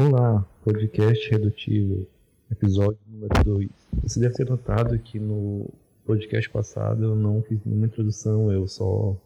Olá, 0.00 0.46
podcast 0.62 1.28
redutível, 1.28 2.06
episódio 2.48 3.00
número 3.08 3.44
2. 3.44 3.68
Você 4.04 4.20
deve 4.20 4.32
ter 4.32 4.48
notado 4.48 4.96
que 4.96 5.18
no 5.18 5.68
podcast 6.06 6.48
passado 6.50 7.02
eu 7.02 7.16
não 7.16 7.42
fiz 7.42 7.58
nenhuma 7.64 7.86
introdução, 7.86 8.52
eu 8.52 8.68
só 8.68 9.16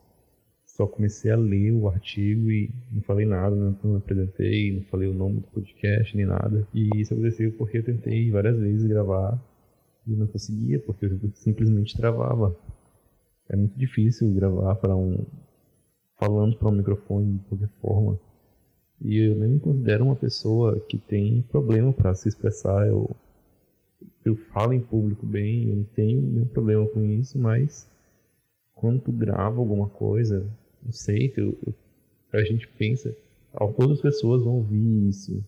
só 0.64 0.86
comecei 0.86 1.30
a 1.30 1.36
ler 1.36 1.72
o 1.72 1.88
artigo 1.88 2.50
e 2.50 2.70
não 2.90 3.02
falei 3.02 3.26
nada, 3.26 3.54
não, 3.54 3.76
não 3.84 3.96
apresentei, 3.96 4.74
não 4.74 4.82
falei 4.84 5.10
o 5.10 5.12
nome 5.12 5.40
do 5.40 5.46
podcast 5.48 6.16
nem 6.16 6.24
nada. 6.24 6.66
E 6.72 6.88
isso 6.96 7.12
aconteceu 7.12 7.52
porque 7.52 7.76
eu 7.76 7.84
tentei 7.84 8.30
várias 8.30 8.58
vezes 8.58 8.86
gravar 8.86 9.38
e 10.06 10.12
não 10.12 10.26
conseguia, 10.26 10.78
porque 10.78 11.04
eu 11.04 11.20
simplesmente 11.34 11.94
travava. 11.94 12.56
É 13.46 13.56
muito 13.56 13.78
difícil 13.78 14.32
gravar 14.32 14.76
para 14.76 14.96
um 14.96 15.22
falando 16.18 16.56
para 16.56 16.68
um 16.68 16.72
microfone 16.72 17.34
de 17.34 17.44
qualquer 17.44 17.68
forma. 17.78 18.31
E 19.04 19.18
eu 19.18 19.34
nem 19.34 19.50
me 19.50 19.60
considero 19.60 20.04
uma 20.04 20.14
pessoa 20.14 20.78
que 20.78 20.96
tem 20.96 21.42
problema 21.50 21.92
para 21.92 22.14
se 22.14 22.28
expressar. 22.28 22.86
Eu, 22.86 23.10
eu 24.24 24.36
falo 24.36 24.72
em 24.72 24.80
público 24.80 25.26
bem, 25.26 25.70
eu 25.70 25.76
não 25.76 25.84
tenho 25.84 26.20
nenhum 26.20 26.46
problema 26.46 26.86
com 26.86 27.04
isso, 27.04 27.36
mas 27.36 27.88
quando 28.74 29.00
tu 29.00 29.12
grava 29.12 29.58
alguma 29.58 29.88
coisa, 29.88 30.46
não 30.84 30.92
sei, 30.92 31.28
que 31.28 31.40
a 32.32 32.44
gente 32.44 32.68
pensa, 32.68 33.14
todas 33.76 33.96
as 33.96 34.00
pessoas 34.00 34.44
vão 34.44 34.54
ouvir 34.54 35.08
isso. 35.08 35.44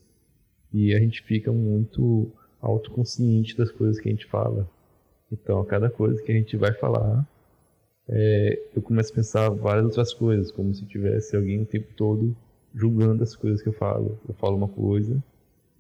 E 0.72 0.92
a 0.92 0.98
gente 0.98 1.22
fica 1.22 1.52
muito 1.52 2.28
autoconsciente 2.60 3.56
das 3.56 3.70
coisas 3.70 4.00
que 4.00 4.08
a 4.08 4.12
gente 4.12 4.26
fala. 4.26 4.68
Então, 5.30 5.60
a 5.60 5.66
cada 5.66 5.88
coisa 5.88 6.20
que 6.20 6.32
a 6.32 6.34
gente 6.34 6.56
vai 6.56 6.72
falar, 6.72 7.24
é, 8.08 8.60
eu 8.74 8.82
começo 8.82 9.12
a 9.12 9.14
pensar 9.14 9.48
várias 9.50 9.84
outras 9.84 10.12
coisas, 10.12 10.50
como 10.50 10.74
se 10.74 10.84
tivesse 10.86 11.36
alguém 11.36 11.62
o 11.62 11.66
tempo 11.66 11.92
todo 11.96 12.36
julgando 12.74 13.22
as 13.22 13.36
coisas 13.36 13.62
que 13.62 13.68
eu 13.68 13.72
falo. 13.72 14.18
Eu 14.28 14.34
falo 14.34 14.56
uma 14.56 14.68
coisa 14.68 15.22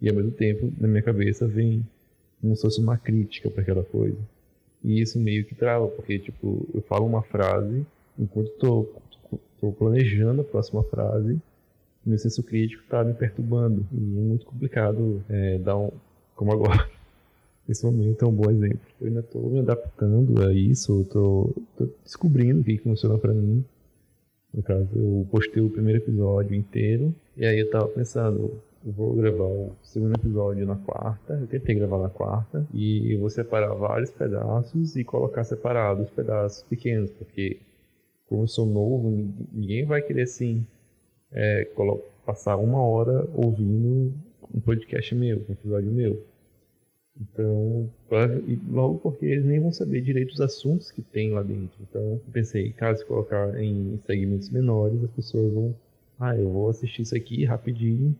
e 0.00 0.08
ao 0.08 0.14
mesmo 0.14 0.30
tempo 0.30 0.72
na 0.78 0.88
minha 0.88 1.02
cabeça 1.02 1.46
vem 1.46 1.84
como 2.40 2.54
se 2.54 2.62
fosse 2.62 2.80
uma 2.80 2.96
crítica 2.96 3.50
para 3.50 3.62
aquela 3.62 3.82
coisa. 3.82 4.18
E 4.82 5.00
isso 5.00 5.18
meio 5.18 5.44
que 5.44 5.54
trava, 5.54 5.88
porque 5.88 6.18
tipo, 6.18 6.68
eu 6.74 6.82
falo 6.82 7.06
uma 7.06 7.22
frase 7.22 7.86
enquanto 8.18 8.48
estou 8.48 9.72
planejando 9.72 10.42
a 10.42 10.44
próxima 10.44 10.82
frase, 10.84 11.40
meu 12.04 12.18
senso 12.18 12.42
crítico 12.42 12.82
está 12.82 13.02
me 13.02 13.14
perturbando. 13.14 13.86
E 13.92 13.96
é 13.96 14.20
muito 14.20 14.44
complicado 14.44 15.22
é, 15.28 15.58
dar 15.58 15.76
um. 15.76 15.90
Como 16.36 16.52
agora. 16.52 16.88
Esse 17.66 17.86
momento 17.86 18.22
é 18.22 18.28
um 18.28 18.32
bom 18.32 18.50
exemplo. 18.50 18.80
Eu 19.00 19.06
ainda 19.06 19.20
estou 19.20 19.50
me 19.50 19.60
adaptando 19.60 20.42
a 20.42 20.52
isso, 20.52 21.00
estou 21.00 21.54
descobrindo 22.02 22.60
o 22.60 22.64
que 22.64 22.76
funciona 22.76 23.16
para 23.16 23.32
mim. 23.32 23.64
No 24.54 24.62
caso, 24.62 24.88
eu 24.94 25.26
postei 25.30 25.60
o 25.60 25.68
primeiro 25.68 25.98
episódio 25.98 26.54
inteiro, 26.54 27.12
e 27.36 27.44
aí 27.44 27.58
eu 27.58 27.70
tava 27.70 27.88
pensando, 27.88 28.62
eu 28.86 28.92
vou 28.92 29.12
gravar 29.14 29.44
o 29.44 29.74
segundo 29.82 30.14
episódio 30.14 30.64
na 30.64 30.76
quarta, 30.76 31.34
eu 31.34 31.46
tentei 31.48 31.74
gravar 31.74 31.98
na 31.98 32.08
quarta, 32.08 32.64
e 32.72 33.14
eu 33.14 33.18
vou 33.18 33.28
separar 33.28 33.74
vários 33.74 34.12
pedaços 34.12 34.94
e 34.94 35.02
colocar 35.02 35.42
separados 35.42 36.08
pedaços 36.10 36.62
pequenos, 36.62 37.10
porque 37.10 37.58
como 38.28 38.44
eu 38.44 38.48
sou 38.48 38.64
novo, 38.64 39.10
ninguém 39.52 39.84
vai 39.84 40.00
querer 40.02 40.22
assim, 40.22 40.64
é, 41.32 41.68
passar 42.24 42.56
uma 42.56 42.80
hora 42.80 43.28
ouvindo 43.34 44.14
um 44.54 44.60
podcast 44.60 45.14
meu, 45.16 45.38
um 45.48 45.52
episódio 45.52 45.90
meu. 45.90 46.24
Então, 47.20 47.88
logo 48.68 48.98
porque 48.98 49.24
eles 49.24 49.44
nem 49.44 49.60
vão 49.60 49.70
saber 49.70 50.00
direito 50.00 50.32
os 50.32 50.40
assuntos 50.40 50.90
que 50.90 51.00
tem 51.00 51.30
lá 51.30 51.42
dentro. 51.42 51.76
Então, 51.80 52.02
eu 52.02 52.22
pensei, 52.32 52.72
caso 52.72 53.06
colocar 53.06 53.56
em 53.60 54.00
segmentos 54.04 54.50
menores, 54.50 55.02
as 55.02 55.10
pessoas 55.10 55.52
vão, 55.52 55.74
ah, 56.18 56.36
eu 56.36 56.50
vou 56.50 56.68
assistir 56.68 57.02
isso 57.02 57.16
aqui 57.16 57.44
rapidinho, 57.44 58.16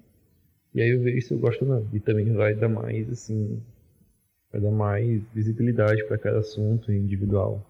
e 0.72 0.80
aí 0.80 0.90
eu 0.90 1.00
vejo 1.00 1.26
se 1.26 1.34
eu 1.34 1.38
gosto 1.38 1.62
ou 1.62 1.68
não. 1.68 1.88
E 1.92 1.98
também 1.98 2.32
vai 2.32 2.54
dar 2.54 2.68
mais, 2.68 3.10
assim, 3.10 3.60
vai 4.52 4.60
dar 4.60 4.70
mais 4.70 5.22
visibilidade 5.34 6.04
para 6.04 6.18
cada 6.18 6.38
assunto 6.38 6.92
individual. 6.92 7.64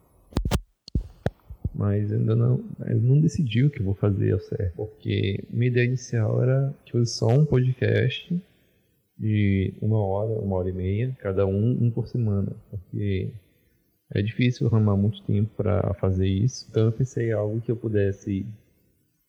Mas 1.75 2.13
ainda 2.13 2.37
não, 2.37 2.63
eu 2.87 3.01
não 3.01 3.21
decidi 3.21 3.65
o 3.65 3.71
que 3.71 3.83
vou 3.83 3.95
fazer 3.95 4.33
ao 4.33 4.41
certo, 4.41 4.75
porque 4.77 5.43
minha 5.51 5.69
ideia 5.69 5.87
inicial 5.87 6.41
era 6.43 6.73
que 6.85 6.93
fosse 6.93 7.17
só 7.17 7.29
um 7.29 7.45
podcast 7.45 8.41
de 9.19 9.73
uma 9.81 9.99
hora, 9.99 10.33
uma 10.41 10.57
hora 10.57 10.69
e 10.69 10.73
meia, 10.73 11.17
cada 11.21 11.47
um, 11.47 11.85
um 11.85 11.91
por 11.91 12.09
semana, 12.09 12.53
porque 12.71 13.31
é 14.13 14.23
difícil 14.23 14.67
arrumar 14.67 14.97
muito 14.97 15.23
tempo 15.23 15.51
para 15.57 15.95
fazer 15.95 16.27
isso. 16.27 16.67
Então 16.71 16.87
eu 16.87 16.93
pensei 16.93 17.29
em 17.29 17.33
algo 17.33 17.61
que 17.61 17.71
eu 17.71 17.77
pudesse 17.77 18.47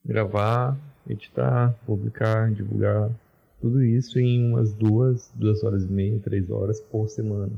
gravar, 0.03 0.77
editar, 1.09 1.73
publicar, 1.85 2.51
divulgar, 2.51 3.09
tudo 3.61 3.83
isso 3.83 4.19
em 4.19 4.51
umas 4.51 4.73
duas, 4.73 5.31
duas 5.33 5.63
horas 5.63 5.85
e 5.85 5.91
meia, 5.91 6.19
três 6.19 6.49
horas 6.49 6.79
por 6.79 7.07
semana, 7.09 7.53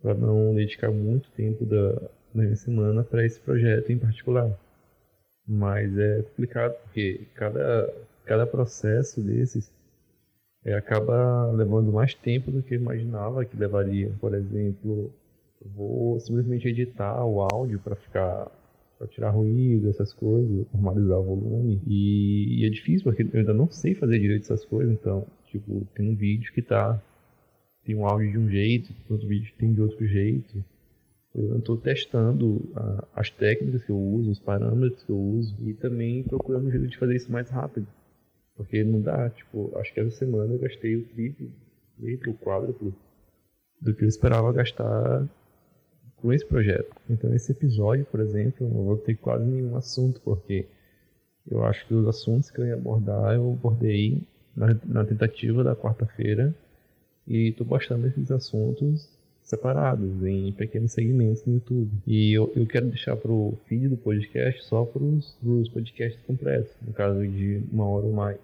para 0.00 0.14
não 0.14 0.54
dedicar 0.54 0.90
muito 0.90 1.30
tempo 1.30 1.64
da, 1.64 1.92
da 2.34 2.42
minha 2.42 2.56
semana 2.56 3.02
para 3.02 3.24
esse 3.24 3.40
projeto 3.40 3.90
em 3.90 3.98
particular. 3.98 4.56
Mas 5.46 5.96
é 5.98 6.22
complicado 6.22 6.74
porque 6.84 7.26
cada, 7.34 7.92
cada 8.24 8.46
processo 8.46 9.20
desses 9.20 9.72
é, 10.64 10.74
acaba 10.74 11.50
levando 11.52 11.92
mais 11.92 12.14
tempo 12.14 12.50
do 12.50 12.62
que 12.62 12.74
eu 12.74 12.80
imaginava 12.80 13.44
que 13.44 13.56
levaria. 13.56 14.12
Por 14.20 14.34
exemplo, 14.34 15.12
vou 15.74 16.18
simplesmente 16.20 16.68
editar 16.68 17.24
o 17.24 17.40
áudio 17.40 17.78
para 17.80 17.96
ficar 17.96 18.50
para 18.98 19.08
tirar 19.08 19.30
ruído, 19.30 19.90
essas 19.90 20.12
coisas, 20.12 20.64
normalizar 20.72 21.18
o 21.18 21.24
volume. 21.24 21.82
E, 21.88 22.60
e, 22.60 22.66
é 22.66 22.70
difícil 22.70 23.02
porque 23.02 23.24
eu 23.24 23.40
ainda 23.40 23.52
não 23.52 23.68
sei 23.68 23.96
fazer 23.96 24.16
direito 24.20 24.44
essas 24.44 24.64
coisas, 24.64 24.92
então, 24.94 25.26
tipo, 25.48 25.84
tem 25.92 26.08
um 26.08 26.14
vídeo 26.14 26.52
que 26.52 26.62
tá 26.62 27.02
tem 27.84 27.96
um 27.96 28.06
áudio 28.06 28.30
de 28.30 28.38
um 28.38 28.48
jeito, 28.48 28.92
outro 29.10 29.26
vídeo 29.26 29.52
tem 29.58 29.72
de 29.72 29.80
outro 29.80 30.06
jeito. 30.06 30.64
Eu 31.34 31.58
estou 31.58 31.76
testando 31.76 32.62
a, 32.76 33.08
as 33.16 33.28
técnicas 33.30 33.82
que 33.82 33.90
eu 33.90 33.98
uso, 33.98 34.30
os 34.30 34.38
parâmetros 34.38 35.02
que 35.02 35.10
eu 35.10 35.18
uso 35.18 35.56
e 35.66 35.74
também 35.74 36.22
procurando 36.22 36.68
um 36.68 36.70
jeito 36.70 36.86
de 36.86 36.98
fazer 36.98 37.16
isso 37.16 37.32
mais 37.32 37.50
rápido. 37.50 37.86
Porque 38.56 38.84
não 38.84 39.00
dá, 39.00 39.30
tipo, 39.30 39.72
acho 39.78 39.92
que 39.92 40.00
essa 40.00 40.10
semana 40.10 40.52
eu 40.52 40.58
gastei 40.58 40.96
o 40.96 41.04
triplo, 41.06 41.50
triplo, 41.98 42.34
quádruplo 42.34 42.94
do 43.80 43.94
que 43.94 44.04
eu 44.04 44.08
esperava 44.08 44.52
gastar 44.52 45.26
com 46.16 46.32
esse 46.32 46.46
projeto. 46.46 46.94
Então 47.10 47.34
esse 47.34 47.52
episódio, 47.52 48.04
por 48.06 48.20
exemplo, 48.20 48.66
eu 48.66 48.70
não 48.70 48.84
vou 48.84 48.96
ter 48.96 49.16
quase 49.16 49.44
nenhum 49.44 49.76
assunto, 49.76 50.20
porque 50.20 50.66
eu 51.50 51.64
acho 51.64 51.86
que 51.86 51.94
os 51.94 52.06
assuntos 52.06 52.50
que 52.50 52.60
eu 52.60 52.66
ia 52.66 52.74
abordar, 52.74 53.34
eu 53.34 53.52
abordei 53.52 54.22
na, 54.54 54.68
na 54.84 55.04
tentativa 55.04 55.64
da 55.64 55.74
quarta-feira 55.74 56.54
e 57.26 57.48
estou 57.48 57.66
postando 57.66 58.06
esses 58.06 58.30
assuntos 58.30 59.08
separados, 59.42 60.24
em 60.24 60.52
pequenos 60.52 60.92
segmentos 60.92 61.44
no 61.44 61.54
YouTube. 61.54 61.90
E 62.06 62.32
eu, 62.32 62.52
eu 62.54 62.66
quero 62.66 62.86
deixar 62.86 63.16
para 63.16 63.30
o 63.30 63.58
feed 63.66 63.88
do 63.88 63.96
podcast 63.96 64.64
só 64.64 64.84
para 64.84 65.02
os 65.02 65.68
podcasts 65.68 66.22
completos, 66.26 66.72
no 66.80 66.92
caso 66.92 67.26
de 67.26 67.62
uma 67.72 67.86
hora 67.86 68.06
ou 68.06 68.12
mais. 68.12 68.38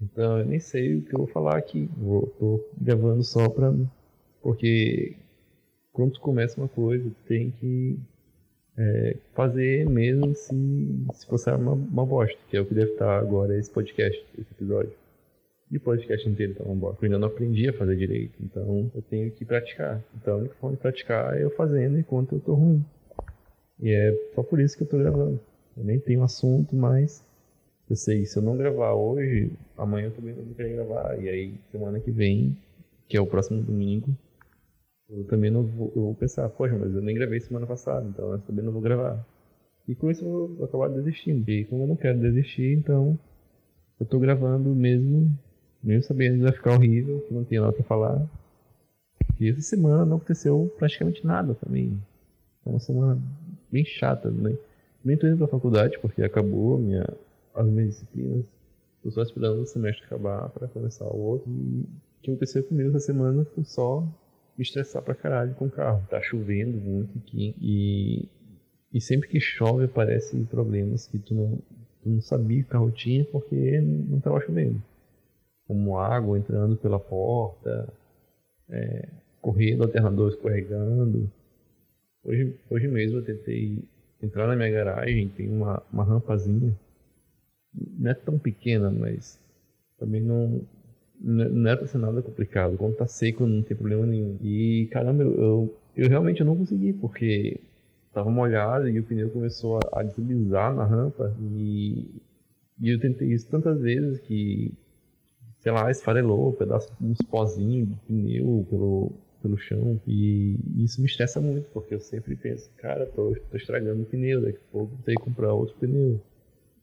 Então 0.00 0.38
eu 0.38 0.46
nem 0.46 0.60
sei 0.60 0.96
o 0.96 1.02
que 1.02 1.14
eu 1.14 1.18
vou 1.18 1.26
falar 1.26 1.56
aqui. 1.56 1.88
Vou, 1.96 2.26
tô 2.38 2.64
gravando 2.80 3.24
só 3.24 3.48
pra. 3.48 3.74
Porque 4.40 5.16
quando 5.92 6.12
tu 6.12 6.20
começa 6.20 6.60
uma 6.60 6.68
coisa, 6.68 7.04
tu 7.04 7.26
tem 7.26 7.50
que 7.50 7.98
é, 8.76 9.16
fazer 9.34 9.88
mesmo 9.88 10.34
se, 10.34 10.54
se 11.12 11.26
fosse 11.26 11.50
uma, 11.50 11.72
uma 11.72 12.06
bosta, 12.06 12.38
que 12.48 12.56
é 12.56 12.60
o 12.60 12.66
que 12.66 12.74
deve 12.74 12.92
estar 12.92 13.18
agora 13.18 13.58
esse 13.58 13.70
podcast, 13.70 14.24
esse 14.38 14.52
episódio. 14.52 14.92
E 15.70 15.76
o 15.76 15.80
podcast 15.80 16.26
inteiro 16.28 16.54
tá 16.54 16.64
uma 16.64 16.74
bosta. 16.74 17.04
Eu 17.04 17.06
ainda 17.06 17.18
não 17.18 17.28
aprendi 17.28 17.68
a 17.68 17.72
fazer 17.72 17.96
direito, 17.96 18.34
então 18.42 18.90
eu 18.94 19.02
tenho 19.02 19.30
que 19.30 19.44
praticar. 19.44 20.02
Então 20.16 20.34
a 20.34 20.36
única 20.38 20.54
forma 20.54 20.76
de 20.76 20.82
praticar 20.82 21.36
é 21.36 21.44
eu 21.44 21.50
fazendo 21.50 21.98
enquanto 21.98 22.34
eu 22.34 22.40
tô 22.40 22.54
ruim. 22.54 22.84
E 23.80 23.90
é 23.90 24.14
só 24.34 24.42
por 24.42 24.60
isso 24.60 24.76
que 24.76 24.82
eu 24.82 24.88
tô 24.88 24.98
gravando. 24.98 25.38
Eu 25.76 25.84
nem 25.84 26.00
tenho 26.00 26.22
assunto, 26.22 26.74
mas 26.74 27.22
eu 27.88 27.96
sei, 27.96 28.26
se 28.26 28.38
eu 28.38 28.42
não 28.42 28.56
gravar 28.56 28.94
hoje, 28.94 29.50
amanhã 29.76 30.06
eu 30.08 30.12
também 30.12 30.34
não 30.34 30.44
vou 30.44 30.54
querer 30.54 30.74
gravar. 30.74 31.22
E 31.22 31.28
aí, 31.28 31.54
semana 31.70 32.00
que 32.00 32.10
vem, 32.10 32.56
que 33.06 33.16
é 33.16 33.20
o 33.20 33.26
próximo 33.26 33.62
domingo, 33.62 34.08
eu 35.08 35.24
também 35.24 35.50
não 35.50 35.62
vou, 35.62 35.92
eu 35.96 36.02
vou 36.02 36.14
pensar, 36.14 36.48
poxa, 36.50 36.76
mas 36.76 36.94
eu 36.94 37.00
nem 37.00 37.14
gravei 37.14 37.40
semana 37.40 37.66
passada, 37.66 38.06
então 38.06 38.32
eu 38.32 38.38
também 38.40 38.64
não 38.64 38.72
vou 38.72 38.82
gravar. 38.82 39.24
E 39.86 39.94
com 39.94 40.10
isso 40.10 40.22
eu 40.22 40.48
vou 40.54 40.66
acabar 40.66 40.88
desistindo. 40.88 41.48
E 41.50 41.64
como 41.64 41.84
eu 41.84 41.86
não 41.86 41.96
quero 41.96 42.18
desistir, 42.18 42.76
então 42.76 43.18
eu 43.98 44.04
tô 44.04 44.18
gravando 44.18 44.68
mesmo, 44.74 45.32
mesmo 45.82 46.02
sabendo 46.02 46.36
que 46.36 46.42
vai 46.42 46.52
ficar 46.52 46.72
horrível, 46.72 47.20
que 47.26 47.34
não 47.34 47.44
tem 47.44 47.60
nada 47.60 47.72
pra 47.72 47.84
falar. 47.84 48.26
E 49.40 49.48
essa 49.48 49.60
semana 49.60 50.04
não 50.04 50.16
aconteceu 50.16 50.72
praticamente 50.78 51.24
nada 51.26 51.54
também. 51.54 52.00
É 52.66 52.68
uma 52.68 52.80
semana 52.80 53.20
bem 53.70 53.84
chata, 53.84 54.30
né? 54.30 54.56
Nem 55.04 55.16
tô 55.16 55.26
indo 55.26 55.38
pra 55.38 55.46
faculdade 55.46 55.98
porque 56.00 56.22
acabou 56.22 56.78
minha 56.78 57.06
as 57.54 57.66
minhas 57.66 57.90
disciplinas. 57.90 58.44
Estou 58.96 59.12
só 59.12 59.22
esperando 59.22 59.62
o 59.62 59.66
semestre 59.66 60.04
acabar 60.04 60.48
para 60.50 60.68
começar 60.68 61.06
o 61.06 61.16
outro. 61.16 61.50
E 61.50 61.80
o 61.80 62.22
que 62.22 62.30
aconteceu 62.30 62.62
comigo 62.64 62.90
essa 62.90 63.06
semana 63.06 63.44
foi 63.54 63.64
só 63.64 64.00
me 64.56 64.62
estressar 64.62 65.02
pra 65.02 65.14
caralho 65.14 65.54
com 65.54 65.66
o 65.66 65.70
carro. 65.70 66.04
Tá 66.10 66.20
chovendo 66.20 66.76
muito 66.76 67.16
aqui 67.18 67.54
e, 67.60 68.28
e 68.92 69.00
sempre 69.00 69.28
que 69.28 69.40
chove 69.40 69.84
aparecem 69.84 70.44
problemas 70.44 71.06
que 71.06 71.18
tu 71.18 71.34
não, 71.34 71.58
tu 72.02 72.08
não 72.10 72.20
sabia 72.20 72.62
que 72.62 72.68
o 72.68 72.72
carro 72.72 72.90
tinha 72.90 73.24
porque 73.24 73.80
não 73.80 74.20
tava 74.20 74.40
chovendo. 74.40 74.82
Como 75.68 75.98
água 75.98 76.38
entrando 76.38 76.76
pela 76.76 76.98
porta, 76.98 77.92
é, 78.70 79.08
correndo, 79.40 79.84
alternador 79.84 80.30
escorregando. 80.30 81.30
Hoje, 82.24 82.56
hoje 82.70 82.88
mesmo 82.88 83.18
eu 83.18 83.24
tentei 83.24 83.84
entrar 84.22 84.46
na 84.46 84.56
minha 84.56 84.70
garagem, 84.70 85.28
tem 85.28 85.48
uma, 85.48 85.82
uma 85.92 86.04
rampazinha, 86.04 86.74
não 87.98 88.10
é 88.10 88.14
tão 88.14 88.38
pequena, 88.38 88.90
mas 88.90 89.38
também 89.98 90.22
não, 90.22 90.62
não 91.20 91.70
é 91.70 91.76
pra 91.76 91.86
ser 91.86 91.98
nada 91.98 92.22
complicado. 92.22 92.76
Quando 92.76 92.96
tá 92.96 93.06
seco 93.06 93.46
não 93.46 93.62
tem 93.62 93.76
problema 93.76 94.06
nenhum. 94.06 94.38
E 94.42 94.88
caramba, 94.90 95.22
eu, 95.22 95.34
eu, 95.34 95.76
eu 95.96 96.08
realmente 96.08 96.42
não 96.42 96.56
consegui, 96.56 96.94
porque 96.94 97.60
tava 98.12 98.30
molhado 98.30 98.88
e 98.88 98.98
o 98.98 99.04
pneu 99.04 99.30
começou 99.30 99.78
a, 99.78 100.00
a 100.00 100.02
deslizar 100.02 100.74
na 100.74 100.84
rampa 100.84 101.34
e, 101.40 102.10
e 102.80 102.90
eu 102.90 102.98
tentei 102.98 103.28
isso 103.32 103.48
tantas 103.50 103.80
vezes 103.80 104.18
que, 104.20 104.72
sei 105.60 105.72
lá, 105.72 105.90
esfarelou 105.90 106.50
um 106.50 106.52
pedaço, 106.52 106.92
uns 107.00 107.18
pozinhos 107.22 107.88
de 107.88 107.94
pneu 108.06 108.66
pelo, 108.70 109.12
pelo 109.42 109.58
chão 109.58 110.00
e 110.06 110.56
isso 110.78 111.00
me 111.00 111.06
estressa 111.06 111.40
muito, 111.40 111.68
porque 111.72 111.94
eu 111.94 112.00
sempre 112.00 112.36
penso, 112.36 112.70
cara, 112.76 113.06
tô, 113.06 113.36
tô 113.50 113.56
estragando 113.56 114.02
o 114.02 114.06
pneu, 114.06 114.40
daqui 114.40 114.58
a 114.58 114.72
pouco 114.72 114.96
ter 115.04 115.14
que 115.14 115.22
comprar 115.22 115.52
outro 115.52 115.74
pneu. 115.76 116.20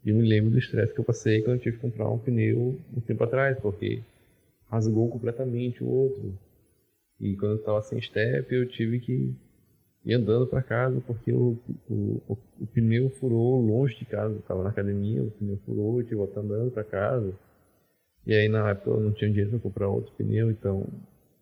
E 0.03 0.09
eu 0.09 0.15
me 0.15 0.27
lembro 0.27 0.51
do 0.51 0.59
estresse 0.59 0.93
que 0.93 0.99
eu 0.99 1.05
passei 1.05 1.41
quando 1.41 1.55
eu 1.57 1.61
tive 1.61 1.77
que 1.77 1.81
comprar 1.81 2.09
um 2.09 2.19
pneu 2.19 2.77
um 2.95 3.01
tempo 3.01 3.23
atrás, 3.23 3.57
porque 3.59 4.01
rasgou 4.69 5.09
completamente 5.09 5.83
o 5.83 5.87
outro. 5.87 6.37
E 7.19 7.35
quando 7.35 7.53
eu 7.53 7.63
tava 7.63 7.81
sem 7.81 7.99
step, 8.01 8.53
eu 8.53 8.67
tive 8.67 8.99
que 8.99 9.33
ir 10.05 10.13
andando 10.13 10.45
para 10.45 10.61
casa, 10.61 11.01
porque 11.07 11.31
o, 11.31 11.57
o, 11.89 12.21
o, 12.27 12.37
o, 12.59 12.67
pneu 12.67 13.09
furou 13.09 13.59
longe 13.59 13.97
de 13.97 14.05
casa. 14.05 14.35
Eu 14.35 14.41
tava 14.41 14.63
na 14.63 14.69
academia, 14.69 15.23
o 15.23 15.31
pneu 15.31 15.57
furou, 15.65 15.99
eu 15.99 16.03
tive 16.03 16.09
que 16.09 16.15
voltar 16.15 16.41
andando 16.41 16.71
para 16.71 16.83
casa. 16.83 17.33
E 18.25 18.33
aí 18.33 18.49
na 18.49 18.69
época 18.69 18.89
eu 18.89 18.99
não 18.99 19.11
tinha 19.11 19.29
dinheiro 19.29 19.51
para 19.51 19.59
comprar 19.59 19.87
outro 19.87 20.11
pneu, 20.17 20.49
então 20.49 20.87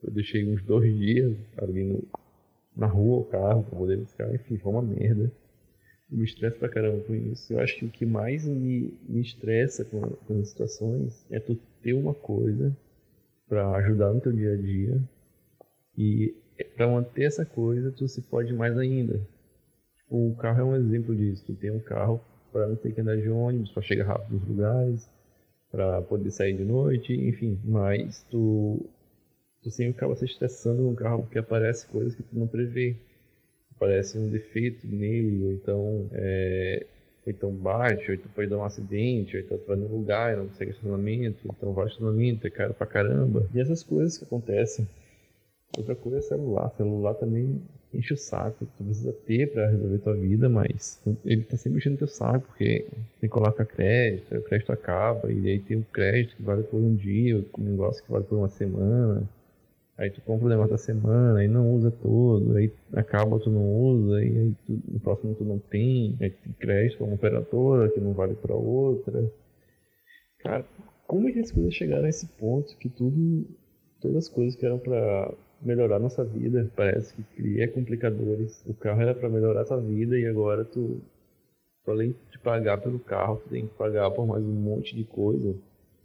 eu 0.04 0.12
deixei 0.12 0.46
uns 0.46 0.62
dois 0.64 0.94
dias 0.96 1.36
ali 1.58 1.84
no, 1.84 2.04
na 2.76 2.88
rua 2.88 3.20
o 3.20 3.26
carro 3.26 3.64
pra 3.64 3.80
poder 3.80 3.98
buscar, 3.98 4.34
enfim, 4.34 4.58
foi 4.58 4.72
uma 4.72 4.82
merda. 4.82 5.32
Eu 6.12 6.18
me 6.18 6.26
estresso 6.26 6.58
pra 6.58 6.70
caramba 6.70 7.02
com 7.06 7.16
isso. 7.16 7.54
Eu 7.54 7.60
acho 7.60 7.78
que 7.78 7.86
o 7.86 7.90
que 7.90 8.06
mais 8.06 8.46
me, 8.46 8.94
me 9.08 9.22
estressa 9.22 9.86
com, 9.86 10.02
com 10.02 10.40
as 10.40 10.50
situações 10.50 11.26
é 11.32 11.40
tu 11.40 11.58
ter 11.82 11.94
uma 11.94 12.14
coisa 12.14 12.76
para 13.48 13.70
ajudar 13.78 14.14
no 14.14 14.22
teu 14.22 14.32
dia 14.32 14.54
a 14.54 14.58
dia 14.58 15.02
e 15.98 16.36
para 16.76 16.88
manter 16.88 17.24
essa 17.24 17.46
coisa 17.46 17.92
tu 17.92 18.08
se 18.08 18.22
pode 18.22 18.54
mais 18.54 18.78
ainda. 18.78 19.20
Tipo, 19.98 20.30
o 20.30 20.36
carro 20.36 20.60
é 20.60 20.64
um 20.64 20.76
exemplo 20.76 21.16
disso. 21.16 21.44
Tu 21.46 21.54
tem 21.54 21.72
um 21.72 21.80
carro 21.80 22.22
para 22.52 22.68
não 22.68 22.76
ter 22.76 22.94
que 22.94 23.02
andar 23.02 23.18
de 23.18 23.30
ônibus, 23.30 23.72
para 23.72 23.82
chegar 23.82 24.06
rápido 24.06 24.34
nos 24.34 24.48
lugares, 24.48 25.10
para 25.74 26.04
poder 26.04 26.30
sair 26.30 26.54
de 26.54 26.64
noite, 26.64 27.14
enfim. 27.14 27.60
Mas 27.66 28.24
tu 28.30 28.80
tu 29.64 29.72
sempre 29.72 29.98
acaba 29.98 30.16
se 30.16 30.26
estressando 30.26 30.84
no 30.84 30.94
carro 30.94 31.24
porque 31.24 31.40
aparece 31.40 31.88
coisas 31.88 32.14
que 32.14 32.22
tu 32.22 32.38
não 32.38 32.48
prevê. 32.48 32.96
Aparece 33.76 34.18
um 34.20 34.30
defeito 34.30 34.86
nele, 34.86 35.44
ou 35.46 35.52
então, 35.54 36.10
é, 36.14 36.86
então 37.26 37.52
bate, 37.52 38.08
ou 38.10 38.16
então 38.16 38.32
pode 38.36 38.50
dar 38.50 38.58
um 38.58 38.64
acidente, 38.64 39.36
ou 39.36 39.42
então 39.42 39.58
tu 39.58 39.66
vai 39.66 39.76
num 39.76 39.88
lugar 39.88 40.34
e 40.34 40.38
não 40.38 40.48
consegue 40.48 40.72
estacionamento, 40.72 41.40
então 41.46 41.74
vai 41.74 41.88
estacionamento, 41.88 42.46
é 42.46 42.50
caro 42.52 42.74
pra 42.74 42.86
caramba. 42.86 43.50
E 43.54 43.60
essas 43.60 43.82
coisas 43.82 44.18
que 44.18 44.26
acontecem. 44.26 44.88
Outra 45.76 45.96
coisa 45.96 46.20
é 46.20 46.22
celular. 46.22 46.70
Celular 46.78 47.16
também 47.16 47.60
enche 47.98 48.14
o 48.14 48.18
saco. 48.18 48.66
Tu 48.78 48.84
precisa 48.84 49.14
ter 49.14 49.52
pra 49.52 49.70
resolver 49.70 49.98
tua 50.00 50.16
vida, 50.16 50.50
mas 50.50 51.02
ele 51.26 51.44
tá 51.44 51.58
sempre 51.58 51.80
enchendo 51.80 51.98
teu 51.98 52.08
saco, 52.08 52.48
porque 52.48 52.86
você 53.20 53.28
coloca 53.28 53.66
crédito, 53.66 54.36
o 54.36 54.42
crédito 54.42 54.72
acaba, 54.72 55.32
e 55.32 55.50
aí 55.50 55.60
tem 55.60 55.78
o 55.78 55.86
crédito 55.92 56.36
que 56.36 56.44
vale 56.44 56.64
por 56.64 56.80
um 56.80 56.96
dia, 56.96 57.38
o 57.38 57.62
negócio 57.62 58.04
que 58.04 58.12
vale 58.12 58.26
por 58.26 58.38
uma 58.38 58.50
semana. 58.50 59.28
Aí 59.98 60.10
tu 60.10 60.22
compra 60.22 60.48
o 60.48 60.50
negócio 60.50 60.72
da 60.72 60.78
semana 60.78 61.44
e 61.44 61.48
não 61.48 61.72
usa 61.72 61.92
todo, 61.92 62.58
aí 62.58 62.72
acaba 62.94 63.40
tu 63.40 63.52
não 63.52 63.64
usa, 63.64 64.24
e 64.24 64.38
aí 64.38 64.56
tu, 64.66 64.80
no 64.88 65.00
próximo 65.00 65.36
tu 65.36 65.46
não 65.46 65.60
tem, 65.60 66.18
aí 66.20 66.32
tu 66.32 66.50
crédito 66.60 66.98
pra 66.98 67.06
uma 67.06 67.16
operadora 67.16 67.90
que 67.90 68.00
não 68.00 68.14
vale 68.14 68.34
pra 68.34 68.56
outra. 68.56 69.32
Cara, 70.40 70.66
como 71.06 71.30
é 71.30 71.32
que 71.32 71.40
as 71.40 71.52
coisas 71.52 71.74
chegaram 71.74 72.06
a 72.06 72.10
esse 72.10 72.26
ponto 72.26 72.76
que 72.78 72.90
tudo, 72.90 73.46
todas 74.02 74.18
as 74.18 74.30
coisas 74.30 74.56
que 74.56 74.66
eram 74.66 74.80
pra 74.80 75.32
melhorar 75.66 76.00
nossa 76.00 76.24
vida, 76.24 76.70
parece 76.76 77.14
que 77.14 77.24
cria 77.36 77.68
complicadores. 77.68 78.64
O 78.68 78.74
carro 78.74 79.02
era 79.02 79.16
pra 79.16 79.30
melhorar 79.30 79.66
tua 79.66 79.80
vida 79.80 80.18
e 80.18 80.26
agora 80.26 80.66
tu, 80.66 81.02
além 81.88 82.16
de 82.32 82.40
pagar 82.40 82.78
pelo 82.80 83.00
carro, 83.00 83.42
tu 83.44 83.50
tem 83.50 83.68
que 83.68 83.74
pagar 83.76 84.12
por 84.12 84.26
mais 84.28 84.44
um 84.44 84.52
monte 84.52 84.96
de 84.96 85.04
coisa. 85.04 85.56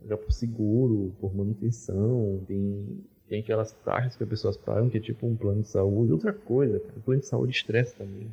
Pagar 0.00 0.16
por 0.18 0.32
seguro, 0.32 1.12
por 1.20 1.34
manutenção, 1.34 2.40
tem 2.46 3.02
tem 3.28 3.40
aquelas 3.40 3.72
taxas 3.84 4.16
que 4.16 4.22
as 4.22 4.28
pessoas 4.28 4.56
pagam, 4.56 4.88
que 4.88 4.96
é 4.96 5.00
tipo 5.00 5.26
um 5.26 5.36
plano 5.36 5.60
de 5.60 5.68
saúde. 5.68 6.12
Outra 6.12 6.32
coisa, 6.32 6.82
o 6.96 7.00
plano 7.00 7.20
de 7.20 7.26
saúde 7.26 7.52
estressa 7.52 7.96
também. 7.98 8.26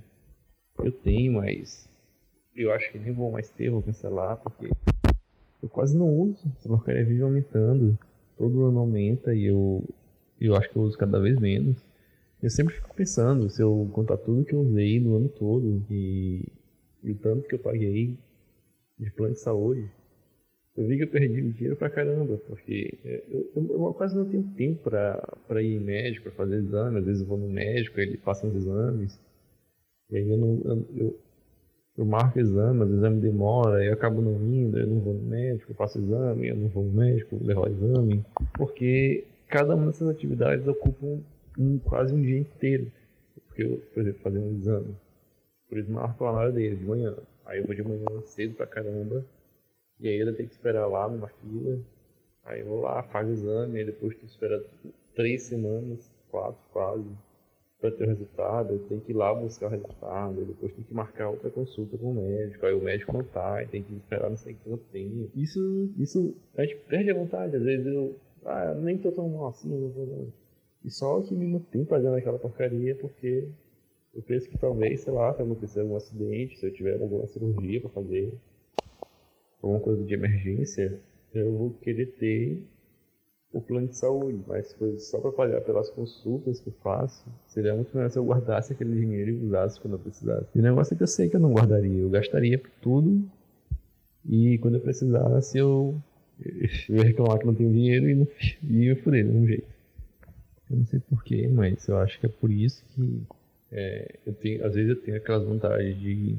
Eu 0.79 0.91
tenho, 0.91 1.33
mas 1.33 1.89
eu 2.55 2.71
acho 2.71 2.91
que 2.91 2.97
nem 2.97 3.11
vou 3.11 3.31
mais 3.31 3.49
ter, 3.49 3.69
vou 3.69 3.81
cancelar, 3.81 4.37
porque 4.37 4.71
eu 5.61 5.69
quase 5.69 5.97
não 5.97 6.07
uso. 6.07 6.39
Essa 6.57 6.69
porcaria 6.69 7.03
vive 7.03 7.21
aumentando. 7.21 7.97
Todo 8.37 8.65
ano 8.65 8.79
aumenta 8.79 9.35
e 9.35 9.45
eu, 9.45 9.83
eu 10.39 10.55
acho 10.55 10.69
que 10.69 10.75
eu 10.75 10.83
uso 10.83 10.97
cada 10.97 11.19
vez 11.19 11.39
menos. 11.39 11.77
Eu 12.41 12.49
sempre 12.49 12.75
fico 12.75 12.93
pensando, 12.93 13.49
se 13.49 13.61
eu 13.61 13.89
contar 13.93 14.17
tudo 14.17 14.45
que 14.45 14.53
eu 14.53 14.59
usei 14.59 14.99
no 14.99 15.15
ano 15.15 15.29
todo 15.29 15.83
e, 15.89 16.45
e 17.03 17.11
o 17.11 17.15
tanto 17.15 17.47
que 17.47 17.55
eu 17.55 17.59
paguei 17.59 18.17
de 18.99 19.11
plano 19.11 19.33
de 19.33 19.39
saúde, 19.39 19.89
eu 20.77 20.85
vi 20.85 20.97
que 20.97 21.03
eu 21.03 21.07
perdi 21.07 21.41
dinheiro 21.53 21.75
pra 21.77 21.89
caramba, 21.89 22.37
porque 22.47 22.97
eu, 23.03 23.49
eu, 23.55 23.71
eu 23.71 23.93
quase 23.93 24.15
não 24.15 24.25
tenho 24.25 24.43
tempo 24.57 24.83
pra, 24.83 25.15
pra 25.47 25.61
ir 25.61 25.79
médico, 25.79 26.23
pra 26.23 26.33
fazer 26.33 26.57
exame. 26.57 26.99
Às 26.99 27.05
vezes 27.05 27.21
eu 27.21 27.27
vou 27.27 27.37
no 27.37 27.47
médico, 27.47 27.99
ele 27.99 28.17
passa 28.17 28.45
uns 28.45 28.55
exames, 28.55 29.17
e 30.09 30.17
aí 30.17 30.29
eu 30.29 30.37
não. 30.37 30.61
Eu, 30.65 30.85
eu, 30.97 31.19
eu 31.97 32.05
marco 32.05 32.37
exame, 32.37 32.83
o 32.83 32.93
exame 32.93 33.21
demora, 33.21 33.83
eu 33.85 33.93
acabo 33.93 34.21
não 34.21 34.35
indo, 34.45 34.77
eu 34.77 34.85
não 34.85 34.99
vou 34.99 35.13
no 35.13 35.23
médico, 35.23 35.71
eu 35.71 35.75
faço 35.75 35.97
exame, 35.97 36.49
eu 36.49 36.55
não 36.57 36.67
vou 36.67 36.83
no 36.83 36.91
médico, 36.91 37.39
levo 37.41 37.67
exame, 37.69 38.21
porque 38.57 39.23
cada 39.47 39.75
uma 39.75 39.87
dessas 39.87 40.09
atividades 40.09 40.67
ocupa 40.67 41.05
um, 41.05 41.23
um, 41.57 41.79
quase 41.79 42.13
um 42.13 42.21
dia 42.21 42.39
inteiro. 42.39 42.91
Porque 43.47 43.63
eu, 43.63 43.77
por 43.93 44.01
exemplo, 44.01 44.21
fazer 44.21 44.39
um 44.39 44.57
exame, 44.57 44.95
por 45.69 45.77
isso 45.77 45.91
marco 45.91 46.25
a 46.25 46.31
hora 46.31 46.51
dele 46.51 46.75
de 46.75 46.83
manhã, 46.83 47.15
aí 47.45 47.59
eu 47.59 47.65
vou 47.65 47.75
de 47.75 47.83
manhã 47.83 48.05
cedo 48.25 48.55
pra 48.55 48.67
caramba, 48.67 49.25
e 49.99 50.09
aí 50.09 50.15
ele 50.15 50.33
tem 50.33 50.45
que 50.45 50.53
esperar 50.53 50.87
lá 50.87 51.07
numa 51.07 51.27
fila. 51.27 51.79
Aí 52.43 52.59
eu 52.59 52.67
vou 52.67 52.81
lá, 52.81 53.01
faz 53.03 53.27
o 53.27 53.31
exame, 53.31 53.79
aí 53.79 53.85
depois 53.85 54.15
tu 54.17 54.25
espera 54.25 54.63
três 55.15 55.43
semanas, 55.43 56.11
quatro 56.29 56.59
quase, 56.71 57.09
para 57.79 57.91
ter 57.91 58.03
o 58.03 58.07
resultado. 58.07 58.79
Tem 58.87 58.99
que 58.99 59.11
ir 59.11 59.15
lá 59.15 59.33
buscar 59.33 59.67
o 59.67 59.69
resultado, 59.69 60.39
aí 60.39 60.45
depois 60.45 60.73
tem 60.73 60.83
que 60.83 60.93
marcar 60.93 61.29
outra 61.29 61.49
consulta 61.49 61.97
com 61.97 62.11
o 62.11 62.13
médico. 62.13 62.65
Aí 62.65 62.73
o 62.73 62.83
médico 62.83 63.13
não 63.13 63.23
tá, 63.23 63.63
e 63.63 63.67
tem 63.67 63.81
que 63.81 63.95
esperar 63.95 64.29
não 64.29 64.37
sei 64.37 64.55
quanto 64.63 64.83
tempo. 64.91 65.31
Isso, 65.35 65.89
isso, 65.97 66.35
a 66.55 66.63
gente 66.63 66.75
perde 66.87 67.09
a 67.09 67.15
vontade. 67.15 67.55
Às 67.55 67.63
vezes 67.63 67.87
eu, 67.87 68.15
ah, 68.45 68.75
nem 68.75 68.97
tô 68.97 69.11
tão 69.11 69.27
mal 69.29 69.47
assim, 69.47 70.31
E 70.83 70.89
só 70.89 71.21
que 71.21 71.33
me 71.33 71.47
mantém 71.47 71.83
pagando 71.83 72.15
aquela 72.15 72.39
porcaria 72.39 72.95
porque 72.95 73.47
eu 74.13 74.21
penso 74.21 74.49
que 74.49 74.57
talvez, 74.57 75.01
sei 75.01 75.13
lá, 75.13 75.33
se 75.33 75.41
acontecer 75.41 75.81
algum 75.81 75.95
acidente, 75.95 76.57
se 76.57 76.65
eu 76.65 76.73
tiver 76.73 77.01
alguma 77.01 77.27
cirurgia 77.27 77.81
para 77.81 77.89
fazer, 77.89 78.33
alguma 79.61 79.81
coisa 79.81 80.03
de 80.03 80.13
emergência, 80.13 80.99
eu 81.33 81.51
vou 81.51 81.71
querer 81.81 82.05
ter 82.13 82.63
o 83.51 83.61
plano 83.61 83.87
de 83.87 83.97
saúde, 83.97 84.43
mas 84.47 84.67
se 84.67 84.99
só 84.99 85.19
para 85.19 85.31
pagar 85.31 85.61
pelas 85.61 85.89
consultas 85.89 86.59
que 86.59 86.67
eu 86.67 86.73
faço, 86.83 87.25
seria 87.47 87.73
muito 87.73 87.95
melhor 87.95 88.09
se 88.09 88.19
eu 88.19 88.25
guardasse 88.25 88.73
aquele 88.73 88.99
dinheiro 88.99 89.31
e 89.31 89.45
usasse 89.45 89.79
quando 89.79 89.93
eu 89.93 89.99
precisasse. 89.99 90.47
E 90.53 90.59
o 90.59 90.61
negócio 90.61 90.93
é 90.93 90.97
que 90.97 91.03
eu 91.03 91.07
sei 91.07 91.29
que 91.29 91.35
eu 91.35 91.39
não 91.39 91.53
guardaria, 91.53 92.01
eu 92.01 92.09
gastaria 92.09 92.59
por 92.59 92.69
tudo. 92.81 93.23
E 94.25 94.57
quando 94.57 94.75
eu 94.75 94.81
precisasse 94.81 95.57
eu, 95.57 95.95
eu 96.89 96.95
ia 96.95 97.03
reclamar 97.03 97.39
que 97.39 97.45
não 97.45 97.55
tenho 97.55 97.71
dinheiro 97.71 98.09
e, 98.09 98.15
não, 98.15 98.27
ia 98.63 98.95
fuder 99.01 99.25
de 99.25 99.31
um 99.31 99.47
jeito. 99.47 99.67
Eu 100.69 100.77
não 100.77 100.85
sei 100.85 100.99
porquê, 100.99 101.47
mas 101.47 101.87
eu 101.87 101.97
acho 101.97 102.19
que 102.19 102.25
é 102.25 102.29
por 102.29 102.51
isso 102.51 102.83
que 102.95 103.21
é, 103.71 104.19
eu 104.25 104.33
tenho, 104.33 104.65
às 104.65 104.73
vezes 104.73 104.89
eu 104.89 105.01
tenho 105.01 105.17
aquelas 105.17 105.43
vontades 105.43 105.99
de 105.99 106.35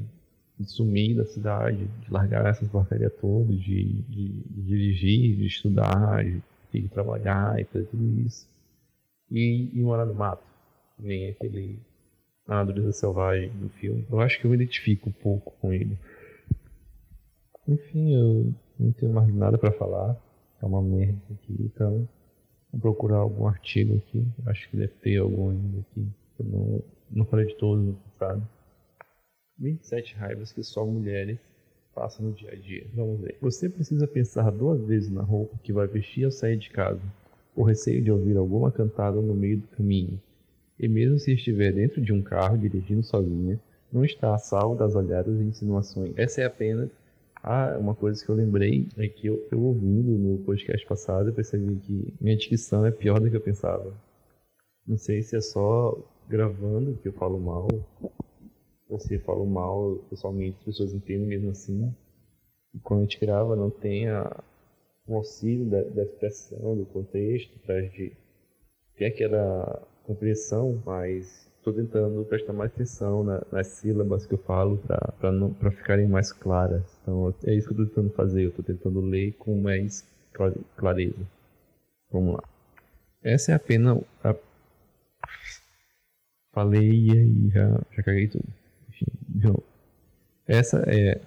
de 0.59 0.65
sumir 0.65 1.15
da 1.15 1.25
cidade, 1.25 1.85
de 1.85 2.11
largar 2.11 2.45
essas 2.45 2.67
porcaria 2.67 3.09
toda, 3.09 3.53
de, 3.53 4.01
de, 4.03 4.27
de, 4.29 4.61
dirigir, 4.63 5.37
de 5.37 5.45
estudar, 5.45 6.23
de, 6.23 6.41
de, 6.73 6.89
trabalhar 6.89 7.59
e 7.59 7.65
fazer 7.65 7.85
tudo 7.85 8.19
isso. 8.21 8.47
E, 9.29 9.69
e 9.73 9.79
morar 9.79 10.05
no 10.05 10.15
mato, 10.15 10.43
nem 10.97 11.29
aquele 11.29 11.79
a 12.47 12.63
natureza 12.63 12.93
selvagem 12.93 13.49
do 13.49 13.69
filme. 13.69 14.05
Eu 14.09 14.21
acho 14.21 14.39
que 14.39 14.45
eu 14.45 14.49
me 14.49 14.55
identifico 14.55 15.09
um 15.09 15.11
pouco 15.11 15.53
com 15.59 15.73
ele. 15.73 15.97
Enfim, 17.67 18.15
eu 18.15 18.53
não 18.79 18.91
tenho 18.91 19.13
mais 19.13 19.33
nada 19.33 19.57
para 19.57 19.71
falar. 19.71 20.15
É 20.61 20.65
uma 20.65 20.81
merda 20.81 21.19
aqui, 21.31 21.55
então 21.59 22.07
vou 22.71 22.81
procurar 22.81 23.17
algum 23.17 23.47
artigo 23.47 23.95
aqui. 23.97 24.25
Acho 24.45 24.69
que 24.69 24.77
deve 24.77 24.93
ter 25.01 25.17
algum 25.17 25.51
ainda 25.51 25.79
aqui. 25.79 26.07
Eu 26.39 26.45
não, 26.45 26.83
não 27.11 27.25
falei 27.25 27.45
de 27.45 27.55
todos, 27.55 27.95
sabe? 28.17 28.41
27 29.59 30.15
raivas 30.15 30.51
que 30.51 30.63
só 30.63 30.85
mulheres 30.85 31.39
passa 31.93 32.21
no 32.21 32.31
dia 32.31 32.51
a 32.51 32.55
dia. 32.55 32.85
Vamos 32.93 33.21
ver. 33.21 33.37
Você 33.41 33.67
precisa 33.67 34.07
pensar 34.07 34.51
duas 34.51 34.79
vezes 34.81 35.09
na 35.09 35.23
roupa 35.23 35.57
que 35.63 35.73
vai 35.73 35.87
vestir 35.87 36.25
ao 36.25 36.31
sair 36.31 36.57
de 36.57 36.69
casa, 36.69 37.01
por 37.55 37.63
receio 37.63 38.03
de 38.03 38.11
ouvir 38.11 38.37
alguma 38.37 38.71
cantada 38.71 39.19
no 39.19 39.33
meio 39.33 39.57
do 39.57 39.67
caminho. 39.69 40.21
E 40.79 40.87
mesmo 40.87 41.17
se 41.17 41.33
estiver 41.33 41.73
dentro 41.73 41.99
de 41.99 42.13
um 42.13 42.21
carro 42.21 42.55
dirigindo 42.55 43.01
sozinha, 43.01 43.59
não 43.91 44.05
está 44.05 44.35
a 44.35 44.37
salvo 44.37 44.75
das 44.75 44.95
olhadas 44.95 45.39
e 45.39 45.43
insinuações. 45.43 46.13
Essa 46.15 46.41
é 46.41 46.45
apenas 46.45 46.89
ah, 47.43 47.77
uma 47.79 47.95
coisa 47.95 48.23
que 48.23 48.29
eu 48.29 48.35
lembrei 48.35 48.87
é 48.97 49.07
que 49.07 49.27
eu, 49.27 49.47
eu 49.51 49.61
ouvindo 49.61 50.11
no 50.11 50.39
podcast 50.39 50.85
passado, 50.85 51.29
eu 51.29 51.33
percebi 51.33 51.75
que 51.77 52.13
minha 52.19 52.35
dicção 52.35 52.85
é 52.85 52.91
pior 52.91 53.19
do 53.19 53.29
que 53.29 53.35
eu 53.35 53.41
pensava. 53.41 53.93
Não 54.85 54.97
sei 54.97 55.21
se 55.21 55.35
é 55.35 55.41
só 55.41 55.97
gravando 56.27 56.97
que 56.97 57.07
eu 57.07 57.13
falo 57.13 57.39
mal, 57.39 57.67
ou 58.89 58.99
se 58.99 59.15
eu 59.15 59.21
falo 59.21 59.45
mal 59.45 59.97
pessoalmente, 60.09 60.57
as 60.59 60.65
pessoas 60.65 60.93
entendem 60.93 61.27
mesmo 61.27 61.51
assim. 61.51 61.93
E 62.73 62.79
quando 62.79 63.01
a 63.01 63.03
gente 63.03 63.19
grava, 63.19 63.55
não 63.55 63.69
tem 63.69 64.07
a, 64.09 64.43
o 65.05 65.15
auxílio 65.15 65.65
da, 65.69 65.81
da 65.83 66.03
expressão, 66.03 66.75
do 66.75 66.85
contexto, 66.85 67.59
a 67.69 67.81
gente 67.81 68.17
ter 68.95 69.05
aquela 69.05 69.87
compreensão, 70.03 70.81
mas 70.85 71.46
estou 71.69 71.73
tentando 71.73 72.23
prestar 72.25 72.53
mais 72.53 72.71
atenção 72.71 73.23
na, 73.23 73.41
nas 73.51 73.67
sílabas 73.67 74.25
que 74.25 74.33
eu 74.33 74.37
falo 74.37 74.77
para 75.17 75.71
ficarem 75.71 76.07
mais 76.07 76.31
claras. 76.31 76.83
Então 77.01 77.33
é 77.45 77.53
isso 77.53 77.67
que 77.67 77.73
eu 77.73 77.83
estou 77.83 78.03
tentando 78.03 78.15
fazer, 78.15 78.43
eu 78.43 78.49
estou 78.49 78.63
tentando 78.63 79.01
ler 79.01 79.33
com 79.33 79.59
mais 79.59 80.07
clareza. 80.75 81.27
Vamos 82.11 82.35
lá. 82.35 82.43
Essa 83.21 83.51
é 83.51 83.55
apenas 83.55 84.01
a. 84.23 84.35
Falei 86.53 86.89
e 86.89 87.49
já, 87.49 87.81
já 87.95 88.03
caguei 88.03 88.27
tudo. 88.27 88.45
Novo. 89.35 89.63
Essa 90.47 90.83
é. 90.87 91.19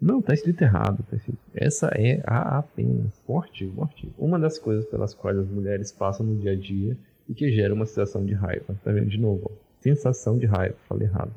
Não, 0.00 0.20
tá 0.20 0.34
escrito 0.34 0.62
errado. 0.62 1.04
Tá 1.08 1.16
escrito. 1.16 1.38
Essa 1.54 1.88
é 1.94 2.20
a 2.26 2.58
apenas. 2.58 3.18
Forte, 3.20 3.70
forte. 3.70 4.12
Uma 4.18 4.38
das 4.38 4.58
coisas 4.58 4.84
pelas 4.86 5.14
quais 5.14 5.38
as 5.38 5.48
mulheres 5.48 5.92
passam 5.92 6.26
no 6.26 6.36
dia 6.36 6.52
a 6.52 6.56
dia 6.56 6.96
e 7.28 7.34
que 7.34 7.50
gera 7.52 7.72
uma 7.72 7.86
sensação 7.86 8.24
de 8.24 8.34
raiva. 8.34 8.74
Tá 8.82 8.90
vendo 8.90 9.08
de 9.08 9.18
novo? 9.18 9.50
Sensação 9.80 10.38
de 10.38 10.46
raiva. 10.46 10.76
Falei 10.88 11.06
errado. 11.06 11.32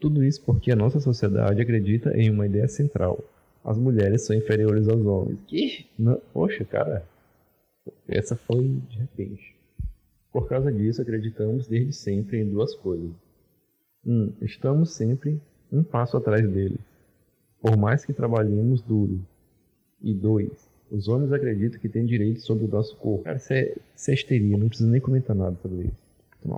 Tudo 0.00 0.24
isso 0.24 0.42
porque 0.44 0.70
a 0.70 0.76
nossa 0.76 1.00
sociedade 1.00 1.60
acredita 1.60 2.16
em 2.16 2.30
uma 2.30 2.46
ideia 2.46 2.68
central. 2.68 3.18
As 3.64 3.76
mulheres 3.76 4.24
são 4.24 4.36
inferiores 4.36 4.88
aos 4.88 5.04
homens. 5.04 5.40
Que? 5.46 5.86
Não, 5.98 6.20
poxa, 6.32 6.64
cara. 6.64 7.04
Essa 8.06 8.36
foi 8.36 8.68
de 8.88 8.98
repente. 8.98 9.56
Por 10.32 10.48
causa 10.48 10.70
disso, 10.70 11.02
acreditamos 11.02 11.66
desde 11.66 11.92
sempre 11.92 12.40
em 12.40 12.48
duas 12.48 12.74
coisas. 12.74 13.10
Um, 14.06 14.32
estamos 14.40 14.92
sempre 14.92 15.40
um 15.72 15.82
passo 15.82 16.16
atrás 16.16 16.48
deles, 16.48 16.78
por 17.60 17.76
mais 17.76 18.04
que 18.04 18.12
trabalhemos 18.12 18.80
duro. 18.80 19.20
E 20.00 20.14
dois, 20.14 20.68
os 20.90 21.08
homens 21.08 21.32
acreditam 21.32 21.80
que 21.80 21.88
têm 21.88 22.06
direito 22.06 22.40
sobre 22.40 22.64
o 22.64 22.68
nosso 22.68 22.96
corpo. 22.96 23.24
Cara, 23.24 23.36
isso 23.36 23.52
é, 23.52 23.74
isso 23.96 24.10
é 24.10 24.14
histeria, 24.14 24.56
não 24.56 24.68
precisa 24.68 24.88
nem 24.88 25.00
comentar 25.00 25.34
nada 25.34 25.56
sobre 25.60 25.86
isso. 25.86 25.96
Tô 26.40 26.48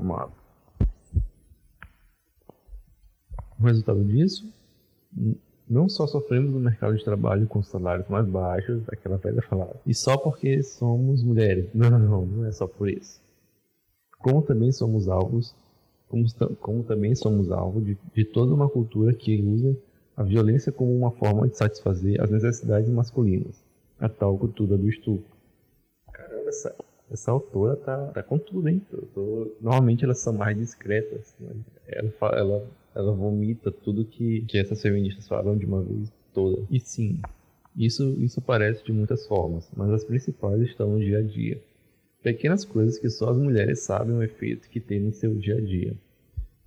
O 3.61 3.65
resultado 3.65 4.03
disso, 4.03 4.51
não 5.69 5.89
só 5.89 6.07
sofremos 6.07 6.51
no 6.53 6.59
mercado 6.59 6.97
de 6.97 7.05
trabalho 7.05 7.47
com 7.47 7.63
salários 7.63 8.09
mais 8.09 8.27
baixos, 8.27 8.83
aquela 8.89 9.19
velha 9.19 9.43
falada, 9.43 9.77
e 9.87 9.95
só 9.95 10.17
porque 10.17 10.63
somos 10.63 11.23
mulheres. 11.23 11.69
Não, 11.75 11.91
não, 11.91 12.27
não 12.27 12.47
é 12.47 12.53
só 12.53 12.67
por 12.67 12.89
isso. 12.89 13.21
Como 14.19 14.43
também 14.43 14.73
somos 14.73 15.09
alvos, 15.09 15.55
como, 16.09 16.25
como 16.61 16.83
também 16.83 17.15
somos 17.15 17.53
alvo 17.53 17.81
de, 17.81 17.97
de 18.15 18.25
toda 18.25 18.53
uma 18.55 18.69
cultura 18.69 19.13
que 19.13 19.41
usa 19.43 19.77
a 20.17 20.23
violência 20.23 20.73
como 20.73 20.95
uma 20.97 21.11
forma 21.11 21.47
de 21.47 21.57
satisfazer 21.57 22.21
as 22.21 22.31
necessidades 22.31 22.91
masculinas, 22.91 23.63
a 23.99 24.09
tal 24.09 24.37
cultura 24.37 24.77
do 24.77 24.89
estupro. 24.89 25.31
Caramba, 26.13 26.49
essa, 26.49 26.75
essa 27.11 27.31
autora 27.31 27.77
tá, 27.77 28.07
tá 28.07 28.23
com 28.23 28.39
tudo, 28.39 28.69
hein? 28.69 28.83
Tô, 29.15 29.53
normalmente 29.61 30.05
elas 30.05 30.19
são 30.19 30.33
mais 30.33 30.57
discretas, 30.59 31.35
ela, 31.87 32.13
ela 32.37 32.67
ela 32.95 33.13
vomita 33.13 33.71
tudo 33.71 34.05
que, 34.05 34.43
que 34.43 34.59
essas 34.59 34.81
feministas 34.83 35.27
falam 35.29 35.57
de 35.57 35.67
uma 35.67 35.83
vez 35.83 36.13
toda. 36.33 36.63
E 36.71 36.81
sim, 36.81 37.21
isso, 37.77 38.15
isso 38.19 38.41
aparece 38.41 38.85
de 38.85 38.93
muitas 38.93 39.27
formas, 39.27 39.71
mas 39.77 39.91
as 39.91 40.05
principais 40.05 40.61
estão 40.63 40.91
no 40.91 41.01
dia 41.01 41.19
a 41.19 41.23
dia. 41.23 41.61
Pequenas 42.23 42.65
coisas 42.65 42.99
que 42.99 43.09
só 43.09 43.31
as 43.31 43.39
mulheres 43.39 43.81
sabem 43.81 44.15
o 44.15 44.23
efeito 44.23 44.69
que 44.69 44.81
tem 44.81 45.01
no 45.01 45.13
seu 45.13 45.35
dia 45.35 45.57
a 45.57 45.61
dia. 45.61 45.95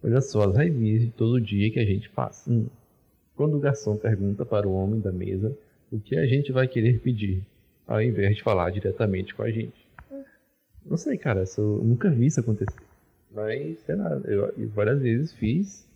Olha 0.03 0.20
só 0.22 0.50
as 0.50 0.56
raivinhas 0.56 1.01
de 1.01 1.12
todo 1.12 1.39
dia 1.39 1.72
que 1.72 1.80
a 1.80 1.86
gente 1.86 2.10
passa. 2.10 2.51
Hum. 2.51 2.68
Quando 3.36 3.56
o 3.56 3.60
garçom 3.60 3.96
pergunta 3.96 4.46
para 4.46 4.68
o 4.68 4.74
homem 4.74 5.00
da 5.00 5.12
mesa 5.12 5.56
o 5.92 6.00
que 6.00 6.18
a 6.18 6.25
gente 6.25 6.51
vai 6.51 6.68
querer 6.68 7.00
pedir, 7.00 7.44
ao 7.86 8.01
invés 8.01 8.36
de 8.36 8.44
falar 8.44 8.72
diretamente 8.72 9.36
com 9.36 9.44
a 9.44 9.51
gente. 9.51 9.88
Não 10.84 10.98
sei, 10.98 11.18
cara, 11.18 11.44
eu 11.58 11.84
nunca 11.84 12.10
vi 12.10 12.25
isso 12.25 12.39
acontecer. 12.39 12.82
Mas, 13.32 13.80
sei 13.80 13.96
lá, 13.96 14.20
eu 14.25 14.70
várias 14.70 15.00
vezes 15.00 15.34
fiz 15.34 15.88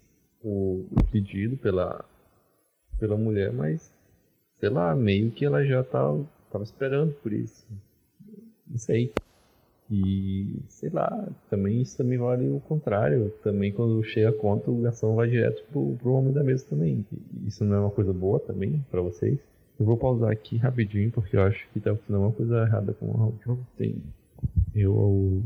o, 0.43 0.85
o 0.91 1.03
pedido 1.11 1.57
pela, 1.57 2.03
pela 2.99 3.17
mulher, 3.17 3.51
mas 3.51 3.91
sei 4.59 4.69
lá, 4.69 4.95
meio 4.95 5.31
que 5.31 5.45
ela 5.45 5.63
já 5.63 5.83
tava, 5.83 6.19
tá, 6.19 6.29
tava 6.51 6.63
esperando 6.63 7.13
por 7.21 7.31
isso. 7.31 7.65
Não 8.67 8.77
sei. 8.77 9.13
E 9.89 10.59
sei 10.67 10.89
lá, 10.89 11.29
também 11.49 11.81
isso 11.81 11.97
também 11.97 12.17
vale 12.17 12.49
o 12.49 12.59
contrário. 12.59 13.31
Também 13.43 13.71
quando 13.71 14.03
chega 14.03 14.29
a 14.29 14.33
conta, 14.33 14.69
o 14.69 14.81
garçom 14.81 15.15
vai 15.15 15.29
direto 15.29 15.63
pro, 15.71 15.95
pro 15.95 16.13
homem 16.13 16.33
da 16.33 16.43
mesa 16.43 16.65
também. 16.69 17.05
Isso 17.45 17.63
não 17.63 17.75
é 17.75 17.79
uma 17.79 17.91
coisa 17.91 18.11
boa 18.11 18.39
também 18.39 18.85
para 18.91 19.01
vocês. 19.01 19.39
Eu 19.79 19.85
vou 19.85 19.95
pausar 19.95 20.31
aqui 20.31 20.57
rapidinho 20.57 21.11
porque 21.11 21.37
eu 21.37 21.41
acho 21.43 21.67
que 21.69 21.79
tá 21.79 21.91
acontecendo 21.91 22.19
uma 22.19 22.31
coisa 22.31 22.63
errada 22.63 22.93
com 22.93 23.05
o 23.05 23.21
áudio. 23.21 23.59
Tem. 23.77 23.95
Eu 24.75 25.41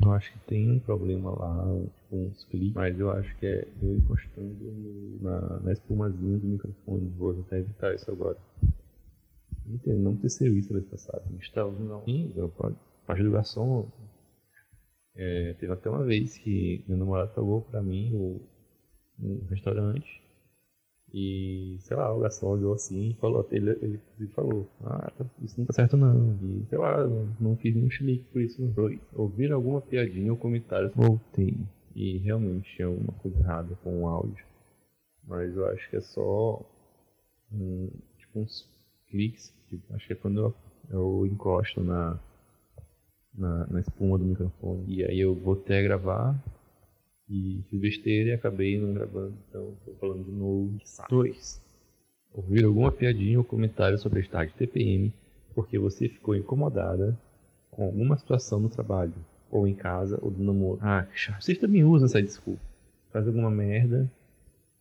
eu 0.00 0.12
acho 0.12 0.32
que 0.32 0.38
tem 0.40 0.70
um 0.70 0.78
problema 0.78 1.30
lá, 1.30 1.64
tipo, 1.64 2.16
uns 2.16 2.44
cliques, 2.44 2.74
mas 2.74 2.98
eu 2.98 3.10
acho 3.10 3.36
que 3.38 3.46
é 3.46 3.68
eu 3.82 3.96
encostando 3.96 5.18
na, 5.20 5.60
na 5.60 5.72
espumazinha 5.72 6.38
do 6.38 6.46
microfone. 6.46 7.12
Vou 7.18 7.38
até 7.40 7.58
evitar 7.58 7.94
isso 7.94 8.10
agora. 8.10 8.36
Não, 9.66 9.98
não 9.98 10.12
aconteceu 10.12 10.56
isso 10.56 10.72
na 10.72 10.78
vez 10.78 10.90
passada. 10.90 11.22
Estava 11.40 11.70
não. 11.70 12.04
Sim, 12.04 12.32
parte 13.06 13.22
do 13.22 13.32
garçom. 13.32 13.88
É, 15.14 15.54
teve 15.54 15.72
até 15.72 15.90
uma 15.90 16.04
vez 16.04 16.38
que 16.38 16.84
meu 16.86 16.96
namorado 16.96 17.34
pagou 17.34 17.62
pra 17.62 17.82
mim 17.82 18.14
o, 18.14 18.40
um 19.20 19.44
restaurante 19.50 20.22
e, 21.12 21.78
sei 21.80 21.96
lá, 21.96 22.14
o 22.14 22.20
garçom 22.20 22.48
olhou 22.48 22.74
assim 22.74 23.10
e 23.10 23.14
falou, 23.14 23.46
ele, 23.50 23.70
ele, 23.70 24.00
ele 24.18 24.28
falou, 24.30 24.68
ah, 24.84 25.10
tá, 25.16 25.24
isso 25.42 25.58
não 25.58 25.66
tá 25.66 25.72
certo 25.72 25.96
não. 25.96 26.36
E, 26.42 26.66
sei 26.68 26.78
lá, 26.78 27.06
não, 27.06 27.28
não 27.40 27.56
fiz 27.56 27.74
nenhum 27.74 27.90
chilique 27.90 28.24
por 28.30 28.42
isso 28.42 28.60
não. 28.60 28.72
Foi. 28.74 29.00
Ouvir 29.14 29.52
alguma 29.52 29.80
piadinha 29.80 30.30
ou 30.30 30.38
comentário, 30.38 30.92
voltei. 30.94 31.56
E 31.94 32.18
realmente 32.18 32.76
tinha 32.76 32.88
alguma 32.88 33.12
coisa 33.14 33.38
errada 33.38 33.74
com 33.82 34.02
o 34.02 34.06
áudio. 34.06 34.44
Mas 35.26 35.56
eu 35.56 35.66
acho 35.66 35.88
que 35.90 35.96
é 35.96 36.00
só 36.00 36.62
um, 37.52 37.88
tipo 38.18 38.40
uns 38.40 38.68
cliques, 39.08 39.52
tipo, 39.68 39.82
acho 39.94 40.06
que 40.06 40.12
é 40.12 40.16
quando 40.16 40.40
eu, 40.40 40.54
eu 40.90 41.26
encosto 41.26 41.82
na, 41.82 42.18
na, 43.34 43.66
na 43.66 43.80
espuma 43.80 44.18
do 44.18 44.24
microfone. 44.24 44.84
E 44.86 45.04
aí 45.04 45.18
eu 45.20 45.34
voltei 45.34 45.78
a 45.78 45.82
gravar 45.82 46.38
e 47.28 47.62
fiz 47.68 47.80
besteira 47.80 48.30
e 48.30 48.32
acabei 48.32 48.78
não 48.78 48.92
gravando, 48.94 49.34
então 49.48 49.74
tô 49.84 49.92
falando 49.94 50.24
de 50.24 50.30
novo. 50.30 50.78
2. 51.08 51.62
Ouvir 52.34 52.64
alguma 52.64 52.92
piadinha 52.92 53.38
ou 53.38 53.44
comentário 53.44 53.98
sobre 53.98 54.20
estar 54.20 54.46
de 54.46 54.54
TPM 54.54 55.12
porque 55.54 55.78
você 55.78 56.08
ficou 56.08 56.36
incomodada 56.36 57.18
com 57.70 57.84
alguma 57.84 58.16
situação 58.16 58.60
no 58.60 58.68
trabalho, 58.68 59.14
ou 59.50 59.66
em 59.66 59.74
casa, 59.74 60.18
ou 60.22 60.30
no 60.30 60.44
namoro. 60.44 60.78
Ah, 60.80 61.04
que 61.04 61.18
chato. 61.18 61.42
Vocês 61.42 61.58
também 61.58 61.84
usam 61.84 62.06
essa 62.06 62.22
desculpa. 62.22 62.62
Faz 63.12 63.26
alguma 63.26 63.50
merda 63.50 64.10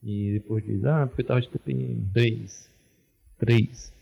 e 0.03 0.33
depois 0.33 0.63
diz, 0.63 0.85
ah, 0.85 1.07
porque 1.07 1.23
eu 1.23 1.25
tava 1.25 1.41
de 1.41 1.49
TPM. 1.49 2.07
3. 2.13 2.69
3. 3.39 3.93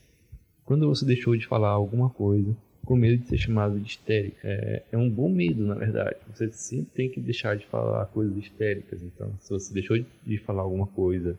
Quando 0.66 0.88
você 0.88 1.06
deixou 1.06 1.38
de 1.38 1.48
falar 1.48 1.70
alguma 1.70 2.10
coisa 2.10 2.56
com 2.86 2.96
medo 2.96 3.22
de 3.22 3.28
ser 3.28 3.38
chamado 3.38 3.80
de 3.80 3.88
histérica. 3.88 4.48
É, 4.48 4.84
é, 4.92 4.98
um 4.98 5.10
bom 5.10 5.30
medo, 5.30 5.66
na 5.66 5.76
verdade. 5.76 6.18
Você 6.34 6.52
sempre 6.52 6.92
tem 6.94 7.10
que 7.10 7.20
deixar 7.20 7.58
de 7.58 7.66
falar 7.66 8.06
coisas 8.08 8.38
histéricas. 8.38 9.02
Então, 9.02 9.34
se 9.40 9.50
você 9.50 9.74
deixou 9.74 9.98
de 9.98 10.38
falar 10.38 10.62
alguma 10.62 10.88
coisa 10.88 11.38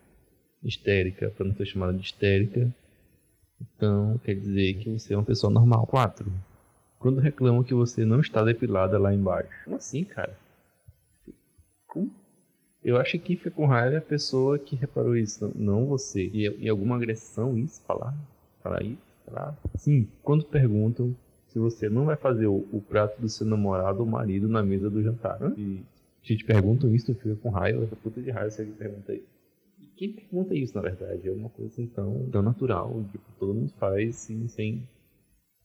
histérica 0.63 1.31
para 1.31 1.47
não 1.47 1.55
ser 1.55 1.67
chamada 1.67 1.95
de 1.95 2.05
histérica, 2.05 2.69
então 3.61 4.19
quer 4.25 4.35
dizer 4.35 4.75
que 4.75 4.99
você 4.99 5.15
é 5.15 5.17
uma 5.17 5.25
pessoa 5.25 5.53
normal. 5.53 5.87
4. 5.87 6.31
Quando 6.99 7.21
reclamam 7.21 7.63
que 7.63 7.75
você 7.75 8.05
não 8.05 8.21
está 8.21 8.43
depilada 8.43 8.99
lá 8.99 9.15
embaixo. 9.15 9.51
Como 9.65 9.77
assim, 9.77 10.05
cara? 10.05 10.37
Como? 11.87 12.11
Eu 12.83 12.97
acho 12.97 13.19
que 13.19 13.37
fica 13.37 13.51
com 13.51 13.67
raiva 13.67 13.99
a 13.99 14.01
pessoa 14.01 14.59
que 14.59 14.77
reparou 14.77 15.17
isso, 15.17 15.51
não 15.55 15.87
você. 15.87 16.31
E, 16.33 16.65
e 16.65 16.69
alguma 16.69 16.97
agressão 16.97 17.57
isso? 17.59 17.83
Falar? 17.83 18.15
Falar 18.63 18.83
isso? 18.83 19.03
Falar? 19.25 19.59
Sim, 19.77 20.09
quando 20.23 20.45
perguntam 20.45 21.15
se 21.57 21.59
você 21.59 21.89
não 21.89 22.05
vai 22.05 22.17
fazer 22.17 22.47
o, 22.47 22.67
o 22.71 22.83
prato 22.83 23.19
do 23.19 23.31
seu 23.31 23.47
namorado 23.47 24.01
ou 24.01 24.07
marido 24.07 24.47
na 24.47 24.63
mesa 24.63 24.91
do 24.91 25.03
jantar. 25.03 25.43
Hã? 25.43 25.55
E 25.57 25.83
te 26.23 26.45
perguntam 26.45 26.95
isso, 26.95 27.07
tu 27.07 27.15
fica 27.15 27.35
com 27.37 27.49
raiva, 27.49 27.89
puta 28.03 28.21
de 28.21 28.31
raiva 28.31 28.55
alguém 28.59 28.75
pergunta 28.75 29.15
isso. 29.15 29.27
quem 29.97 30.13
pergunta 30.13 30.55
isso, 30.55 30.75
na 30.75 30.83
verdade? 30.83 31.27
É 31.27 31.33
uma 31.33 31.49
coisa 31.49 31.73
assim 31.73 31.87
tão, 31.87 32.29
tão 32.31 32.43
natural, 32.43 33.03
tipo, 33.11 33.25
todo 33.39 33.55
mundo 33.55 33.73
faz 33.79 34.17
sim, 34.17 34.47
sem. 34.49 34.87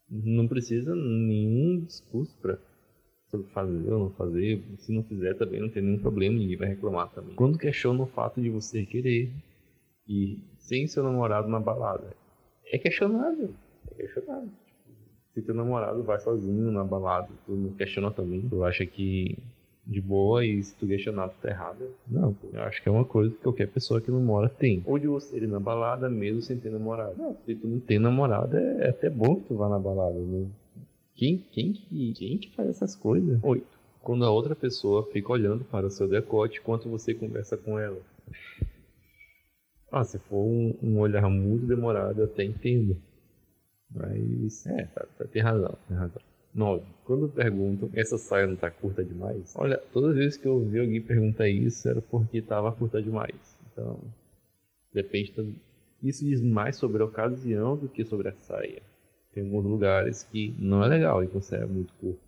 Não 0.10 0.48
precisa 0.48 0.96
nenhum 0.96 1.82
discurso 1.82 2.38
pra 2.42 2.58
sobre 3.30 3.48
fazer 3.48 3.92
ou 3.92 4.00
não 4.00 4.10
fazer. 4.12 4.64
Se 4.78 4.94
não 4.94 5.04
fizer 5.04 5.34
também 5.34 5.60
não 5.60 5.70
tem 5.70 5.84
nenhum 5.84 6.00
problema, 6.00 6.38
ninguém 6.38 6.56
vai 6.56 6.70
reclamar 6.70 7.10
também. 7.10 7.36
Quando 7.36 7.58
questiona 7.58 8.02
o 8.04 8.08
fato 8.08 8.42
de 8.42 8.50
você 8.50 8.86
querer 8.86 9.30
ir 10.08 10.40
sem 10.58 10.88
seu 10.88 11.04
namorado 11.04 11.50
na 11.50 11.60
balada, 11.60 12.16
é 12.66 12.78
questionável. 12.78 13.54
É 13.92 13.94
questionável. 13.96 14.61
Se 15.34 15.42
teu 15.42 15.56
namorado 15.56 16.04
vai 16.04 16.20
sozinho 16.20 16.72
na 16.72 16.84
balada, 16.84 17.30
tu 17.46 17.54
não 17.54 17.72
questiona 17.72 18.12
também. 18.12 18.42
Tu 18.50 18.64
acha 18.64 18.86
que 18.86 19.38
de 19.86 20.00
boa 20.00 20.46
e 20.46 20.62
se 20.62 20.76
tu 20.76 20.88
questionar 20.88 21.30
tu 21.30 21.36
tá 21.42 21.50
errado. 21.50 21.90
Não, 22.08 22.36
eu 22.54 22.62
acho 22.64 22.82
que 22.82 22.90
é 22.90 22.92
uma 22.92 23.06
coisa 23.06 23.34
que 23.34 23.42
qualquer 23.42 23.68
pessoa 23.68 24.02
que 24.02 24.12
não 24.12 24.20
mora 24.20 24.50
tem. 24.50 24.84
Ou 24.86 25.00
de 25.00 25.08
você 25.08 25.38
ir 25.38 25.48
na 25.48 25.60
balada 25.60 26.10
mesmo 26.10 26.42
sem 26.42 26.58
ter 26.58 26.70
namorado. 26.70 27.16
Não, 27.18 27.36
se 27.46 27.56
tu 27.56 27.68
não 27.68 27.80
tem 27.80 28.00
namorado, 28.00 28.58
é, 28.58 28.86
é 28.86 28.90
até 28.90 29.10
bom 29.10 29.36
que 29.36 29.48
tu 29.48 29.56
vá 29.56 29.70
na 29.70 29.80
balada, 29.80 30.20
né? 30.20 30.48
Quem, 31.16 31.44
quem, 31.52 31.74
que, 31.74 32.14
quem 32.14 32.38
que 32.38 32.50
faz 32.56 32.70
essas 32.70 32.96
coisas? 32.96 33.40
Oito. 33.44 33.80
Quando 34.02 34.26
a 34.26 34.32
outra 34.32 34.56
pessoa 34.56 35.08
fica 35.12 35.32
olhando 35.32 35.64
para 35.64 35.86
o 35.86 35.92
seu 35.92 36.08
decote 36.08 36.60
enquanto 36.60 36.90
você 36.90 37.14
conversa 37.14 37.56
com 37.56 37.78
ela. 37.78 38.00
Ah, 39.92 40.04
se 40.04 40.18
for 40.18 40.44
um, 40.44 40.74
um 40.82 41.00
olhar 41.00 41.30
muito 41.30 41.66
demorado, 41.66 42.22
eu 42.22 42.26
até 42.26 42.44
entendo. 42.44 42.98
Mas, 43.94 44.66
é, 44.68 44.86
tá, 44.86 45.06
tá, 45.18 45.26
tem 45.26 45.42
razão, 45.42 45.78
tem 45.88 45.98
razão. 45.98 46.22
9. 46.54 46.84
Quando 47.06 47.30
perguntam, 47.30 47.90
essa 47.94 48.18
saia 48.18 48.48
não 48.48 48.56
tá 48.56 48.70
curta 48.70 49.04
demais? 49.04 49.54
Olha, 49.56 49.78
todas 49.92 50.12
as 50.12 50.16
vezes 50.18 50.38
que 50.38 50.46
eu 50.46 50.54
ouvi 50.54 50.80
alguém 50.80 51.02
perguntar 51.02 51.48
isso, 51.48 51.88
era 51.88 52.02
porque 52.02 52.42
tava 52.42 52.72
curta 52.72 53.02
demais. 53.02 53.58
Então, 53.72 54.00
depende. 54.94 55.34
Isso 56.04 56.26
diz 56.26 56.42
mais 56.42 56.76
sobre 56.76 57.02
a 57.02 57.06
ocasião 57.06 57.78
do 57.78 57.88
que 57.88 58.04
sobre 58.04 58.30
a 58.30 58.34
saia. 58.34 58.82
Tem 59.34 59.44
alguns 59.44 59.66
lugares 59.66 60.24
que 60.24 60.54
não 60.60 60.84
é 60.84 60.88
legal 60.88 61.24
e 61.24 61.28
você 61.28 61.56
é 61.56 61.66
muito 61.66 61.94
curto. 61.94 62.20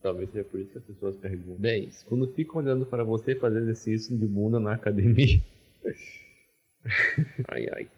Talvez 0.00 0.30
seja 0.30 0.44
por 0.44 0.60
isso 0.60 0.70
que 0.70 0.78
as 0.78 0.84
pessoas 0.84 1.16
perguntam. 1.16 1.56
10. 1.56 2.04
Quando 2.04 2.28
ficam 2.28 2.56
olhando 2.56 2.86
para 2.86 3.02
você 3.02 3.34
fazer 3.34 3.60
exercício 3.60 4.16
de 4.16 4.26
bunda 4.26 4.60
na 4.60 4.74
academia. 4.74 5.40
ai 7.48 7.66
ai. 7.72 7.88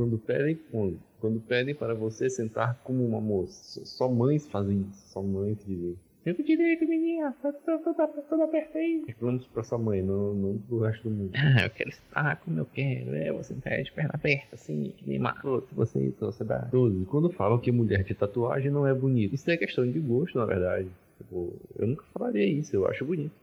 Quando 0.00 0.16
pedem, 0.16 0.58
quando, 0.70 0.98
quando 1.20 1.40
pedem 1.40 1.74
para 1.74 1.92
você 1.92 2.30
sentar 2.30 2.80
como 2.82 3.06
uma 3.06 3.20
moça. 3.20 3.84
Só 3.84 4.08
mães 4.08 4.48
fazem 4.48 4.86
isso. 4.90 5.12
Só 5.12 5.22
mães 5.22 5.58
dizem. 5.66 5.94
Senta 6.24 6.42
direito, 6.42 6.88
menina. 6.88 7.36
Tá 7.42 7.52
toda, 7.52 8.08
toda 8.08 8.44
aperta 8.44 8.78
aí. 8.78 9.04
Reclamamos 9.06 9.46
pra 9.48 9.62
sua 9.62 9.76
mãe, 9.76 10.00
não, 10.00 10.32
não 10.32 10.56
pro 10.56 10.78
resto 10.78 11.06
do 11.06 11.14
mundo. 11.14 11.32
Ah, 11.34 11.64
eu 11.64 11.70
quero 11.70 11.90
estar 11.90 12.36
como 12.36 12.58
eu 12.58 12.64
quero. 12.64 13.14
É, 13.14 13.30
você 13.30 13.52
tá 13.56 13.76
de 13.76 13.92
perna 13.92 14.12
aberta, 14.14 14.54
assim, 14.54 14.94
que 14.96 15.06
nem 15.06 15.18
Marcos. 15.18 15.64
Você, 15.72 16.14
você 16.18 16.44
dá. 16.44 16.60
12. 16.60 17.04
Quando 17.04 17.28
falam 17.28 17.58
que 17.58 17.70
mulher 17.70 18.02
de 18.02 18.14
tatuagem 18.14 18.70
não 18.70 18.86
é 18.86 18.94
bonita. 18.94 19.34
Isso 19.34 19.50
é 19.50 19.58
questão 19.58 19.86
de 19.86 20.00
gosto, 20.00 20.38
na 20.38 20.46
verdade. 20.46 20.88
Tipo, 21.18 21.54
eu 21.78 21.88
nunca 21.88 22.04
falaria 22.14 22.46
isso. 22.46 22.74
Eu 22.74 22.88
acho 22.88 23.04
bonito. 23.04 23.34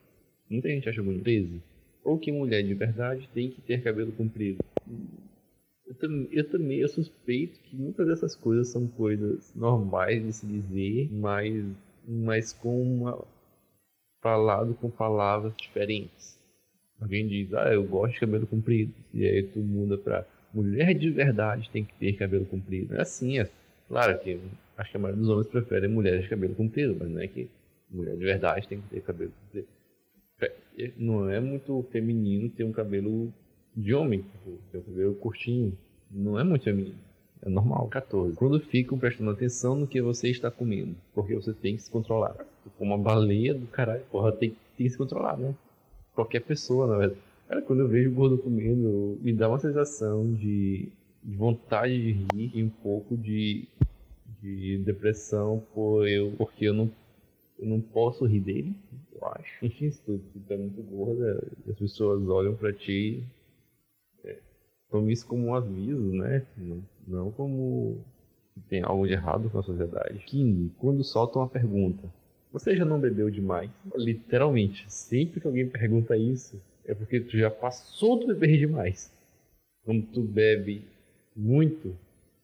Muita 0.50 0.70
gente 0.70 0.90
acha 0.90 1.04
bonito. 1.04 1.24
13. 1.24 1.62
Ou 2.04 2.18
que 2.18 2.32
mulher 2.32 2.64
de 2.64 2.74
verdade 2.74 3.30
tem 3.32 3.52
que 3.52 3.62
ter 3.62 3.84
cabelo 3.84 4.12
comprido. 4.12 4.58
Eu, 5.88 5.96
tam, 5.96 6.28
eu 6.32 6.50
também 6.50 6.80
eu 6.80 6.90
suspeito 6.90 7.60
que 7.62 7.76
muitas 7.76 8.08
dessas 8.08 8.36
coisas 8.36 8.68
são 8.68 8.88
coisas 8.88 9.54
normais 9.56 10.24
de 10.24 10.34
se 10.34 10.46
dizer, 10.46 11.10
mas 11.12 11.66
mas 12.08 12.54
com 12.54 12.82
uma 12.82 13.26
falado 14.22 14.74
com 14.76 14.90
palavras 14.90 15.54
diferentes. 15.58 16.38
Alguém 17.00 17.28
diz, 17.28 17.54
ah, 17.54 17.74
eu 17.74 17.84
gosto 17.84 18.14
de 18.14 18.20
cabelo 18.20 18.48
comprido. 18.48 18.94
E 19.14 19.26
aí 19.26 19.44
tu 19.44 19.60
muda 19.60 19.98
pra 19.98 20.26
mulher 20.54 20.94
de 20.94 21.10
verdade 21.10 21.70
tem 21.70 21.84
que 21.84 21.94
ter 21.94 22.14
cabelo 22.14 22.46
comprido. 22.46 22.96
É 22.96 23.02
assim, 23.02 23.40
é 23.40 23.50
claro 23.88 24.18
que 24.20 24.40
acho 24.78 24.92
que 24.92 24.98
a 24.98 25.00
maioria 25.00 25.22
dos 25.22 25.30
homens 25.30 25.48
preferem 25.48 25.90
mulheres 25.90 26.24
de 26.24 26.30
cabelo 26.30 26.56
comprido, 26.56 26.96
mas 27.00 27.10
não 27.10 27.22
é 27.22 27.28
que 27.28 27.50
mulher 27.90 28.16
de 28.16 28.26
verdade 28.26 28.68
tem 28.68 28.82
que 28.82 28.90
ter 28.90 29.02
cabelo 29.02 29.32
comprido. 29.44 29.68
Não 30.98 31.30
é 31.30 31.40
muito 31.40 31.84
feminino 31.92 32.50
ter 32.50 32.64
um 32.64 32.72
cabelo 32.72 33.34
de 33.78 33.94
homem, 33.94 34.22
tipo, 34.24 34.58
ter 34.72 34.80
um 34.80 34.82
cabelo 34.82 35.16
curtinho. 35.16 35.78
Não 36.10 36.40
é 36.40 36.44
muito 36.44 36.64
feminino. 36.64 36.98
É 37.46 37.50
normal. 37.50 37.88
14. 37.90 38.36
Quando 38.36 38.60
ficam 38.60 38.98
prestando 38.98 39.30
atenção 39.30 39.76
no 39.76 39.88
que 39.88 40.02
você 40.02 40.30
está 40.30 40.50
comendo. 40.50 40.96
Porque 41.14 41.36
você 41.36 41.54
tem 41.54 41.76
que 41.76 41.84
se 41.84 41.92
controlar. 41.92 42.36
Como 42.78 42.96
uma 42.96 43.02
baleia 43.02 43.54
do 43.54 43.68
caralho, 43.68 44.04
porra, 44.12 44.32
tem, 44.32 44.50
tem 44.76 44.88
que 44.88 44.90
se 44.90 44.98
controlar, 44.98 45.38
né? 45.38 45.54
Qualquer 46.16 46.40
pessoa, 46.42 46.88
na 46.88 46.98
verdade. 46.98 47.22
Cara, 47.48 47.62
quando 47.62 47.82
eu 47.82 47.88
vejo 47.88 48.10
o 48.10 48.14
gordo 48.14 48.38
comendo, 48.40 49.18
me 49.22 49.32
dá 49.32 49.48
uma 49.48 49.60
sensação 49.60 50.34
de, 50.34 50.90
de 51.24 51.36
vontade 51.36 51.96
de 51.96 52.12
rir 52.34 52.52
e 52.56 52.64
um 52.64 52.70
pouco 52.70 53.16
de, 53.16 53.68
de 54.42 54.80
depressão 54.80 55.64
por 55.74 56.08
eu, 56.08 56.34
porque 56.38 56.66
eu 56.66 56.74
não, 56.74 56.92
eu 57.58 57.68
não 57.68 57.80
posso 57.80 58.26
rir 58.26 58.42
dele, 58.42 58.76
eu 59.14 59.26
acho. 59.30 59.66
Enfim, 59.66 59.90
se 59.90 60.02
tu, 60.02 60.20
tu 60.34 60.40
tá 60.42 60.58
muito 60.58 60.82
gorda, 60.82 61.42
as 61.70 61.78
pessoas 61.78 62.28
olham 62.28 62.54
pra 62.54 62.74
ti 62.74 63.24
tome 64.90 65.14
isso 65.14 65.26
como 65.28 65.48
um 65.48 65.56
aviso, 65.56 66.12
né? 66.14 66.46
Não, 67.08 67.32
como 67.32 67.98
que 68.54 68.70
tem 68.70 68.84
algo 68.84 69.08
de 69.08 69.14
errado 69.14 69.50
com 69.50 69.60
a 69.60 69.64
sociedade. 69.64 70.20
15. 70.26 70.72
Quando 70.78 71.04
soltam 71.04 71.42
uma 71.42 71.50
pergunta. 71.50 72.12
Você 72.52 72.76
já 72.76 72.86
não 72.86 73.00
bebeu 73.00 73.30
demais? 73.30 73.70
Literalmente, 73.96 74.86
sempre 74.92 75.40
que 75.40 75.48
alguém 75.48 75.68
pergunta 75.68 76.18
isso, 76.18 76.60
é 76.86 76.94
porque 76.94 77.20
tu 77.20 77.38
já 77.38 77.52
passou 77.52 78.20
do 78.20 78.28
beber 78.28 78.58
demais. 78.58 79.14
Quando 79.84 80.06
tu 80.08 80.22
bebe 80.22 80.86
muito, 81.36 81.96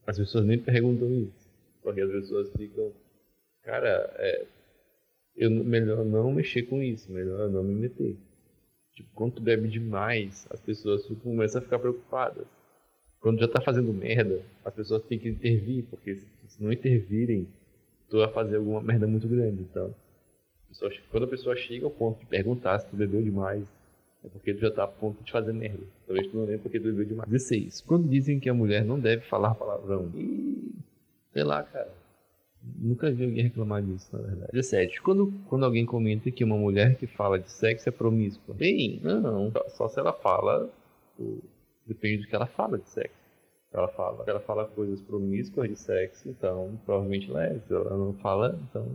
as 0.05 0.17
pessoas 0.17 0.45
nem 0.45 0.59
perguntam 0.59 1.09
isso. 1.09 1.49
Porque 1.81 2.01
as 2.01 2.11
pessoas 2.11 2.51
ficam, 2.51 2.91
cara, 3.63 4.13
é, 4.17 4.45
eu 5.35 5.49
melhor 5.49 6.05
não 6.05 6.31
mexer 6.31 6.63
com 6.63 6.81
isso, 6.81 7.11
melhor 7.11 7.49
não 7.49 7.63
me 7.63 7.73
meter. 7.73 8.15
Tipo, 8.95 9.09
quando 9.15 9.33
tu 9.33 9.41
bebe 9.41 9.67
demais, 9.67 10.47
as 10.49 10.59
pessoas 10.59 11.05
começam 11.23 11.59
a 11.59 11.63
ficar 11.63 11.79
preocupadas. 11.79 12.45
Quando 13.19 13.39
já 13.39 13.47
tá 13.47 13.61
fazendo 13.61 13.93
merda, 13.93 14.41
as 14.63 14.73
pessoas 14.73 15.03
têm 15.03 15.17
que 15.17 15.29
intervir, 15.29 15.85
porque 15.89 16.15
se 16.15 16.61
não 16.61 16.71
intervirem, 16.71 17.47
tu 18.09 18.17
vai 18.17 18.31
fazer 18.31 18.57
alguma 18.57 18.81
merda 18.81 19.07
muito 19.07 19.27
grande. 19.27 19.61
Então, 19.61 19.93
quando 21.09 21.23
a 21.23 21.27
pessoa 21.27 21.55
chega 21.55 21.85
ao 21.85 21.91
ponto 21.91 22.19
de 22.19 22.25
perguntar 22.25 22.79
se 22.79 22.87
tu 22.87 22.95
bebeu 22.95 23.21
demais, 23.21 23.63
é 24.23 24.27
porque 24.27 24.53
tu 24.53 24.61
já 24.61 24.71
tá 24.71 24.83
a 24.83 24.87
ponto 24.87 25.23
de 25.23 25.31
fazer 25.31 25.53
merda. 25.53 25.83
Talvez 26.05 26.27
tu 26.27 26.37
não 26.37 26.45
lembre 26.45 26.59
porque 26.59 26.79
tu 26.79 26.85
bebeu 26.85 27.05
demais. 27.05 27.29
16. 27.29 27.81
Quando 27.81 28.07
dizem 28.07 28.39
que 28.39 28.49
a 28.49 28.53
mulher 28.53 28.85
não 28.85 28.99
deve 28.99 29.23
falar 29.23 29.55
palavrão. 29.55 30.11
E... 30.15 30.71
Sei 31.31 31.43
lá, 31.43 31.63
cara. 31.63 31.91
Nunca 32.77 33.11
vi 33.11 33.25
alguém 33.25 33.43
reclamar 33.43 33.81
disso, 33.81 34.09
na 34.15 34.21
verdade. 34.21 34.51
17. 34.53 35.01
Quando, 35.01 35.33
quando 35.47 35.65
alguém 35.65 35.85
comenta 35.85 36.31
que 36.31 36.43
uma 36.43 36.57
mulher 36.57 36.95
que 36.95 37.05
fala 37.05 37.37
de 37.37 37.51
sexo 37.51 37.89
é 37.89 37.91
promíscua. 37.91 38.55
Bem, 38.55 38.99
não. 39.03 39.51
Só, 39.51 39.69
só 39.69 39.87
se 39.89 39.99
ela 39.99 40.13
fala. 40.13 40.69
Depende 41.85 42.23
do 42.23 42.27
que 42.27 42.35
ela 42.35 42.45
fala 42.45 42.77
de 42.77 42.89
sexo. 42.89 43.23
Ela 43.73 43.87
fala, 43.87 44.23
ela 44.27 44.39
fala 44.39 44.65
coisas 44.65 45.01
promíscuas 45.01 45.67
de 45.67 45.75
sexo, 45.75 46.29
então 46.29 46.79
provavelmente 46.85 47.29
ela 47.29 47.43
é. 47.43 47.59
Se 47.59 47.73
ela 47.73 47.97
não 47.97 48.13
fala, 48.13 48.57
então 48.69 48.87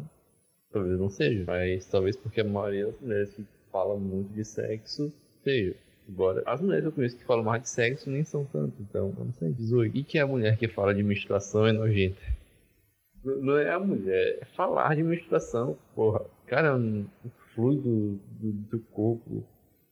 talvez 0.72 0.98
não 0.98 1.10
seja. 1.10 1.44
Mas 1.46 1.86
talvez 1.86 2.16
porque 2.16 2.40
a 2.40 2.44
maioria 2.44 2.86
das 2.86 3.00
mulheres 3.00 3.34
que 3.34 3.44
falam 3.72 3.98
muito 3.98 4.32
de 4.32 4.44
sexo 4.44 5.12
seja. 5.42 5.74
Embora 6.08 6.42
as 6.46 6.60
mulheres 6.60 6.84
que 6.84 6.88
eu 6.88 6.92
conheço 6.92 7.16
que 7.18 7.24
falam 7.24 7.44
mais 7.44 7.62
de 7.62 7.68
sexo 7.68 8.08
nem 8.08 8.24
são 8.24 8.44
tanto, 8.46 8.80
então 8.80 9.12
eu 9.18 9.24
não 9.24 9.32
sei. 9.32 9.52
18. 9.52 9.96
E 9.96 10.04
que 10.04 10.18
a 10.18 10.26
mulher 10.26 10.56
que 10.56 10.68
fala 10.68 10.94
de 10.94 11.02
menstruação 11.02 11.66
é 11.66 11.72
nojenta? 11.72 12.37
Não 13.24 13.56
é 13.56 13.72
a 13.72 13.80
mulher, 13.80 14.38
é 14.40 14.44
falar 14.56 14.94
de 14.94 15.02
menstruação, 15.02 15.76
porra. 15.94 16.24
Cara, 16.46 16.76
o 16.78 17.30
fluido 17.54 18.20
do, 18.40 18.52
do 18.52 18.78
corpo. 18.92 19.44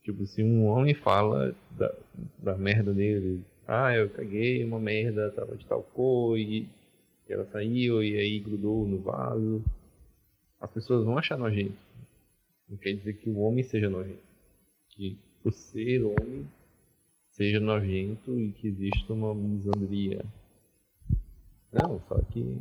Tipo, 0.03 0.25
se 0.25 0.43
um 0.43 0.67
homem 0.67 0.95
fala 0.95 1.55
da, 1.73 1.93
da 2.39 2.57
merda 2.57 2.95
dele, 2.95 3.43
ah, 3.67 3.93
eu 3.93 4.09
caguei 4.09 4.63
uma 4.63 4.79
merda, 4.79 5.33
tava 5.33 5.57
de 5.57 5.67
tal 5.67 5.83
cor 5.83 6.39
e 6.39 6.69
ela 7.29 7.45
saiu 7.47 8.03
e 8.03 8.17
aí 8.17 8.39
grudou 8.39 8.87
no 8.87 9.01
vaso. 9.01 9.65
As 10.61 10.71
pessoas 10.71 11.05
vão 11.05 11.19
achar 11.19 11.37
nojento. 11.37 11.77
Não 12.69 12.77
quer 12.77 12.93
dizer 12.93 13.15
que 13.15 13.29
o 13.29 13.39
homem 13.41 13.65
seja 13.65 13.91
nojento. 13.91 14.23
Que 14.91 15.19
o 15.45 15.51
ser 15.51 16.03
homem 16.05 16.47
seja 17.31 17.59
nojento 17.59 18.39
e 18.39 18.53
que 18.53 18.69
exista 18.69 19.13
uma 19.13 19.35
misandria. 19.35 20.25
Não, 21.73 22.01
só 22.09 22.21
que 22.33 22.59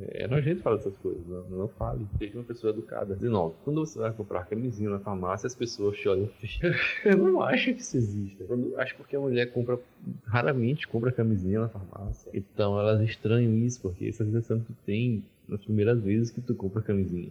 é 0.00 0.26
nojento 0.28 0.62
falar 0.62 0.76
dessas 0.76 0.96
coisas, 0.98 1.26
não, 1.26 1.42
não 1.50 1.68
fale. 1.68 2.06
Seja 2.18 2.38
uma 2.38 2.44
pessoa 2.44 2.72
educada. 2.72 3.14
19. 3.14 3.54
Quando 3.64 3.84
você 3.84 3.98
vai 3.98 4.12
comprar 4.12 4.44
camisinha 4.46 4.90
na 4.90 4.98
farmácia, 5.00 5.46
as 5.46 5.54
pessoas 5.54 5.96
te 5.96 6.08
olham 6.08 6.28
Eu 7.04 7.16
não 7.16 7.42
acho 7.42 7.74
que 7.74 7.80
isso 7.80 7.96
exista. 7.96 8.44
Eu 8.48 8.78
acho 8.78 8.96
porque 8.96 9.16
a 9.16 9.20
mulher 9.20 9.52
compra, 9.52 9.78
raramente 10.24 10.86
compra 10.86 11.10
camisinha 11.10 11.60
na 11.60 11.68
farmácia. 11.68 12.30
Então 12.32 12.78
elas 12.78 13.00
estranham 13.02 13.52
isso, 13.58 13.80
porque 13.80 14.06
essa 14.06 14.24
sensação 14.24 14.60
que 14.60 14.72
tem 14.86 15.24
nas 15.48 15.64
primeiras 15.64 16.00
vezes 16.00 16.30
que 16.30 16.40
tu 16.40 16.54
compra 16.54 16.82
camisinha. 16.82 17.30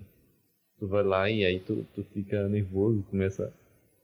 Tu 0.80 0.88
vai 0.88 1.04
lá 1.04 1.30
e 1.30 1.46
aí 1.46 1.60
tu, 1.60 1.86
tu 1.96 2.04
fica 2.14 2.48
nervoso, 2.48 3.04
começa 3.10 3.52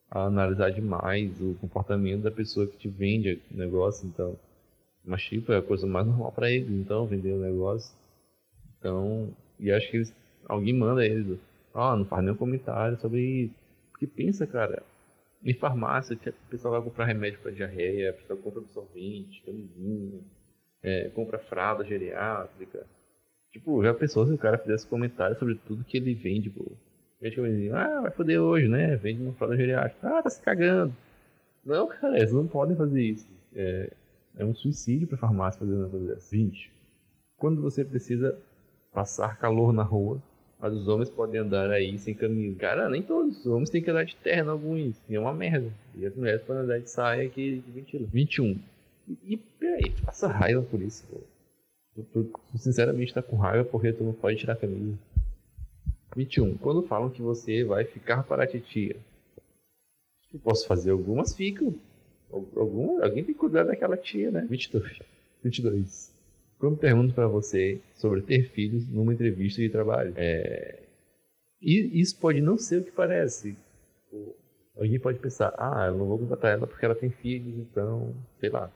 a 0.10 0.26
analisar 0.26 0.72
demais 0.72 1.32
o 1.42 1.56
comportamento 1.60 2.22
da 2.22 2.32
pessoa 2.32 2.68
que 2.68 2.78
te 2.78 2.88
vende 2.88 3.40
o 3.52 3.58
negócio, 3.58 4.08
então. 4.08 4.36
Mas 5.04 5.24
tipo, 5.24 5.52
é 5.52 5.58
a 5.58 5.62
coisa 5.62 5.86
mais 5.86 6.06
normal 6.08 6.32
para 6.32 6.52
eles, 6.52 6.70
então, 6.70 7.06
vender 7.06 7.34
o 7.34 7.42
negócio. 7.42 7.94
Então, 8.84 9.30
e 9.58 9.72
acho 9.72 9.90
que 9.90 9.96
eles, 9.96 10.14
alguém 10.46 10.74
manda 10.74 11.06
eles, 11.06 11.40
ó, 11.74 11.94
oh, 11.94 11.96
não 11.96 12.04
faz 12.04 12.22
nenhum 12.22 12.36
comentário 12.36 13.00
sobre 13.00 13.22
isso. 13.22 13.56
Porque 13.92 14.06
pensa, 14.06 14.46
cara, 14.46 14.84
em 15.42 15.54
farmácia, 15.54 16.18
o 16.18 16.50
pessoal 16.50 16.74
vai 16.74 16.84
comprar 16.84 17.06
remédio 17.06 17.40
para 17.40 17.52
diarreia, 17.52 18.10
a 18.10 18.14
pessoa 18.14 18.38
compra 18.38 18.60
absorvente, 18.60 19.42
camisinha, 19.46 20.20
é, 20.82 21.10
compra 21.16 21.40
fralda 21.40 21.86
geriátrica. 21.86 22.86
Tipo, 23.54 23.82
já 23.82 23.94
pensou 23.94 24.28
se 24.28 24.34
o 24.34 24.38
cara 24.38 24.58
fizesse 24.58 24.86
comentário 24.86 25.40
sobre 25.40 25.56
tudo 25.66 25.86
que 25.86 25.96
ele 25.96 26.14
vende, 26.14 26.50
pô. 26.50 26.70
Vende 27.22 27.38
camisinha, 27.38 27.78
ah, 27.78 28.02
vai 28.02 28.12
foder 28.12 28.42
hoje, 28.42 28.68
né? 28.68 28.98
Vende 28.98 29.22
uma 29.22 29.34
fralda 29.34 29.56
geriátrica. 29.56 30.10
Ah, 30.10 30.22
tá 30.22 30.30
se 30.30 30.42
cagando. 30.42 30.94
Não, 31.64 31.88
cara, 31.88 32.18
eles 32.18 32.34
não 32.34 32.48
podem 32.48 32.76
fazer 32.76 33.02
isso. 33.02 33.30
É, 33.56 33.94
é 34.40 34.44
um 34.44 34.54
suicídio 34.54 35.08
pra 35.08 35.18
farmácia 35.18 35.60
fazer 35.60 35.74
uma 35.74 35.88
coisa. 35.88 36.18
20. 36.30 36.70
Quando 37.38 37.62
você 37.62 37.86
precisa 37.86 38.38
passar 38.94 39.38
calor 39.38 39.74
na 39.74 39.84
rua, 39.84 40.22
mas 40.60 40.74
os 40.74 40.88
homens 40.88 41.10
podem 41.10 41.42
andar 41.42 41.70
aí 41.72 41.98
sem 42.00 42.14
camisa. 42.14 42.58
Cara, 42.58 42.90
nem 42.90 43.02
todos 43.02 43.40
os 43.40 43.46
homens 43.46 43.70
têm 43.70 43.82
que 43.82 43.90
andar 43.90 44.06
de 44.06 44.16
terno 44.16 44.52
alguns. 44.52 44.96
E 45.10 45.16
é 45.16 45.20
uma 45.20 45.34
merda. 45.34 45.70
E 45.96 46.06
as 46.06 46.16
mulheres 46.16 46.42
podem 46.44 46.64
andar 46.64 46.80
de 46.80 46.90
saia 46.90 47.28
que 47.28 47.62
ventila. 47.68 48.08
21. 48.12 48.58
E, 49.10 49.18
e 49.34 49.38
peraí, 49.38 49.90
tu 49.90 50.04
passa 50.04 50.28
raiva 50.28 50.62
por 50.62 50.82
isso, 50.82 51.04
pô. 51.10 51.20
Tu, 51.96 52.04
tu, 52.14 52.24
tu, 52.24 52.58
sinceramente 52.58 53.14
tá 53.14 53.22
com 53.22 53.36
raiva 53.36 53.66
porque 53.66 53.92
tu 53.92 54.04
não 54.04 54.14
pode 54.14 54.38
tirar 54.38 54.54
a 54.54 54.56
camisa. 54.56 54.98
21. 56.16 56.58
Quando 56.58 56.84
falam 56.84 57.10
que 57.10 57.22
você 57.22 57.64
vai 57.64 57.84
ficar 57.84 58.24
para 58.24 58.44
a 58.44 58.48
titia, 58.48 58.96
eu 60.34 60.40
posso 60.40 60.66
fazer 60.66 60.92
algumas, 60.92 61.36
ficam. 61.36 61.74
Algum, 62.32 63.04
alguém 63.04 63.24
tem 63.24 63.34
que 63.34 63.40
cuidar 63.40 63.64
daquela 63.64 63.98
tia, 63.98 64.32
né? 64.32 64.48
22. 64.50 65.00
22. 65.44 66.13
Quando 66.64 66.78
pergunto 66.78 67.14
para 67.14 67.28
você 67.28 67.82
sobre 67.94 68.22
ter 68.22 68.50
filhos 68.52 68.88
numa 68.88 69.14
entrevista 69.14 69.62
de 69.62 69.68
trabalho, 69.68 70.14
é... 70.16 70.80
e 71.62 72.00
isso 72.00 72.18
pode 72.18 72.40
não 72.40 72.58
ser 72.58 72.80
o 72.80 72.86
que 72.86 72.92
parece. 72.92 73.58
Alguém 74.74 74.98
pode 74.98 75.20
pensar, 75.20 75.54
ah, 75.58 75.88
eu 75.88 75.98
não 75.98 76.06
vou 76.06 76.20
contratar 76.20 76.54
ela 76.54 76.66
porque 76.66 76.86
ela 76.86 76.96
tem 76.96 77.10
filhos, 77.10 77.54
então, 77.58 78.16
sei 78.40 78.50
lá. 78.50 78.72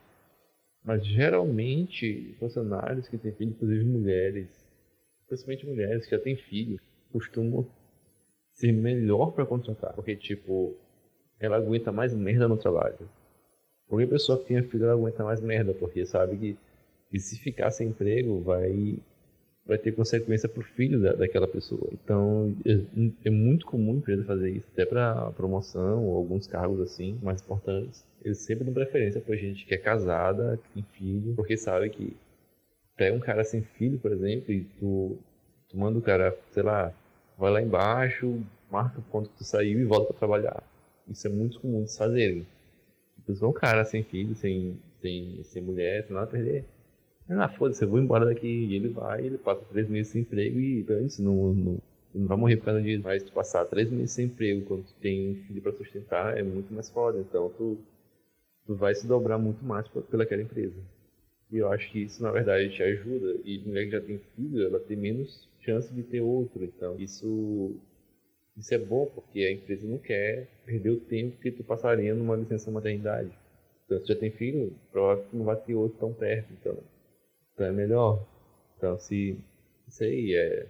Mas 0.84 1.02
geralmente, 1.06 2.36
funcionários 2.38 3.08
que 3.08 3.16
têm 3.16 3.32
filhos, 3.32 3.54
inclusive 3.54 3.84
mulheres, 3.86 4.48
principalmente 5.26 5.66
mulheres 5.66 6.04
que 6.04 6.10
já 6.10 6.22
têm 6.22 6.36
filhos, 6.36 6.82
costumam 7.10 7.66
ser 8.52 8.70
melhor 8.70 9.32
para 9.32 9.46
contratar. 9.46 9.94
Porque, 9.94 10.14
tipo, 10.14 10.76
ela 11.40 11.56
aguenta 11.56 11.90
mais 11.90 12.12
merda 12.12 12.46
no 12.48 12.58
trabalho. 12.58 13.08
A 13.90 14.06
pessoa 14.06 14.38
que 14.38 14.44
tem 14.44 14.62
filho, 14.62 14.84
ela 14.84 14.92
aguenta 14.92 15.24
mais 15.24 15.40
merda, 15.40 15.72
porque 15.72 16.04
sabe 16.04 16.36
que 16.36 16.67
e 17.12 17.18
se 17.18 17.38
ficar 17.38 17.70
sem 17.70 17.88
emprego, 17.88 18.40
vai, 18.40 18.98
vai 19.64 19.78
ter 19.78 19.92
consequência 19.92 20.48
para 20.48 20.60
o 20.60 20.64
filho 20.64 21.00
da, 21.00 21.14
daquela 21.14 21.48
pessoa. 21.48 21.88
Então, 21.92 22.54
é, 22.66 23.28
é 23.28 23.30
muito 23.30 23.66
comum 23.66 23.92
a 23.92 23.96
empresa 23.96 24.24
fazer 24.24 24.50
isso, 24.50 24.68
até 24.72 24.84
para 24.84 25.30
promoção 25.32 26.04
ou 26.04 26.16
alguns 26.16 26.46
cargos 26.46 26.80
assim, 26.80 27.18
mais 27.22 27.40
importantes. 27.40 28.04
Eles 28.22 28.38
sempre 28.38 28.64
dão 28.64 28.74
preferência 28.74 29.20
para 29.20 29.36
gente 29.36 29.64
que 29.64 29.74
é 29.74 29.78
casada, 29.78 30.58
que 30.62 30.74
tem 30.74 30.82
filho, 30.92 31.34
porque 31.34 31.56
sabe 31.56 31.88
que 31.88 32.14
pega 32.96 33.16
um 33.16 33.20
cara 33.20 33.44
sem 33.44 33.62
filho, 33.62 33.98
por 33.98 34.12
exemplo, 34.12 34.52
e 34.52 34.64
tu, 34.78 35.16
tu 35.68 35.78
manda 35.78 35.98
o 35.98 36.02
cara, 36.02 36.36
sei 36.50 36.62
lá, 36.62 36.92
vai 37.38 37.50
lá 37.50 37.62
embaixo, 37.62 38.42
marca 38.70 38.98
o 38.98 39.02
ponto 39.02 39.30
que 39.30 39.36
tu 39.38 39.44
saiu 39.44 39.80
e 39.80 39.84
volta 39.84 40.08
para 40.08 40.18
trabalhar. 40.18 40.62
Isso 41.08 41.26
é 41.26 41.30
muito 41.30 41.60
comum 41.60 41.84
de 41.84 41.96
fazerem. 41.96 42.46
Tipo, 43.16 43.46
um 43.46 43.52
cara 43.52 43.84
sem 43.84 44.02
filho, 44.02 44.34
sem, 44.34 44.76
sem, 45.00 45.42
sem 45.44 45.62
mulher, 45.62 46.04
sem 46.04 46.14
nada 46.14 46.26
a 46.26 46.30
perder 46.30 46.64
ah, 47.28 47.48
foda-se, 47.48 47.82
eu 47.84 47.88
vou 47.88 47.98
embora 47.98 48.24
daqui. 48.26 48.46
E 48.46 48.74
ele 48.74 48.88
vai, 48.88 49.24
ele 49.24 49.38
passa 49.38 49.64
três 49.70 49.88
meses 49.88 50.12
sem 50.12 50.22
emprego 50.22 50.58
e 50.58 50.84
antes 50.90 51.18
não, 51.18 51.52
não, 51.52 51.78
não 52.14 52.26
vai 52.26 52.36
morrer 52.36 52.56
por 52.56 52.66
causa 52.66 52.82
disso. 52.82 53.02
Mas 53.04 53.22
tu 53.22 53.32
passar 53.32 53.64
três 53.66 53.90
meses 53.90 54.12
sem 54.12 54.26
emprego 54.26 54.64
quando 54.66 54.84
tu 54.84 54.94
tem 55.00 55.30
um 55.30 55.34
filho 55.44 55.62
pra 55.62 55.72
sustentar 55.72 56.36
é 56.38 56.42
muito 56.42 56.72
mais 56.72 56.88
foda. 56.88 57.18
Então 57.18 57.50
tu, 57.56 57.78
tu 58.66 58.74
vai 58.74 58.94
se 58.94 59.06
dobrar 59.06 59.38
muito 59.38 59.64
mais 59.64 59.86
pelaquela 60.10 60.42
empresa. 60.42 60.80
E 61.50 61.58
eu 61.58 61.70
acho 61.72 61.90
que 61.90 62.00
isso 62.02 62.22
na 62.22 62.30
verdade 62.30 62.70
te 62.70 62.82
ajuda. 62.82 63.40
E 63.44 63.58
mulher 63.60 63.84
que 63.86 63.92
já 63.92 64.00
tem 64.00 64.18
filho, 64.36 64.66
ela 64.66 64.80
tem 64.80 64.96
menos 64.96 65.48
chance 65.60 65.92
de 65.92 66.02
ter 66.02 66.20
outro. 66.20 66.64
Então 66.64 66.96
isso 66.98 67.74
isso 68.56 68.74
é 68.74 68.78
bom 68.78 69.06
porque 69.14 69.40
a 69.40 69.52
empresa 69.52 69.86
não 69.86 69.98
quer 69.98 70.48
perder 70.66 70.90
o 70.90 71.00
tempo 71.00 71.36
que 71.40 71.50
tu 71.50 71.62
passaria 71.62 72.12
numa 72.12 72.34
licença 72.34 72.70
maternidade. 72.70 73.30
Então, 73.86 74.00
se 74.00 74.08
já 74.08 74.16
tem 74.16 74.30
filho, 74.30 74.74
provavelmente 74.90 75.36
não 75.36 75.44
vai 75.44 75.56
ter 75.56 75.74
outro 75.74 75.96
tão 75.98 76.12
perto. 76.12 76.52
Então, 76.52 76.76
então 77.58 77.66
é 77.66 77.72
melhor. 77.72 78.24
Então 78.76 78.96
se. 78.98 79.36
Isso 79.88 80.04
aí 80.04 80.34
é. 80.34 80.68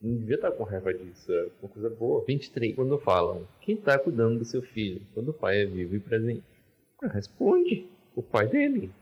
Não 0.00 0.16
devia 0.16 0.36
estar 0.36 0.52
com 0.52 0.64
raiva 0.64 0.92
disso, 0.92 1.32
é 1.32 1.48
uma 1.60 1.68
coisa 1.68 1.90
boa. 1.90 2.24
23. 2.26 2.76
Quando 2.76 2.98
falam, 2.98 3.48
quem 3.60 3.74
está 3.74 3.98
cuidando 3.98 4.38
do 4.38 4.44
seu 4.44 4.62
filho? 4.62 5.00
Quando 5.14 5.30
o 5.30 5.34
pai 5.34 5.62
é 5.62 5.66
vivo 5.66 5.96
e 5.96 6.00
presente. 6.00 6.44
Responde. 7.02 7.88
O 8.14 8.22
pai 8.22 8.46
dele. 8.46 8.92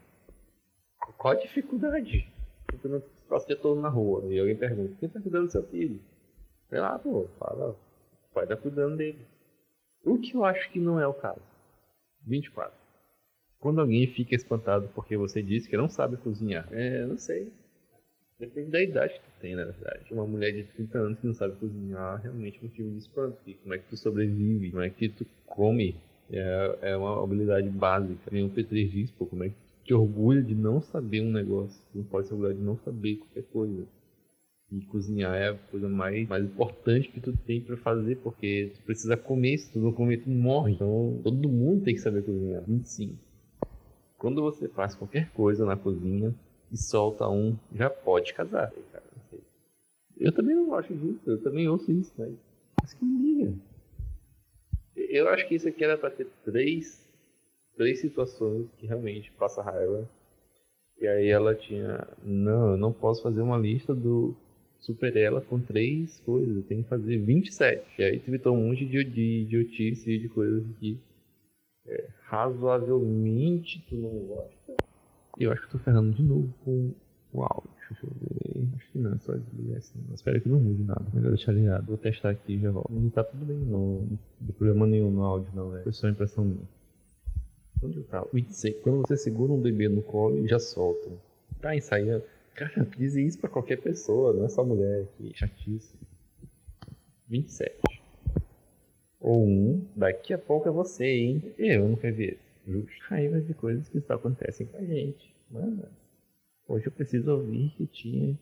Qual 1.19 1.35
a 1.35 1.37
dificuldade? 1.37 2.33
Tu 2.81 2.89
não 2.89 3.03
passa 3.29 3.45
o 3.45 3.49
dia 3.49 3.57
todo 3.57 3.81
na 3.81 3.89
rua 3.89 4.25
e 4.33 4.39
alguém 4.39 4.57
pergunta, 4.57 4.95
quem 4.99 5.07
está 5.07 5.21
cuidando 5.21 5.47
do 5.47 5.53
seu 5.53 5.63
filho? 5.65 6.01
Sei 6.71 6.81
lá, 6.81 6.99
pô, 6.99 7.27
fala, 7.39 7.71
o 7.71 8.35
pai 8.35 8.45
está 8.45 8.57
cuidando 8.57 8.97
dele. 8.97 9.19
O 10.05 10.19
que 10.19 10.35
eu 10.35 10.45
acho 10.45 10.71
que 10.71 10.79
não 10.79 10.99
é 10.99 11.07
o 11.07 11.13
caso. 11.13 11.43
24. 12.27 12.82
Quando 13.63 13.81
alguém 13.81 14.09
fica 14.09 14.35
espantado 14.35 14.91
porque 14.93 15.17
você 15.17 15.41
disse 15.41 15.69
que 15.69 15.77
não 15.77 15.89
sabe 15.89 16.17
cozinhar, 16.17 16.67
é, 16.73 17.07
não 17.07 17.17
sei. 17.17 17.49
Depende 18.37 18.71
da 18.73 18.83
idade 18.83 19.15
que 19.15 19.21
tu 19.21 19.41
tem, 19.41 19.55
na 19.55 19.65
verdade. 19.65 20.13
Uma 20.13 20.27
mulher 20.27 20.51
de 20.51 20.65
30 20.65 20.99
anos 20.99 21.21
que 21.21 21.27
não 21.29 21.35
sabe 21.35 21.55
cozinhar 21.55 22.21
realmente 22.21 22.59
é 22.59 22.63
motivo 22.65 22.91
de 22.91 22.99
espanto. 22.99 23.39
Como 23.63 23.73
é 23.73 23.79
que 23.79 23.89
tu 23.89 23.97
sobrevive? 23.97 24.73
Como 24.73 24.83
é 24.83 24.91
que 24.91 25.09
tu 25.09 25.25
come? 25.47 25.95
É, 26.29 26.79
é 26.83 26.97
uma 26.97 27.23
habilidade 27.23 27.69
básica. 27.69 28.37
O 28.45 28.51
Petri 28.51 28.89
diz, 28.89 29.13
pô, 29.13 29.27
como 29.27 29.45
é 29.45 29.51
que 29.51 29.55
tu 29.55 29.85
te 29.85 29.95
orgulha 29.95 30.43
de 30.43 30.57
não 30.57 30.81
saber 30.81 31.21
um 31.21 31.31
negócio? 31.31 31.81
Não 31.95 32.03
pode 32.03 32.27
se 32.27 32.33
orgulhar 32.33 32.57
de 32.57 32.63
não 32.63 32.77
saber 32.79 33.19
qualquer 33.19 33.45
coisa. 33.45 33.87
E 34.73 34.81
cozinhar 34.87 35.37
é 35.37 35.51
a 35.51 35.55
coisa 35.55 35.89
mais, 35.89 36.27
mais 36.27 36.45
importante 36.45 37.11
que 37.11 37.21
tu 37.21 37.33
tem 37.47 37.61
para 37.61 37.77
fazer, 37.77 38.17
porque 38.17 38.73
tu 38.75 38.83
precisa 38.83 39.17
comer, 39.17 39.59
se 39.59 39.71
tu 39.71 39.79
não 39.79 39.93
comer, 39.93 40.17
tu 40.17 40.31
morre. 40.31 40.73
Então 40.73 41.21
todo 41.23 41.49
mundo 41.49 41.85
tem 41.85 41.95
que 41.95 42.01
saber 42.01 42.25
cozinhar. 42.25 42.65
25. 42.67 43.32
Quando 44.23 44.41
você 44.41 44.69
faz 44.69 44.95
qualquer 44.95 45.33
coisa 45.33 45.67
na 45.67 45.77
cozinha 45.77 46.33
e 46.71 46.77
solta 46.77 47.29
um, 47.29 47.57
já 47.75 47.91
pode 47.91 48.33
casar. 48.33 48.73
Eu 50.17 50.31
também 50.31 50.55
não 50.55 50.67
gosto 50.67 50.95
disso, 50.95 51.29
eu 51.29 51.43
também 51.43 51.69
ouço 51.69 51.91
isso, 51.91 52.15
mas, 52.17 52.33
mas 52.81 52.95
que 52.95 53.05
liga. 53.05 53.53
Eu 54.95 55.29
acho 55.29 55.49
que 55.49 55.57
isso 55.57 55.67
aqui 55.67 55.83
era 55.83 55.99
para 55.99 56.13
ter 56.13 56.29
três, 56.45 57.05
três 57.77 58.01
situações 58.01 58.69
que 58.79 58.87
realmente 58.87 59.33
passa 59.33 59.61
raiva. 59.61 60.09
E 61.01 61.09
aí 61.09 61.27
ela 61.27 61.53
tinha, 61.53 62.07
não, 62.23 62.71
eu 62.71 62.77
não 62.77 62.93
posso 62.93 63.25
fazer 63.25 63.43
uma 63.43 63.59
lista 63.59 63.93
do 63.93 64.37
Super 64.79 65.17
Ela 65.17 65.41
com 65.41 65.59
três 65.59 66.21
coisas, 66.21 66.55
eu 66.55 66.63
tenho 66.63 66.85
que 66.85 66.89
fazer 66.89 67.17
27. 67.19 67.85
E 67.99 68.05
aí 68.05 68.23
evitou 68.29 68.55
um 68.57 68.69
monte 68.69 68.85
de 68.87 69.01
idiotice 69.01 70.13
e 70.13 70.19
de 70.21 70.29
coisas 70.29 70.63
que 70.79 70.97
é, 71.87 72.09
razoavelmente 72.25 73.85
tu 73.89 73.97
não 73.97 74.11
gosta. 74.27 74.77
Eu 75.39 75.51
acho 75.51 75.63
que 75.63 75.69
eu 75.69 75.73
tô 75.73 75.79
ferrando 75.79 76.13
de 76.13 76.23
novo 76.23 76.53
com 76.65 76.93
o 77.33 77.43
áudio. 77.43 77.71
Deixa 77.89 78.07
eu 78.07 78.11
ver. 78.21 78.69
Acho 78.77 78.91
que 78.91 78.99
não, 78.99 79.13
é 79.13 79.19
só 79.19 79.35
desligar 79.35 79.79
esse 79.79 79.97
negócio. 79.97 80.15
Espero 80.15 80.41
que 80.41 80.49
não 80.49 80.61
mude 80.61 80.83
nada. 80.83 81.05
Melhor 81.13 81.31
deixar 81.31 81.53
ligado. 81.53 81.87
Vou 81.87 81.97
testar 81.97 82.31
aqui 82.31 82.55
e 82.55 82.61
já 82.61 82.71
volto. 82.71 82.93
Não 82.93 83.11
tá 83.11 83.25
tudo 83.25 83.45
bem, 83.45 83.57
não. 83.57 84.01
Não 84.01 84.19
tem 84.47 84.55
problema 84.57 84.87
nenhum 84.87 85.11
no 85.11 85.23
áudio, 85.23 85.51
não. 85.55 85.77
É. 85.77 85.83
Foi 85.83 85.93
só 85.93 86.09
impressão 86.09 86.45
minha. 86.45 86.69
Onde 87.83 87.99
eu 87.99 88.05
tava? 88.05 88.29
26. 88.33 88.81
Quando 88.83 89.07
você 89.07 89.17
segura 89.17 89.53
um 89.53 89.61
bebê 89.61 89.89
no 89.89 90.03
colo 90.03 90.39
e 90.39 90.49
já 90.49 90.59
solta. 90.59 91.11
Tá 91.61 91.75
ensaiando. 91.75 92.25
Cara, 92.55 92.87
diz 92.97 93.15
isso 93.15 93.39
pra 93.39 93.49
qualquer 93.49 93.81
pessoa, 93.81 94.33
não 94.33 94.45
é 94.45 94.49
só 94.49 94.63
mulher 94.65 95.03
aqui. 95.03 95.33
Chatice. 95.35 95.97
27. 97.29 97.81
Ou 99.23 99.47
um, 99.47 99.85
daqui 99.95 100.35
a 100.35 100.39
pouco 100.39 100.69
é 100.69 100.73
você, 100.73 101.07
hein? 101.07 101.43
Eu 101.57 101.89
não 101.89 101.97
quero 101.97 102.17
ver. 102.17 102.39
Justo. 102.67 102.91
Raiva 103.09 103.41
de 103.41 103.55
coisas 103.55 103.89
que 103.89 104.01
só 104.01 104.15
acontecem 104.15 104.67
com 104.67 104.77
a 104.77 104.85
gente. 104.85 105.33
Mano, 105.51 105.85
hoje 106.69 106.87
eu 106.87 106.93
preciso 106.93 107.33
ouvir 107.33 107.73
que 107.77 107.87
tinha 107.87 108.37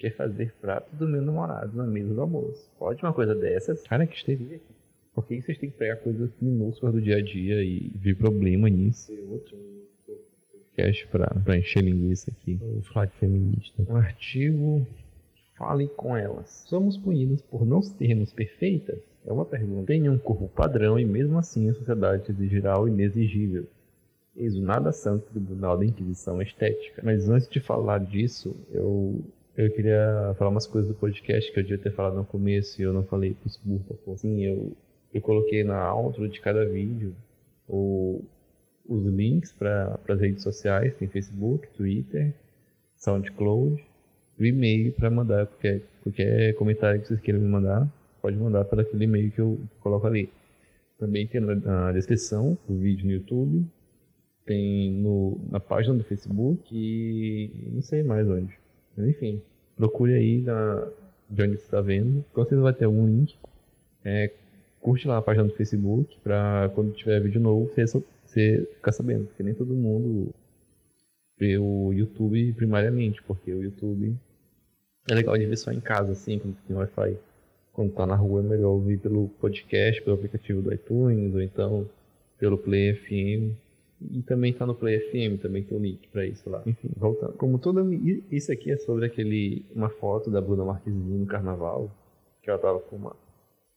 quer 0.00 0.16
fazer 0.16 0.52
prato 0.60 0.96
do 0.96 1.06
meu 1.06 1.20
namorado 1.20 1.76
na 1.76 1.86
mesa 1.86 2.14
do 2.14 2.20
almoço. 2.22 2.70
Pode 2.78 3.02
uma 3.02 3.12
coisa 3.12 3.34
dessas? 3.34 3.82
Cara, 3.82 4.06
que 4.06 4.16
histeria 4.16 4.56
aqui. 4.56 4.74
Por 5.14 5.26
que 5.26 5.42
vocês 5.42 5.58
têm 5.58 5.70
que 5.70 5.76
pegar 5.76 5.96
coisas 5.96 6.30
minúsculas 6.40 6.94
do 6.94 7.02
dia 7.02 7.16
a 7.16 7.22
dia 7.22 7.62
e 7.62 7.92
ver 7.96 8.16
problema 8.16 8.70
nisso? 8.70 9.12
Outro 9.30 9.58
podcast 10.52 11.06
pra, 11.08 11.26
pra 11.44 11.58
encher 11.58 11.82
linguiça 11.82 12.30
aqui. 12.30 12.54
Vou 12.54 12.82
falar 12.82 13.06
de 13.06 13.16
feminista. 13.16 13.82
Um 13.86 13.96
artigo. 13.96 14.86
Fale 15.58 15.88
com 15.88 16.16
elas. 16.16 16.64
Somos 16.66 16.96
punidas 16.96 17.42
por 17.42 17.66
não 17.66 17.82
sermos 17.82 18.32
perfeitas? 18.32 19.09
É 19.26 19.32
uma 19.32 19.44
pergunta. 19.44 19.86
Tenha 19.86 20.10
um 20.10 20.18
corpo 20.18 20.48
padrão 20.48 20.98
e 20.98 21.04
mesmo 21.04 21.38
assim 21.38 21.68
a 21.68 21.74
sociedade 21.74 22.30
exigirá 22.30 22.80
o 22.80 22.88
inexigível. 22.88 23.66
Eis 24.36 24.56
o 24.56 24.62
nada 24.62 24.92
santo 24.92 25.26
tribunal 25.30 25.76
da 25.76 25.84
Inquisição 25.84 26.40
Estética. 26.40 27.02
Mas 27.04 27.28
antes 27.28 27.48
de 27.48 27.60
falar 27.60 27.98
disso, 27.98 28.56
eu, 28.72 29.20
eu 29.56 29.70
queria 29.72 30.34
falar 30.38 30.50
umas 30.50 30.66
coisas 30.66 30.88
do 30.88 30.94
podcast 30.94 31.52
que 31.52 31.58
eu 31.58 31.62
devia 31.62 31.78
ter 31.78 31.92
falado 31.92 32.16
no 32.16 32.24
começo 32.24 32.80
e 32.80 32.84
eu 32.84 32.92
não 32.92 33.04
falei 33.04 33.34
por 33.34 33.48
desculpa. 33.48 34.16
Sim, 34.16 34.44
eu, 34.44 34.72
eu 35.12 35.20
coloquei 35.20 35.64
na 35.64 35.92
outro 35.94 36.28
de 36.28 36.40
cada 36.40 36.64
vídeo 36.64 37.14
o, 37.68 38.22
os 38.88 39.04
links 39.04 39.52
para 39.52 39.98
as 40.08 40.20
redes 40.20 40.42
sociais, 40.42 40.94
tem 40.96 41.08
Facebook, 41.08 41.68
Twitter, 41.76 42.34
SoundCloud, 42.96 43.82
o 44.38 44.44
e-mail 44.44 44.92
para 44.92 45.10
mandar 45.10 45.46
qualquer, 45.46 45.82
qualquer 46.02 46.54
comentário 46.54 47.00
que 47.00 47.08
vocês 47.08 47.20
queiram 47.20 47.40
me 47.40 47.48
mandar, 47.48 47.88
pode 48.20 48.36
mandar 48.36 48.64
para 48.64 48.82
aquele 48.82 49.04
e-mail 49.04 49.30
que 49.30 49.40
eu 49.40 49.58
coloco 49.80 50.06
ali. 50.06 50.30
Também 50.98 51.26
tem 51.26 51.40
na 51.40 51.92
descrição 51.92 52.58
o 52.68 52.74
vídeo 52.74 53.06
no 53.06 53.12
YouTube, 53.12 53.66
tem 54.44 54.90
no, 54.92 55.38
na 55.50 55.58
página 55.58 55.94
do 55.94 56.04
Facebook 56.04 56.62
e 56.72 57.50
não 57.72 57.82
sei 57.82 58.02
mais 58.02 58.28
onde. 58.28 58.52
Mas 58.96 59.08
enfim, 59.08 59.40
procure 59.76 60.14
aí 60.14 60.42
na, 60.42 60.88
de 61.28 61.42
onde 61.42 61.56
você 61.56 61.62
está 61.62 61.80
vendo. 61.80 62.24
Com 62.32 62.42
certeza 62.42 62.62
vai 62.62 62.74
ter 62.74 62.84
algum 62.84 63.06
link. 63.06 63.36
É, 64.04 64.30
curte 64.80 65.06
lá 65.06 65.18
a 65.18 65.22
página 65.22 65.46
do 65.46 65.54
Facebook 65.54 66.16
para 66.22 66.70
quando 66.74 66.92
tiver 66.92 67.20
vídeo 67.20 67.40
novo 67.40 67.66
você, 67.66 67.86
você 68.24 68.68
ficar 68.74 68.92
sabendo. 68.92 69.24
Porque 69.24 69.42
nem 69.42 69.54
todo 69.54 69.72
mundo 69.72 70.34
vê 71.38 71.56
o 71.56 71.92
YouTube 71.92 72.52
primariamente, 72.52 73.22
porque 73.22 73.52
o 73.52 73.62
YouTube 73.62 74.14
é 75.08 75.14
legal 75.14 75.38
de 75.38 75.46
ver 75.46 75.56
só 75.56 75.72
em 75.72 75.80
casa, 75.80 76.12
assim, 76.12 76.38
quando 76.38 76.56
tem 76.66 76.76
Wi-Fi. 76.76 77.16
Quando 77.72 77.92
tá 77.92 78.06
na 78.06 78.16
rua 78.16 78.40
é 78.40 78.42
melhor 78.42 78.70
ouvir 78.70 78.98
pelo 78.98 79.28
podcast, 79.40 80.02
pelo 80.02 80.16
aplicativo 80.16 80.60
do 80.60 80.72
iTunes, 80.72 81.34
ou 81.34 81.40
então 81.40 81.88
pelo 82.38 82.58
Play 82.58 82.94
FM. 82.94 83.56
E 84.12 84.22
também 84.22 84.52
tá 84.52 84.64
no 84.64 84.74
Play 84.74 84.98
FM, 84.98 85.40
também 85.40 85.62
tem 85.62 85.76
um 85.76 85.82
link 85.82 86.08
pra 86.08 86.24
isso 86.24 86.48
lá. 86.48 86.62
Enfim, 86.64 86.88
voltando. 86.96 87.34
Como 87.34 87.58
toda. 87.58 87.82
Isso 88.30 88.50
aqui 88.50 88.70
é 88.70 88.76
sobre 88.78 89.06
aquele. 89.06 89.64
Uma 89.74 89.90
foto 89.90 90.30
da 90.30 90.40
Bruna 90.40 90.64
Marquezine 90.64 91.18
no 91.18 91.26
carnaval. 91.26 91.90
Que 92.42 92.48
ela 92.48 92.58
tava 92.58 92.80
com 92.80 92.96
uma. 92.96 93.14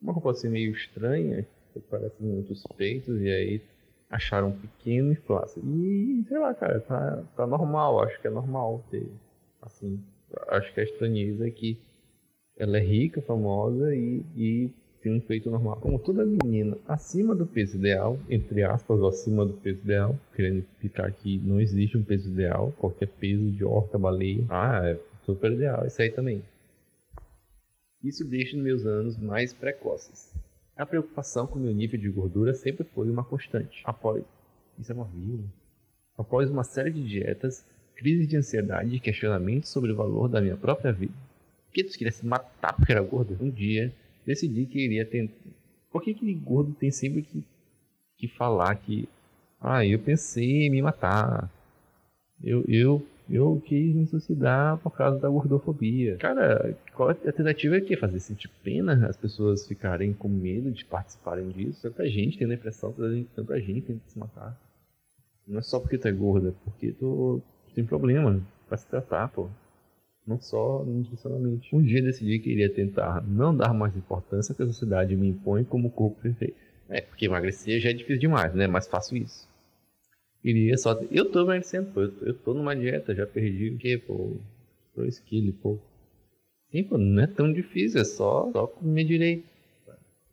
Uma 0.01 0.13
roupa 0.13 0.31
assim 0.31 0.49
meio 0.49 0.71
estranha, 0.71 1.45
que 1.73 1.79
parece 1.79 2.15
muitos 2.21 2.63
peitos, 2.77 3.21
e 3.21 3.29
aí 3.29 3.61
acharam 4.09 4.51
pequeno 4.51 5.11
e 5.11 5.15
flácido. 5.15 5.65
E 5.65 6.23
sei 6.27 6.39
lá, 6.39 6.53
cara, 6.53 6.79
tá, 6.81 7.23
tá 7.35 7.47
normal, 7.47 8.01
acho 8.03 8.19
que 8.21 8.27
é 8.27 8.29
normal 8.29 8.83
ter. 8.91 9.07
Assim, 9.61 9.99
acho 10.49 10.73
que 10.73 10.79
a 10.81 10.83
estranheza 10.83 11.47
é 11.47 11.51
que 11.51 11.77
ela 12.63 12.77
é 12.77 12.81
rica, 12.81 13.21
famosa 13.21 13.93
e, 13.93 14.23
e 14.37 14.69
tem 15.01 15.13
um 15.13 15.19
peito 15.19 15.51
normal. 15.51 15.77
Como 15.81 15.99
toda 15.99 16.25
menina 16.25 16.77
acima 16.87 17.35
do 17.35 17.45
peso 17.45 17.77
ideal, 17.77 18.17
entre 18.29 18.63
aspas, 18.63 18.99
ou 18.99 19.07
acima 19.07 19.45
do 19.45 19.53
peso 19.53 19.79
ideal, 19.83 20.17
querendo 20.33 20.59
explicar 20.59 21.11
que 21.11 21.37
não 21.39 21.59
existe 21.59 21.97
um 21.97 22.03
peso 22.03 22.29
ideal, 22.29 22.73
qualquer 22.77 23.07
peso 23.07 23.51
de 23.51 23.65
horta, 23.65 23.97
baleia, 23.99 24.45
ah, 24.49 24.81
é 24.85 24.97
super 25.25 25.51
ideal, 25.51 25.85
isso 25.85 26.01
aí 26.01 26.09
também. 26.09 26.41
Isso 28.01 28.25
desde 28.25 28.57
meus 28.57 28.85
anos 28.85 29.17
mais 29.17 29.53
precoces. 29.53 30.33
A 30.75 30.85
preocupação 30.85 31.45
com 31.45 31.59
meu 31.59 31.73
nível 31.73 31.99
de 31.99 32.09
gordura 32.09 32.53
sempre 32.53 32.85
foi 32.85 33.09
uma 33.09 33.23
constante. 33.23 33.81
Após, 33.83 34.23
isso 34.79 34.91
é 34.91 34.95
uma 34.95 35.05
vírus. 35.05 35.45
Após 36.17 36.49
uma 36.49 36.63
série 36.63 36.91
de 36.91 37.03
dietas, 37.03 37.65
crises 37.95 38.27
de 38.27 38.37
ansiedade 38.37 38.95
e 38.95 38.99
questionamentos 38.99 39.69
sobre 39.69 39.91
o 39.91 39.95
valor 39.95 40.27
da 40.27 40.41
minha 40.41 40.57
própria 40.57 40.91
vida. 40.91 41.13
Que 41.73 41.83
tu 41.83 41.97
queria 41.97 42.11
se 42.11 42.25
matar 42.25 42.73
porque 42.73 42.91
era 42.91 43.01
gordo? 43.01 43.35
Um 43.41 43.49
dia, 43.49 43.91
decidi 44.25 44.65
que 44.65 44.79
iria 44.79 45.03
tentar. 45.03 45.33
Por 45.91 46.03
que 46.03 46.13
que 46.13 46.33
gordo 46.35 46.73
tem 46.73 46.91
sempre 46.91 47.23
que, 47.23 47.43
que 48.17 48.27
falar 48.27 48.75
que. 48.75 49.09
Ah, 49.59 49.85
eu 49.85 49.97
pensei 49.97 50.67
em 50.67 50.69
me 50.69 50.81
matar. 50.81 51.49
Eu, 52.43 52.63
eu, 52.67 53.05
eu 53.29 53.61
quis 53.65 53.95
me 53.95 54.05
suicidar 54.05 54.77
por 54.79 54.91
causa 54.91 55.17
da 55.19 55.29
gordofobia. 55.29 56.17
Cara, 56.17 56.77
qual 56.93 57.09
a 57.09 57.15
tentativa 57.15 57.77
é 57.77 57.81
que? 57.81 57.95
Fazer 57.95 58.19
sentir 58.19 58.49
pena 58.61 59.07
as 59.07 59.17
pessoas 59.17 59.67
ficarem 59.67 60.13
com 60.13 60.27
medo 60.27 60.69
de 60.71 60.85
participarem 60.85 61.49
disso? 61.49 61.81
Tanta 61.81 62.07
gente 62.07 62.37
tem 62.37 62.47
depressão, 62.47 62.93
tanta 63.35 63.59
gente 63.59 63.81
tem 63.81 63.97
que 63.97 64.11
se 64.11 64.19
matar. 64.19 64.59
Não 65.47 65.59
é 65.59 65.61
só 65.61 65.79
porque 65.79 65.97
tu 65.97 66.07
é 66.07 66.11
gorda, 66.11 66.49
é 66.49 66.53
porque 66.63 66.91
tu, 66.91 67.41
tu 67.67 67.73
tem 67.73 67.85
problema 67.85 68.41
pra 68.67 68.77
se 68.77 68.85
tratar, 68.85 69.29
pô 69.29 69.49
não 70.25 70.39
só 70.39 70.83
nutricionalmente. 70.85 71.75
Um 71.75 71.81
dia 71.81 72.01
decidi 72.01 72.39
que 72.39 72.49
iria 72.49 72.69
tentar 72.69 73.21
não 73.27 73.55
dar 73.55 73.73
mais 73.73 73.95
importância 73.95 74.55
que 74.55 74.63
a 74.63 74.67
sociedade 74.67 75.15
me 75.15 75.27
impõe 75.27 75.63
como 75.63 75.91
corpo 75.91 76.21
perfeito. 76.21 76.55
É, 76.89 77.01
porque 77.01 77.25
emagrecer 77.25 77.79
já 77.79 77.89
é 77.89 77.93
difícil 77.93 78.19
demais, 78.19 78.53
né? 78.53 78.67
Mas 78.67 78.87
faço 78.87 79.15
isso. 79.15 79.47
Iria 80.43 80.77
só. 80.77 80.99
Eu 81.11 81.31
tô 81.31 81.41
emagrecendo, 81.41 81.91
pô. 81.91 82.01
Eu 82.01 82.11
tô, 82.11 82.25
eu 82.25 82.33
tô 82.33 82.53
numa 82.53 82.75
dieta, 82.75 83.15
já 83.15 83.25
perdi 83.25 83.69
o 83.69 83.77
quê, 83.77 83.97
pô? 83.97 84.37
2 84.95 85.19
quilos, 85.19 85.55
pô. 85.61 85.79
Sim, 86.71 86.83
pô, 86.83 86.97
não 86.97 87.23
é 87.23 87.27
tão 87.27 87.51
difícil, 87.51 88.01
é 88.01 88.03
só, 88.03 88.51
só 88.51 88.67
comer 88.67 89.03
direito. 89.05 89.45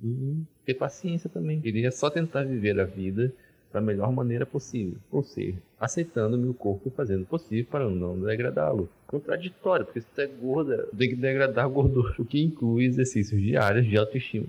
E 0.02 0.42
ter 0.64 0.74
paciência 0.74 1.28
também. 1.28 1.60
Iria 1.64 1.90
só 1.90 2.08
tentar 2.10 2.44
viver 2.44 2.78
a 2.80 2.84
vida 2.84 3.32
da 3.72 3.80
melhor 3.80 4.12
maneira 4.12 4.44
possível, 4.44 4.98
ou 5.10 5.22
seja, 5.22 5.58
aceitando 5.78 6.36
meu 6.36 6.52
corpo 6.52 6.88
e 6.88 6.90
fazendo 6.90 7.22
o 7.22 7.26
possível 7.26 7.66
para 7.70 7.88
não 7.88 8.18
degradá-lo. 8.20 8.88
Contraditório, 9.06 9.86
porque 9.86 10.00
se 10.00 10.08
você 10.12 10.22
é 10.22 10.26
gorda, 10.26 10.88
tem 10.96 11.10
que 11.10 11.16
degradar 11.16 11.64
a 11.64 11.68
gordura, 11.68 12.14
o 12.18 12.24
que 12.24 12.42
inclui 12.42 12.84
exercícios 12.84 13.40
diários 13.40 13.86
de 13.86 13.96
autoestima. 13.96 14.46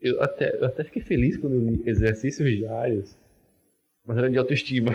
Eu 0.00 0.22
até, 0.22 0.56
eu 0.56 0.66
até 0.66 0.84
fiquei 0.84 1.02
feliz 1.02 1.36
quando 1.36 1.54
eu 1.54 1.60
li 1.60 1.82
exercícios 1.86 2.48
diários, 2.48 3.16
mas 4.06 4.16
era 4.16 4.30
de 4.30 4.38
autoestima. 4.38 4.92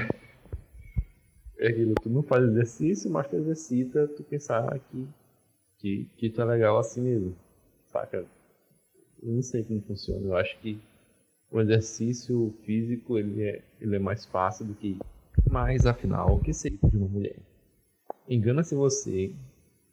É 1.59 1.69
aquilo, 1.69 1.95
tu 1.95 2.09
não 2.09 2.21
faz 2.21 2.43
exercício, 2.43 3.09
mas 3.09 3.27
tu 3.27 3.35
exercita, 3.35 4.07
tu 4.07 4.23
pensar 4.23 4.79
que, 4.91 5.07
que, 5.79 6.07
que 6.15 6.29
tu 6.29 6.41
é 6.41 6.45
legal 6.45 6.77
assim 6.77 7.01
mesmo, 7.01 7.35
saca? 7.87 8.25
Eu 9.23 9.33
não 9.33 9.41
sei 9.41 9.63
como 9.63 9.81
funciona, 9.81 10.27
eu 10.27 10.35
acho 10.35 10.57
que 10.59 10.79
o 11.51 11.61
exercício 11.61 12.53
físico 12.63 13.17
ele 13.17 13.43
é, 13.43 13.61
ele 13.79 13.95
é 13.95 13.99
mais 13.99 14.25
fácil 14.25 14.65
do 14.65 14.73
que 14.73 14.99
mas 15.49 15.85
afinal 15.85 16.35
o 16.35 16.39
que 16.39 16.53
seria 16.53 16.79
de 16.83 16.97
uma 16.97 17.07
mulher? 17.07 17.37
Engana-se 18.27 18.75
você 18.75 19.33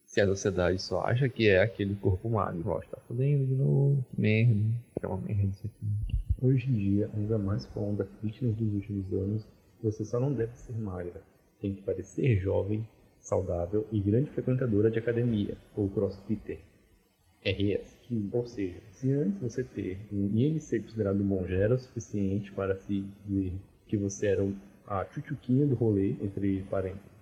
se 0.05 0.21
a 0.21 0.27
sociedade 0.27 0.81
só 0.81 1.01
acha 1.03 1.29
que 1.29 1.49
é 1.49 1.63
aquele 1.63 1.95
corpo 1.97 2.29
magro 2.29 2.71
ó, 2.71 2.81
tá 2.81 2.99
fodendo 3.07 3.47
de 3.47 3.55
novo 3.55 4.05
que 4.11 4.21
merda 4.21 4.61
é 5.03 5.07
uma 5.07 5.19
merda 5.19 5.45
isso 5.45 5.67
aqui. 5.67 6.19
Hoje 6.43 6.69
em 6.69 6.75
dia 6.75 7.11
ainda 7.15 7.39
mais 7.39 7.65
com 7.67 7.81
a 7.81 7.83
onda 7.85 8.09
fitness 8.21 8.55
dos 8.57 8.75
últimos 8.75 9.13
anos 9.13 9.47
você 9.83 10.05
só 10.05 10.19
não 10.19 10.33
deve 10.33 10.57
ser 10.57 10.73
magra. 10.79 11.23
Tem 11.61 11.75
que 11.75 11.83
parecer 11.83 12.39
jovem 12.39 12.87
saudável 13.21 13.87
e 13.93 14.01
grande 14.01 14.31
frequentadora 14.31 14.91
de 14.91 14.99
academia 14.99 15.57
ou 15.77 15.89
crossfitter. 15.89 16.59
RS 17.45 17.94
ou 18.33 18.47
seja, 18.47 18.81
se 18.91 19.13
antes 19.13 19.41
você 19.41 19.65
ter 19.65 19.99
um 20.13 20.31
IMC 20.35 20.81
considerado 20.81 21.23
bom 21.23 21.47
já 21.47 21.57
era 21.57 21.75
o 21.75 21.79
suficiente 21.79 22.53
para 22.53 22.77
se 22.77 23.05
dizer 23.27 23.53
que 23.87 23.97
você 23.97 24.27
era 24.29 24.47
a 24.87 25.05
tchutchuquinha 25.05 25.67
do 25.67 25.75
rolê, 25.75 26.11
entre 26.21 26.63
parênteses, 26.71 27.15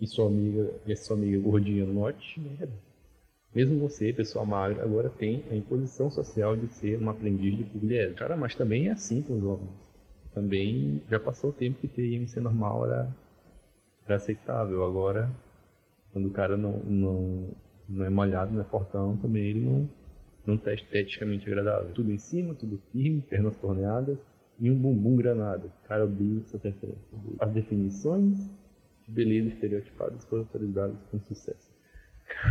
e 0.00 0.06
sua 0.06 0.26
amiga, 0.26 0.74
e 0.86 0.96
sua 0.96 1.16
amiga 1.16 1.38
gordinha 1.38 1.84
no 1.84 1.94
norte, 1.94 2.40
merda. 2.40 2.72
Mesmo 3.54 3.78
você, 3.78 4.12
pessoa 4.12 4.44
magra, 4.44 4.82
agora 4.82 5.08
tem 5.08 5.44
a 5.50 5.54
imposição 5.54 6.10
social 6.10 6.56
de 6.56 6.66
ser 6.74 6.98
uma 6.98 7.12
aprendiz 7.12 7.56
de 7.56 7.64
pugliese. 7.64 8.14
Cara, 8.14 8.36
mas 8.36 8.54
também 8.54 8.88
é 8.88 8.92
assim 8.92 9.22
com 9.22 9.38
os 9.38 9.44
homens. 9.44 9.70
Também 10.32 11.00
já 11.08 11.20
passou 11.20 11.50
o 11.50 11.52
tempo 11.52 11.78
que 11.78 11.86
ter 11.86 12.04
IMC 12.04 12.40
normal 12.40 12.86
era, 12.86 13.16
era 14.06 14.16
aceitável. 14.16 14.84
Agora, 14.84 15.30
quando 16.12 16.26
o 16.26 16.32
cara 16.32 16.56
não, 16.56 16.78
não, 16.80 17.48
não 17.88 18.04
é 18.04 18.10
malhado, 18.10 18.52
não 18.52 18.62
é 18.62 18.64
fortão, 18.64 19.16
também 19.18 19.44
ele 19.44 19.60
não 19.60 19.88
não 20.46 20.56
está 20.56 20.72
esteticamente 20.72 21.46
agradável. 21.46 21.92
Tudo 21.94 22.12
em 22.12 22.18
cima, 22.18 22.54
tudo 22.54 22.80
firme, 22.92 23.22
pernas 23.22 23.56
torneadas 23.56 24.18
e 24.58 24.70
um 24.70 24.76
bumbum 24.76 25.16
granada. 25.16 25.70
Cara, 25.88 26.04
odeio 26.04 26.40
essa 26.40 26.58
referência. 26.58 27.02
As 27.40 27.52
definições 27.52 28.50
de 29.06 29.12
beleza 29.12 29.48
estereotipadas 29.48 30.24
foram 30.26 30.42
autorizadas 30.42 30.96
com 31.10 31.18
sucesso. 31.20 31.72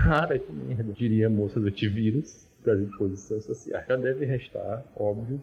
Cara, 0.03 0.37
que 0.37 0.51
merda. 0.51 0.93
Diria 0.93 1.27
a 1.27 1.29
moça 1.29 1.59
do 1.59 1.71
T-Vírus 1.71 2.49
das 2.63 2.79
imposições 2.79 3.43
sociais. 3.43 3.85
Já 3.87 3.95
deve 3.95 4.25
restar, 4.25 4.85
óbvio, 4.95 5.41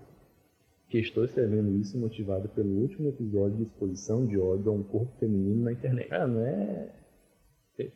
que 0.88 0.98
estou 0.98 1.24
escrevendo 1.24 1.76
isso 1.76 1.98
motivado 1.98 2.48
pelo 2.48 2.70
último 2.80 3.08
episódio 3.08 3.58
de 3.58 3.62
exposição 3.64 4.26
de 4.26 4.38
ódio 4.38 4.70
a 4.70 4.74
um 4.74 4.82
corpo 4.82 5.12
feminino 5.18 5.64
na 5.64 5.72
internet. 5.72 6.08
Cara, 6.08 6.26
não 6.26 6.40
é 6.40 6.88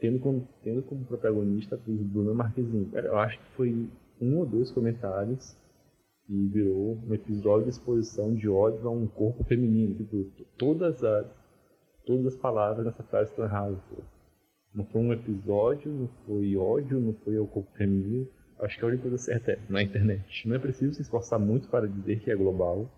tendo 0.00 0.18
como, 0.18 0.48
tendo 0.62 0.82
como 0.82 1.04
protagonista 1.04 1.74
a 1.74 1.78
Bruna 1.78 2.32
Marquezine. 2.32 2.88
eu 2.94 3.18
acho 3.18 3.38
que 3.38 3.44
foi 3.56 3.88
um 4.20 4.38
ou 4.38 4.46
dois 4.46 4.70
comentários 4.70 5.56
e 6.28 6.46
virou 6.48 6.98
um 7.06 7.14
episódio 7.14 7.64
de 7.64 7.70
exposição 7.70 8.34
de 8.34 8.48
ódio 8.48 8.88
a 8.88 8.90
um 8.90 9.06
corpo 9.06 9.44
feminino. 9.44 9.94
Tipo, 9.94 10.24
todas 10.56 11.02
as, 11.04 11.26
todas 12.06 12.26
as 12.26 12.36
palavras 12.36 12.86
nessa 12.86 13.02
frase 13.02 13.30
estão 13.30 13.44
erradas. 13.44 13.78
Não 14.74 14.84
foi 14.86 15.00
um 15.02 15.12
episódio, 15.12 15.92
não 15.92 16.08
foi 16.26 16.56
ódio, 16.56 16.98
não 16.98 17.12
foi 17.24 17.36
ao 17.36 17.46
corpo 17.46 17.70
feminino. 17.76 18.26
acho 18.60 18.78
que 18.78 18.84
a 18.84 18.88
única 18.88 19.02
coisa 19.02 19.18
certa 19.18 19.52
é 19.52 19.58
na 19.68 19.82
internet. 19.82 20.48
Não 20.48 20.56
é 20.56 20.58
preciso 20.58 20.94
se 20.94 21.02
esforçar 21.02 21.38
muito 21.38 21.68
para 21.68 21.86
dizer 21.86 22.20
que 22.20 22.30
é 22.30 22.34
global. 22.34 22.90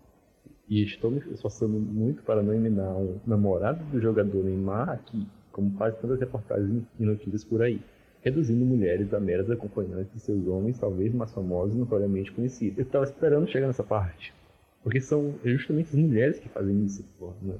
E 0.69 0.83
estou 0.83 1.11
me 1.11 1.19
esforçando 1.31 1.79
muito 1.79 2.23
para 2.23 2.41
não 2.41 2.53
eliminar 2.53 2.95
um 2.95 3.19
namorado 3.25 3.83
do 3.85 4.01
jogador 4.01 4.43
Neymar 4.43 4.89
aqui, 4.89 5.25
como 5.51 5.77
faz 5.77 5.95
tantas 5.97 6.19
reportagens 6.19 6.83
e 6.99 7.05
notícias 7.05 7.43
por 7.43 7.61
aí 7.61 7.81
reduzindo 8.21 8.65
mulheres 8.65 9.13
a 9.13 9.19
meras 9.19 9.49
acompanhantes 9.49 10.13
de 10.13 10.19
seus 10.19 10.45
homens, 10.47 10.79
talvez 10.79 11.13
mais 11.13 11.31
famosos 11.31 11.75
e 11.75 11.79
notoriamente 11.79 12.31
conhecidos. 12.31 12.77
Eu 12.77 12.83
estava 12.83 13.05
esperando 13.05 13.47
chegar 13.47 13.67
nessa 13.67 13.83
parte, 13.83 14.33
porque 14.83 14.99
são 14.99 15.35
justamente 15.43 15.89
as 15.89 15.95
mulheres 15.95 16.39
que 16.39 16.49
fazem 16.49 16.85
isso. 16.85 17.03
Porra, 17.19 17.35
né? 17.41 17.55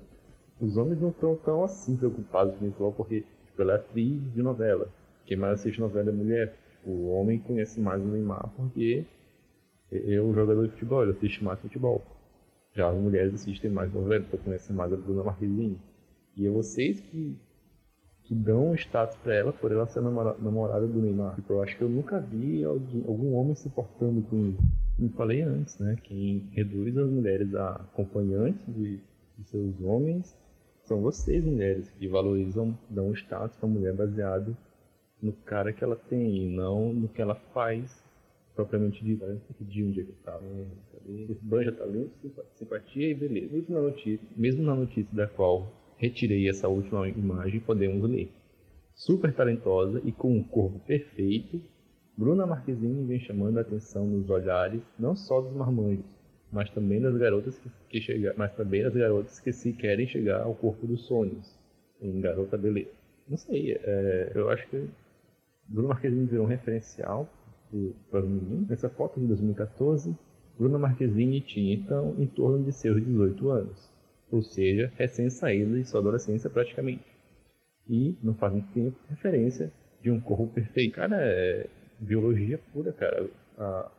Os 0.60 0.76
homens 0.76 1.00
não 1.00 1.10
estão 1.10 1.36
tão 1.36 1.64
assim 1.64 1.96
preocupados 1.96 2.56
com 2.58 2.68
isso, 2.68 2.94
porque 2.96 3.22
tipo, 3.22 3.62
ela 3.62 3.74
é 3.74 3.76
atriz 3.76 4.34
de 4.34 4.42
novela. 4.42 4.90
Quem 5.26 5.38
mais 5.38 5.60
assiste 5.60 5.80
novela 5.80 6.10
é 6.10 6.14
mulher. 6.14 6.56
O 6.86 7.10
homem 7.10 7.40
conhece 7.40 7.80
mais 7.80 8.02
o 8.02 8.06
Neymar 8.06 8.50
porque 8.56 9.06
é 9.92 10.20
o 10.20 10.34
jogador 10.34 10.66
de 10.66 10.74
futebol, 10.74 11.04
ele 11.04 11.12
assiste 11.12 11.44
mais 11.44 11.60
futebol. 11.60 12.04
Já 12.74 12.90
as 12.90 12.98
mulheres 12.98 13.34
assistem 13.34 13.72
mais 13.72 13.92
novela, 13.94 14.24
porque 14.24 14.38
conhecem 14.38 14.76
mais 14.76 14.92
a 14.94 14.96
Bruna 14.96 15.24
Marquezine. 15.24 15.80
E 16.36 16.46
é 16.46 16.50
vocês 16.50 17.00
que 17.00 17.36
que 18.28 18.36
dão 18.36 18.76
status 18.76 19.16
para 19.18 19.34
ela 19.34 19.54
por 19.54 19.72
ela 19.72 19.88
ser 19.88 20.02
namorada, 20.02 20.38
namorada 20.40 20.86
do 20.86 21.02
Neymar. 21.02 21.36
Tipo, 21.36 21.54
eu 21.54 21.64
acho 21.64 21.78
que 21.78 21.82
eu 21.82 21.88
nunca 21.88 22.20
vi 22.20 22.62
alguém, 22.62 23.02
algum 23.08 23.34
homem 23.36 23.56
se 23.56 23.70
portando 23.70 24.22
com 24.24 24.50
isso. 24.50 24.62
Como 24.98 25.10
falei 25.12 25.42
antes, 25.42 25.80
né? 25.80 25.96
Quem 26.04 26.50
reduz 26.52 26.98
as 26.98 27.10
mulheres 27.10 27.56
a 27.56 27.76
acompanhantes 27.76 28.62
de, 28.68 29.00
de 29.38 29.44
seus 29.46 29.82
homens 29.82 30.38
são 30.84 31.02
vocês, 31.02 31.44
mulheres, 31.46 31.90
que 31.92 32.08
valorizam, 32.08 32.78
dão 32.90 33.14
status 33.14 33.56
para 33.56 33.70
a 33.70 33.72
mulher 33.72 33.94
baseado 33.94 34.56
no 35.22 35.32
cara 35.32 35.72
que 35.72 35.84
ela 35.84 35.96
tem 35.96 36.44
e 36.44 36.50
não 36.50 36.94
no 36.94 37.08
que 37.08 37.22
ela 37.22 37.36
faz 37.54 38.04
propriamente 38.54 39.04
dito. 39.06 39.26
Né? 39.26 39.38
De 39.62 39.84
um 39.84 39.92
dia 39.92 40.04
que 40.04 40.12
eu 40.12 40.16
tava, 40.26 40.44
banja 41.44 41.72
talento, 41.72 42.12
simpatia 42.56 43.10
e 43.10 43.14
beleza. 43.14 43.54
Mesmo 43.54 43.74
na 43.74 43.82
notícia, 43.84 44.28
mesmo 44.36 44.64
na 44.64 44.76
notícia 44.76 45.16
da 45.16 45.28
qual 45.28 45.72
retirei 45.98 46.48
essa 46.48 46.68
última 46.68 47.08
imagem, 47.10 47.60
podemos 47.60 48.10
ler. 48.10 48.32
Super 48.96 49.34
talentosa 49.34 50.02
e 50.04 50.12
com 50.12 50.36
um 50.36 50.44
corpo 50.44 50.80
perfeito, 50.80 51.62
Bruna 52.18 52.48
Marquezine 52.48 53.06
vem 53.06 53.20
chamando 53.20 53.58
a 53.60 53.62
atenção 53.62 54.08
nos 54.08 54.30
olhares 54.30 54.82
não 54.98 55.16
só 55.16 55.40
dos 55.40 55.54
marmanjos, 55.54 56.06
mas 56.52 56.70
também 56.72 57.00
das 57.00 57.16
garotas 57.16 57.58
que, 57.60 57.70
que 57.90 58.02
chega, 58.02 58.34
mas 58.36 58.52
também 58.56 58.82
das 58.82 58.94
garotas 58.94 59.40
que 59.40 59.52
se 59.52 59.74
querem 59.74 60.08
chegar 60.08 60.42
ao 60.42 60.56
corpo 60.56 60.88
dos 60.88 61.06
sonhos, 61.06 61.56
em 62.02 62.20
Garota 62.20 62.58
Beleza. 62.58 62.90
Não 63.28 63.38
sei, 63.38 63.74
é, 63.74 64.32
eu 64.34 64.50
acho 64.50 64.68
que 64.70 64.88
Bruna 65.68 65.90
Marquezine 65.90 66.26
virou 66.26 66.46
um 66.46 66.50
referencial 66.50 67.30
para 68.10 68.22
os 68.22 68.30
meninos. 68.30 68.70
Nessa 68.70 68.90
foto 68.90 69.20
de 69.20 69.28
2014, 69.28 70.16
Bruna 70.58 70.80
Marquezine 70.80 71.42
tinha 71.42 71.76
então 71.76 72.16
em 72.18 72.26
torno 72.26 72.64
de 72.64 72.72
seus 72.72 73.04
18 73.04 73.50
anos 73.50 73.97
ou 74.32 74.42
seja, 74.42 74.92
recém-saída 74.96 75.78
de 75.78 75.86
sua 75.86 76.00
adolescência 76.00 76.50
praticamente. 76.50 77.06
E, 77.90 78.18
não 78.22 78.34
faz 78.34 78.54
muito 78.54 78.72
tempo, 78.74 78.98
referência 79.10 79.72
de 80.02 80.12
um 80.12 80.20
corpo 80.20 80.48
perfeito. 80.48 80.96
Cara, 80.96 81.18
é 81.20 81.68
biologia 82.00 82.60
pura, 82.74 82.92
cara. 82.94 83.30
A, 83.58 83.92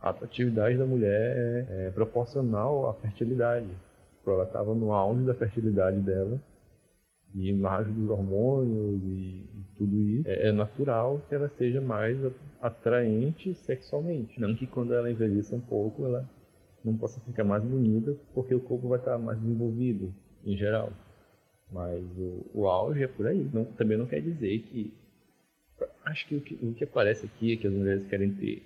atratividade 0.00 0.76
da 0.76 0.84
mulher 0.84 1.36
é, 1.36 1.86
é 1.86 1.90
proporcional 1.90 2.90
à 2.90 2.94
fertilidade. 2.94 3.68
Ela 4.26 4.44
estava 4.44 4.74
no 4.74 4.92
auge 4.92 5.24
da 5.24 5.34
fertilidade 5.34 5.98
dela, 6.00 6.40
e 7.34 7.64
auge 7.64 7.90
dos 7.92 8.10
hormônios 8.10 9.02
e, 9.02 9.44
e 9.54 9.64
tudo 9.76 9.96
isso, 9.96 10.28
é, 10.28 10.48
é, 10.48 10.52
natural 10.52 11.20
que 11.28 11.34
ela 11.34 11.48
seja 11.56 11.80
mais 11.80 12.18
atraente 12.60 13.54
sexualmente. 13.54 14.40
Não 14.40 14.54
que 14.54 14.66
quando 14.66 14.92
ela 14.92 15.10
envelheça 15.10 15.56
um 15.56 15.60
pouco, 15.60 16.04
ela 16.04 16.28
não 16.84 16.96
possa 16.96 17.20
ficar 17.20 17.44
mais 17.44 17.62
bonita, 17.62 18.16
porque 18.34 18.54
o 18.54 18.60
corpo 18.60 18.88
vai 18.88 18.98
estar 18.98 19.18
mais 19.18 19.38
desenvolvido, 19.40 20.12
em 20.44 20.56
geral. 20.56 20.92
Mas 21.70 22.02
o, 22.18 22.46
o 22.54 22.68
auge 22.68 23.02
é 23.02 23.08
por 23.08 23.26
aí. 23.26 23.48
Não, 23.52 23.64
também 23.64 23.96
não 23.96 24.06
quer 24.06 24.20
dizer 24.20 24.58
que. 24.62 24.92
Acho 26.04 26.26
que 26.28 26.36
o, 26.36 26.40
que 26.40 26.54
o 26.54 26.74
que 26.74 26.84
aparece 26.84 27.26
aqui 27.26 27.52
é 27.52 27.56
que 27.56 27.66
as 27.66 27.72
mulheres 27.72 28.06
querem 28.06 28.32
ter 28.34 28.62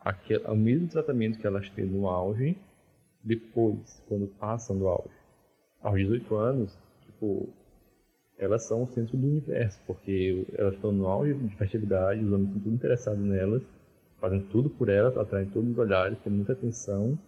aquele, 0.00 0.44
o 0.46 0.56
mesmo 0.56 0.88
tratamento 0.88 1.38
que 1.38 1.46
elas 1.46 1.68
têm 1.70 1.84
no 1.84 2.08
auge, 2.08 2.56
depois, 3.22 4.02
quando 4.08 4.26
passam 4.38 4.78
do 4.78 4.88
auge. 4.88 5.14
Aos 5.82 5.98
18 5.98 6.34
anos, 6.36 6.78
tipo, 7.04 7.48
elas 8.38 8.66
são 8.66 8.82
o 8.82 8.86
centro 8.86 9.16
do 9.16 9.26
universo, 9.26 9.78
porque 9.86 10.46
elas 10.56 10.74
estão 10.74 10.92
no 10.92 11.06
auge 11.06 11.34
de 11.34 11.54
fertilidade, 11.56 12.24
os 12.24 12.32
homens 12.32 12.48
estão 12.48 12.62
tudo 12.62 12.74
interessados 12.74 13.22
nelas, 13.22 13.62
fazem 14.18 14.40
tudo 14.46 14.70
por 14.70 14.88
elas, 14.88 15.16
atraem 15.16 15.48
todos 15.50 15.70
os 15.70 15.78
olhares, 15.78 16.18
têm 16.20 16.32
muita 16.32 16.52
atenção, 16.52 17.18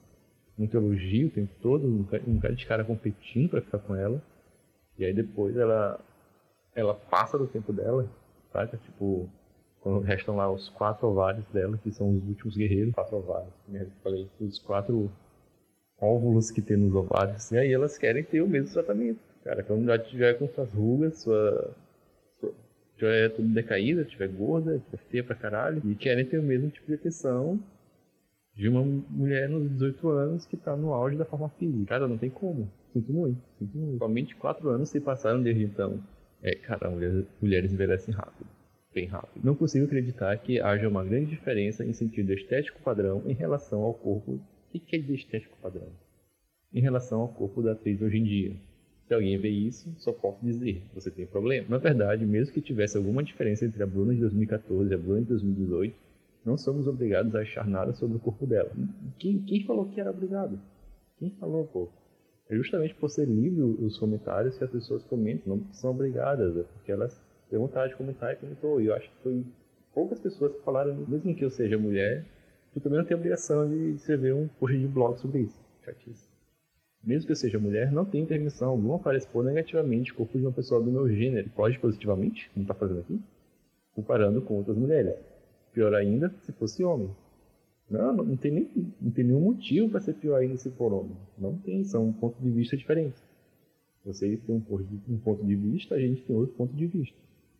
muito 0.62 0.76
elogio 0.76 1.26
o 1.26 1.30
tempo 1.30 1.52
todo, 1.60 1.86
um 1.86 2.38
cara 2.38 2.54
de 2.54 2.66
cara 2.66 2.84
competindo 2.84 3.50
para 3.50 3.60
ficar 3.60 3.78
com 3.78 3.94
ela. 3.96 4.22
E 4.98 5.04
aí 5.04 5.12
depois 5.12 5.56
ela 5.56 6.00
ela 6.74 6.94
passa 6.94 7.36
do 7.36 7.46
tempo 7.46 7.72
dela, 7.72 8.08
sabe? 8.52 8.76
Tipo, 8.78 9.28
quando 9.80 10.00
restam 10.00 10.36
lá 10.36 10.50
os 10.50 10.68
quatro 10.70 11.08
ovários 11.08 11.44
dela, 11.52 11.78
que 11.82 11.90
são 11.90 12.16
os 12.16 12.26
últimos 12.28 12.56
guerreiros, 12.56 12.94
quatro 12.94 13.16
ovários, 13.16 13.52
como 13.66 13.76
eu 13.76 13.90
falei, 14.02 14.28
os 14.40 14.58
quatro 14.60 15.10
óvulos 16.00 16.50
que 16.50 16.62
tem 16.62 16.76
nos 16.76 16.94
ovários, 16.94 17.50
e 17.50 17.58
aí 17.58 17.72
elas 17.72 17.98
querem 17.98 18.24
ter 18.24 18.40
o 18.40 18.48
mesmo 18.48 18.72
tratamento. 18.72 19.20
Cara, 19.44 19.62
quando 19.62 19.84
já 19.84 19.98
tiver 19.98 20.38
com 20.38 20.48
suas 20.48 20.72
rugas, 20.72 21.18
sua, 21.18 21.74
sua 22.40 22.52
tiver 22.96 23.28
tudo 23.30 23.48
decaída, 23.48 24.04
tiver 24.04 24.28
gorda, 24.28 24.80
tiver 24.86 25.02
feia 25.10 25.24
pra 25.24 25.34
caralho, 25.34 25.82
e 25.84 25.94
querem 25.94 26.24
ter 26.24 26.38
o 26.38 26.42
mesmo 26.42 26.70
tipo 26.70 26.86
de 26.86 26.94
atenção 26.94 27.58
de 28.54 28.68
uma 28.68 28.82
mulher 28.82 29.48
nos 29.48 29.70
18 29.70 30.08
anos 30.10 30.46
que 30.46 30.56
tá 30.56 30.76
no 30.76 30.92
auge 30.92 31.16
da 31.16 31.24
forma 31.24 31.48
física. 31.50 31.86
Cara, 31.86 32.06
não 32.06 32.18
tem 32.18 32.30
como. 32.30 32.70
Sinto 32.92 33.12
muito, 33.12 33.40
sinto 33.58 33.76
muito. 33.78 33.98
Somente 33.98 34.36
4 34.36 34.68
anos 34.68 34.90
se 34.90 35.00
passaram 35.00 35.42
desde 35.42 35.64
então. 35.64 36.02
É, 36.42 36.54
cara, 36.56 36.90
mulheres, 36.90 37.24
mulheres 37.40 37.72
envelhecem 37.72 38.12
rápido. 38.12 38.46
Bem 38.94 39.06
rápido. 39.06 39.42
Não 39.42 39.54
consigo 39.54 39.86
acreditar 39.86 40.36
que 40.38 40.60
haja 40.60 40.86
uma 40.86 41.04
grande 41.04 41.30
diferença 41.30 41.84
em 41.84 41.94
sentido 41.94 42.32
estético 42.32 42.82
padrão 42.82 43.22
em 43.26 43.32
relação 43.32 43.80
ao 43.82 43.94
corpo. 43.94 44.32
O 44.32 44.40
que 44.68 44.96
é 44.96 44.98
de 44.98 45.14
estético 45.14 45.56
padrão? 45.62 45.88
Em 46.74 46.80
relação 46.80 47.20
ao 47.20 47.28
corpo 47.28 47.62
da 47.62 47.72
atriz 47.72 48.02
hoje 48.02 48.18
em 48.18 48.24
dia. 48.24 48.56
Se 49.06 49.14
alguém 49.14 49.38
vê 49.38 49.48
isso, 49.48 49.92
só 49.98 50.12
posso 50.12 50.44
dizer, 50.44 50.82
você 50.94 51.10
tem 51.10 51.26
problema. 51.26 51.66
Na 51.68 51.78
verdade, 51.78 52.24
mesmo 52.24 52.52
que 52.52 52.60
tivesse 52.60 52.96
alguma 52.96 53.22
diferença 53.22 53.64
entre 53.64 53.82
a 53.82 53.86
Bruna 53.86 54.14
de 54.14 54.20
2014 54.20 54.90
e 54.90 54.94
a 54.94 54.98
Bruna 54.98 55.20
de 55.20 55.28
2018, 55.28 55.94
não 56.44 56.56
somos 56.56 56.86
obrigados 56.86 57.34
a 57.34 57.40
achar 57.40 57.66
nada 57.66 57.92
sobre 57.92 58.16
o 58.16 58.20
corpo 58.20 58.46
dela. 58.46 58.70
Quem, 59.18 59.42
quem 59.42 59.64
falou 59.64 59.86
que 59.86 60.00
era 60.00 60.10
obrigado? 60.10 60.58
Quem 61.18 61.30
falou, 61.30 61.66
pô? 61.66 61.88
É 62.48 62.56
justamente 62.56 62.94
por 62.94 63.08
ser 63.08 63.26
livre 63.26 63.62
os 63.62 63.98
comentários 63.98 64.58
que 64.58 64.64
as 64.64 64.70
pessoas 64.70 65.02
comentam, 65.04 65.56
não 65.56 65.72
são 65.72 65.90
obrigadas, 65.90 66.56
é 66.56 66.62
porque 66.62 66.92
elas 66.92 67.18
têm 67.48 67.58
vontade 67.58 67.92
de 67.92 67.96
comentar 67.96 68.32
e 68.32 68.36
comentou. 68.36 68.80
E 68.80 68.86
eu 68.86 68.94
acho 68.94 69.08
que 69.08 69.22
foi 69.22 69.44
poucas 69.94 70.20
pessoas 70.20 70.52
que 70.52 70.62
falaram, 70.62 70.94
mesmo 71.08 71.34
que 71.34 71.44
eu 71.44 71.50
seja 71.50 71.78
mulher, 71.78 72.24
tu 72.74 72.80
também 72.80 72.98
não 72.98 73.06
tem 73.06 73.16
obrigação 73.16 73.68
de 73.68 73.92
escrever 73.94 74.34
um 74.34 74.48
post 74.58 74.76
de 74.76 74.86
blog 74.86 75.18
sobre 75.18 75.42
isso. 75.42 75.58
Chatice. 75.84 76.28
Mesmo 77.02 77.26
que 77.26 77.32
eu 77.32 77.36
seja 77.36 77.58
mulher, 77.58 77.90
não 77.90 78.04
tem 78.04 78.22
intervenção 78.22 78.68
alguma 78.68 78.98
para 78.98 79.16
expor 79.16 79.44
negativamente 79.44 80.12
o 80.12 80.14
corpo 80.14 80.38
de 80.38 80.44
uma 80.44 80.52
pessoa 80.52 80.80
do 80.80 80.90
meu 80.90 81.08
gênero. 81.08 81.50
Pode 81.50 81.78
positivamente, 81.78 82.48
como 82.50 82.62
está 82.62 82.74
fazendo 82.74 83.00
aqui, 83.00 83.20
comparando 83.94 84.40
com 84.42 84.54
outras 84.54 84.76
mulheres. 84.76 85.14
Pior 85.72 85.94
ainda, 85.94 86.32
se 86.42 86.52
fosse 86.52 86.84
homem. 86.84 87.10
Não, 87.90 88.12
não 88.12 88.36
tem, 88.36 88.50
nem, 88.50 88.70
não 89.00 89.10
tem 89.10 89.24
nenhum 89.24 89.40
motivo 89.40 89.88
para 89.88 90.00
ser 90.00 90.14
pior 90.14 90.36
ainda 90.36 90.56
se 90.56 90.70
for 90.70 90.92
homem. 90.92 91.16
Não 91.38 91.56
tem, 91.58 91.84
são 91.84 92.06
um 92.06 92.12
ponto 92.12 92.40
de 92.40 92.50
vista 92.50 92.76
diferente. 92.76 93.16
Vocês 94.04 94.40
têm 94.40 94.56
um 94.56 94.60
ponto, 94.60 94.84
de, 94.84 95.12
um 95.12 95.18
ponto 95.18 95.44
de 95.44 95.54
vista, 95.54 95.94
a 95.94 96.00
gente 96.00 96.22
tem 96.22 96.34
outro 96.34 96.54
ponto 96.54 96.74
de 96.74 96.86
vista. 96.86 97.16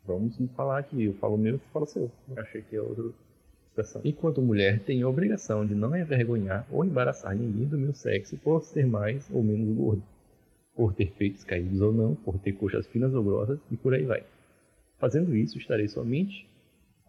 Vamos 0.06 0.36
falar 0.56 0.78
aqui, 0.78 1.04
eu 1.04 1.14
falo 1.14 1.38
meu, 1.38 1.58
você 1.58 1.64
fala 1.72 1.86
seu. 1.86 2.10
Achei 2.36 2.62
que 2.62 2.76
é 2.76 2.80
expressão. 3.72 4.02
Enquanto 4.04 4.42
mulher, 4.42 4.80
tenho 4.80 5.06
a 5.06 5.10
obrigação 5.10 5.64
de 5.64 5.74
não 5.74 5.96
envergonhar 5.96 6.66
ou 6.70 6.84
embaraçar 6.84 7.36
ninguém 7.36 7.66
do 7.66 7.78
meu 7.78 7.94
sexo 7.94 8.36
por 8.38 8.62
ser 8.62 8.86
mais 8.86 9.28
ou 9.30 9.42
menos 9.42 9.76
gordo, 9.76 10.02
por 10.74 10.92
ter 10.92 11.12
peitos 11.12 11.44
caídos 11.44 11.80
ou 11.80 11.92
não, 11.92 12.14
por 12.14 12.38
ter 12.38 12.52
coxas 12.52 12.86
finas 12.86 13.14
ou 13.14 13.22
grossas 13.22 13.58
e 13.70 13.76
por 13.76 13.94
aí 13.94 14.04
vai. 14.04 14.24
Fazendo 14.98 15.34
isso, 15.34 15.58
estarei 15.58 15.88
somente 15.88 16.48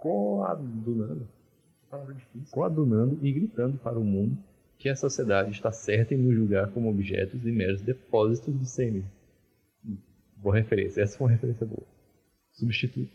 coadunando, 0.04 1.26
coadunando 2.52 3.18
e 3.22 3.32
gritando 3.32 3.78
para 3.78 3.98
o 3.98 4.04
mundo 4.04 4.38
que 4.78 4.90
a 4.90 4.96
sociedade 4.98 5.52
está 5.52 5.72
certa 5.72 6.14
em 6.14 6.18
nos 6.18 6.36
julgar 6.36 6.70
como 6.72 6.90
objetos 6.90 7.46
e 7.46 7.52
meros 7.54 7.82
depósitos 7.82 8.60
de 8.60 8.66
sêmen. 8.66 9.06
Boa 10.36 10.58
referência, 10.58 11.02
essa 11.02 11.18
foi 11.18 11.28
uma 11.28 11.32
referência 11.32 11.66
boa. 11.66 11.88
Substitui. 12.52 13.08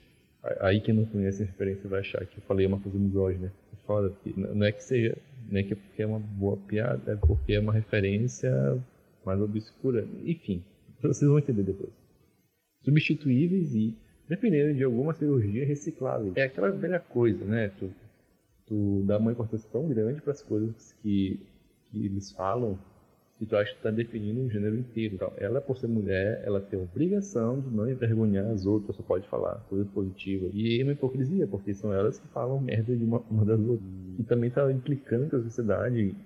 Aí 0.60 0.80
quem 0.80 0.94
não 0.94 1.04
conhece 1.04 1.42
a 1.42 1.46
referência 1.46 1.86
vai 1.90 2.00
achar 2.00 2.24
que 2.24 2.38
eu 2.38 2.42
falei 2.44 2.64
uma 2.64 2.80
coisa 2.80 2.98
misógina. 2.98 3.52
É 3.70 3.76
foda, 3.86 4.08
porque 4.08 4.32
não 4.40 4.64
é 4.64 4.72
que 4.72 4.82
seja, 4.82 5.18
não 5.46 5.60
é 5.60 5.62
que 5.62 5.74
é 5.74 5.76
porque 5.76 6.02
é 6.02 6.06
uma 6.06 6.20
boa 6.20 6.56
piada, 6.56 7.12
é 7.12 7.16
porque 7.16 7.52
é 7.52 7.60
uma 7.60 7.74
referência 7.74 8.50
mais 9.26 9.38
obscura. 9.42 10.08
Enfim, 10.24 10.64
vocês 11.02 11.28
vão 11.28 11.38
entender 11.38 11.64
depois. 11.64 11.92
Substituíveis 12.82 13.74
e 13.74 13.94
dependendo 14.28 14.74
de 14.74 14.84
alguma 14.84 15.14
cirurgia 15.14 15.66
reciclável. 15.66 16.32
É 16.36 16.44
aquela 16.44 16.70
velha 16.70 17.00
coisa, 17.00 17.44
né? 17.44 17.70
Tu 17.78 17.90
tu 18.68 19.02
dá 19.06 19.18
uma 19.18 19.32
importância 19.32 19.68
tão 19.72 19.88
grande 19.88 20.20
para 20.20 20.32
as 20.32 20.42
coisas 20.42 20.92
que, 21.02 21.40
que 21.90 22.04
eles 22.04 22.30
falam 22.32 22.78
que 23.38 23.46
tu 23.46 23.56
acha 23.56 23.70
que 23.70 23.78
está 23.78 23.90
definindo 23.90 24.40
um 24.40 24.50
gênero 24.50 24.76
inteiro. 24.76 25.14
Então, 25.14 25.32
ela, 25.36 25.60
por 25.60 25.78
ser 25.78 25.86
mulher, 25.86 26.42
ela 26.44 26.60
tem 26.60 26.78
a 26.78 26.82
obrigação 26.82 27.60
de 27.60 27.70
não 27.70 27.88
envergonhar 27.88 28.44
as 28.50 28.66
outras, 28.66 28.96
só 28.96 29.02
pode 29.02 29.28
falar 29.28 29.64
coisas 29.68 29.88
positivas. 29.88 30.50
E 30.52 30.80
é 30.80 30.82
uma 30.82 30.92
hipocrisia, 30.92 31.46
porque 31.46 31.72
são 31.72 31.92
elas 31.92 32.18
que 32.18 32.26
falam 32.28 32.60
merda 32.60 32.94
de 32.96 33.04
uma, 33.04 33.20
uma 33.30 33.44
das 33.44 33.60
outras. 33.60 33.88
E 34.18 34.24
também 34.24 34.48
está 34.48 34.70
implicando 34.70 35.30
com 35.30 35.36
a 35.36 35.42
sociedade 35.42 36.16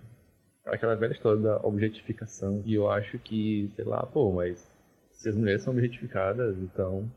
aquela 0.65 0.95
velha 0.95 1.13
história 1.13 1.41
da 1.41 1.59
objetificação. 1.59 2.63
E 2.65 2.75
eu 2.75 2.91
acho 2.91 3.19
que, 3.19 3.71
sei 3.77 3.85
lá, 3.85 4.07
pô, 4.07 4.33
mas 4.33 4.67
se 5.11 5.29
as 5.29 5.37
mulheres 5.37 5.63
são 5.63 5.75
objetificadas, 5.75 6.57
então 6.59 7.09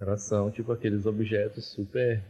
elas 0.00 0.22
são 0.22 0.50
tipo 0.50 0.72
aqueles 0.72 1.06
objetos 1.06 1.66
super 1.66 2.22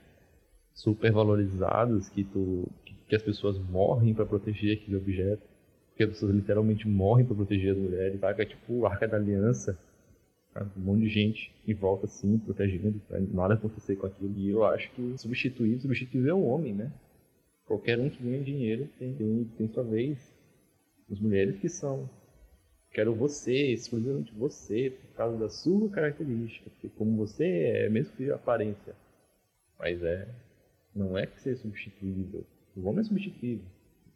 super 0.74 1.12
valorizados 1.12 2.08
que 2.08 2.24
tu 2.24 2.68
que 3.08 3.14
as 3.14 3.22
pessoas 3.22 3.58
morrem 3.58 4.14
para 4.14 4.26
proteger 4.26 4.76
aquele 4.76 4.96
objeto 4.96 5.54
porque 5.94 6.02
as 6.02 6.10
pessoas 6.10 6.34
literalmente 6.34 6.88
morrem 6.88 7.24
para 7.24 7.36
proteger 7.36 7.70
as 7.70 7.78
mulheres, 7.78 8.18
saca? 8.18 8.42
É 8.42 8.46
tipo 8.46 8.72
o 8.72 8.84
Arca 8.86 9.06
da 9.06 9.16
Aliança, 9.16 9.78
um 10.76 10.80
monte 10.80 11.02
de 11.02 11.08
gente 11.08 11.52
em 11.66 11.72
volta 11.72 12.06
assim, 12.06 12.36
protegendo, 12.38 13.00
pra 13.06 13.20
nada 13.20 13.54
acontecer 13.54 13.94
com 13.94 14.06
aquilo. 14.08 14.36
E 14.36 14.50
eu 14.50 14.64
acho 14.64 14.90
que 14.90 15.16
substituir, 15.16 15.80
substituir 15.80 16.28
é 16.28 16.34
o 16.34 16.42
homem, 16.42 16.74
né? 16.74 16.92
Qualquer 17.64 17.98
um 18.00 18.10
que 18.10 18.20
ganha 18.20 18.42
dinheiro 18.42 18.88
tem, 18.98 19.14
tem, 19.14 19.44
tem 19.56 19.68
sua 19.68 19.84
vez. 19.84 20.18
As 21.10 21.20
mulheres 21.20 21.60
que 21.60 21.68
são. 21.68 22.10
Quero 22.94 23.14
você, 23.14 23.72
exclusivamente 23.72 24.32
você, 24.34 24.90
por 24.90 25.16
causa 25.16 25.36
da 25.36 25.50
sua 25.50 25.90
característica. 25.90 26.70
Porque 26.70 26.88
como 26.96 27.16
você 27.16 27.44
é, 27.44 27.88
mesmo 27.90 28.16
que 28.16 28.30
aparência. 28.30 28.94
Mas 29.78 30.02
é. 30.02 30.26
Não 30.94 31.18
é 31.18 31.26
que 31.26 31.40
seja 31.40 31.60
substituível. 31.60 32.46
O 32.74 32.88
homem 32.88 33.00
é 33.00 33.04
substituível 33.04 33.66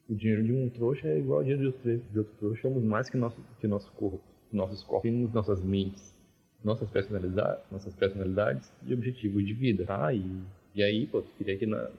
o 0.09 0.15
dinheiro 0.15 0.43
de 0.43 0.53
um 0.53 0.69
trouxa 0.71 1.07
é 1.07 1.19
igual 1.19 1.41
ao 1.41 1.45
dinheiro 1.45 1.61
de 1.61 1.67
outro, 1.67 2.11
de 2.11 2.19
outro 2.19 2.35
trouxa. 2.39 2.63
Somos 2.63 2.83
mais 2.83 3.11
que 3.11 3.17
nosso, 3.17 3.37
que 3.61 3.67
nosso 3.67 3.93
corpo, 3.93 4.21
nossos 4.51 4.83
corpos, 4.83 5.33
nossas 5.33 5.63
mentes, 5.63 6.15
nossas 6.65 6.89
personalidades, 6.89 7.63
nossas 7.71 7.95
personalidades 7.95 8.73
e 8.87 8.95
objetivos 8.95 9.47
de 9.47 9.53
vida, 9.53 9.85
tá? 9.85 10.13
E, 10.13 10.25
e 10.75 10.83
aí, 10.83 11.07
pô, 11.07 11.21
tu 11.21 11.31
queria 11.37 11.59
que 11.59 11.67
na, 11.67 11.91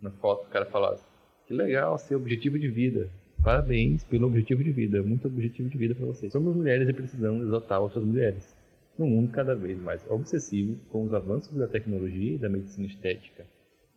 na 0.00 0.10
foto 0.10 0.46
o 0.46 0.50
cara 0.50 0.66
falasse 0.66 1.04
que 1.46 1.54
legal 1.54 1.96
seu 1.98 2.18
objetivo 2.18 2.58
de 2.58 2.68
vida. 2.68 3.08
Parabéns 3.42 4.04
pelo 4.04 4.28
objetivo 4.28 4.62
de 4.62 4.70
vida, 4.70 5.02
muito 5.02 5.26
objetivo 5.26 5.68
de 5.68 5.76
vida 5.76 5.96
para 5.96 6.06
você. 6.06 6.30
Somos 6.30 6.54
mulheres 6.54 6.88
e 6.88 6.92
precisamos 6.92 7.44
exaltar 7.44 7.80
outras 7.80 8.04
mulheres. 8.04 8.56
No 8.96 9.04
mundo 9.04 9.32
cada 9.32 9.56
vez 9.56 9.80
mais 9.80 10.08
obsessivo 10.08 10.78
com 10.90 11.02
os 11.02 11.12
avanços 11.12 11.52
da 11.58 11.66
tecnologia 11.66 12.36
e 12.36 12.38
da 12.38 12.48
medicina 12.48 12.86
estética, 12.86 13.44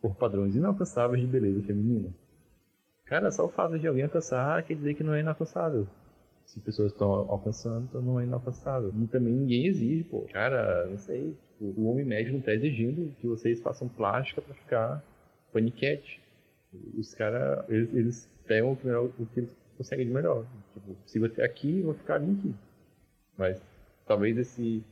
por 0.02 0.16
padrões 0.16 0.56
inalcançáveis 0.56 1.20
de 1.20 1.28
beleza 1.28 1.62
feminina. 1.62 2.08
Cara, 3.04 3.30
só 3.30 3.46
o 3.46 3.48
fato 3.48 3.78
de 3.78 3.86
alguém 3.86 4.02
alcançar 4.02 4.64
quer 4.64 4.74
dizer 4.74 4.94
que 4.94 5.04
não 5.04 5.14
é 5.14 5.20
inalcançável. 5.20 5.86
Se 6.44 6.58
pessoas 6.58 6.90
estão 6.90 7.08
alcançando, 7.08 7.86
então 7.88 8.02
não 8.02 8.18
é 8.18 8.24
inalcançável. 8.24 8.92
E 9.00 9.06
também 9.06 9.32
ninguém 9.32 9.66
exige, 9.66 10.02
pô. 10.02 10.22
Cara, 10.32 10.86
não 10.88 10.98
sei. 10.98 11.36
O 11.60 11.88
homem 11.88 12.04
médio 12.04 12.32
não 12.32 12.40
tá 12.40 12.52
exigindo 12.52 13.14
que 13.20 13.28
vocês 13.28 13.60
façam 13.60 13.88
plástica 13.88 14.42
para 14.42 14.54
ficar 14.54 15.04
paniquete. 15.52 16.20
Os 16.96 17.14
caras, 17.14 17.64
eles, 17.68 17.94
eles, 17.94 18.30
pegam 18.46 18.72
o 18.72 18.78
melhor, 18.82 19.10
o 19.18 19.26
que 19.26 19.40
eles 19.40 19.50
conseguem 19.76 20.06
de 20.06 20.12
melhor. 20.12 20.46
Tipo, 20.74 20.96
se 21.06 21.18
você 21.18 21.42
aqui, 21.42 21.80
eu 21.80 21.86
vou 21.86 21.94
ficar 21.94 22.16
ali 22.16 22.32
aqui. 22.32 22.54
Mas 23.36 23.60
talvez 24.06 24.36
esse, 24.38 24.82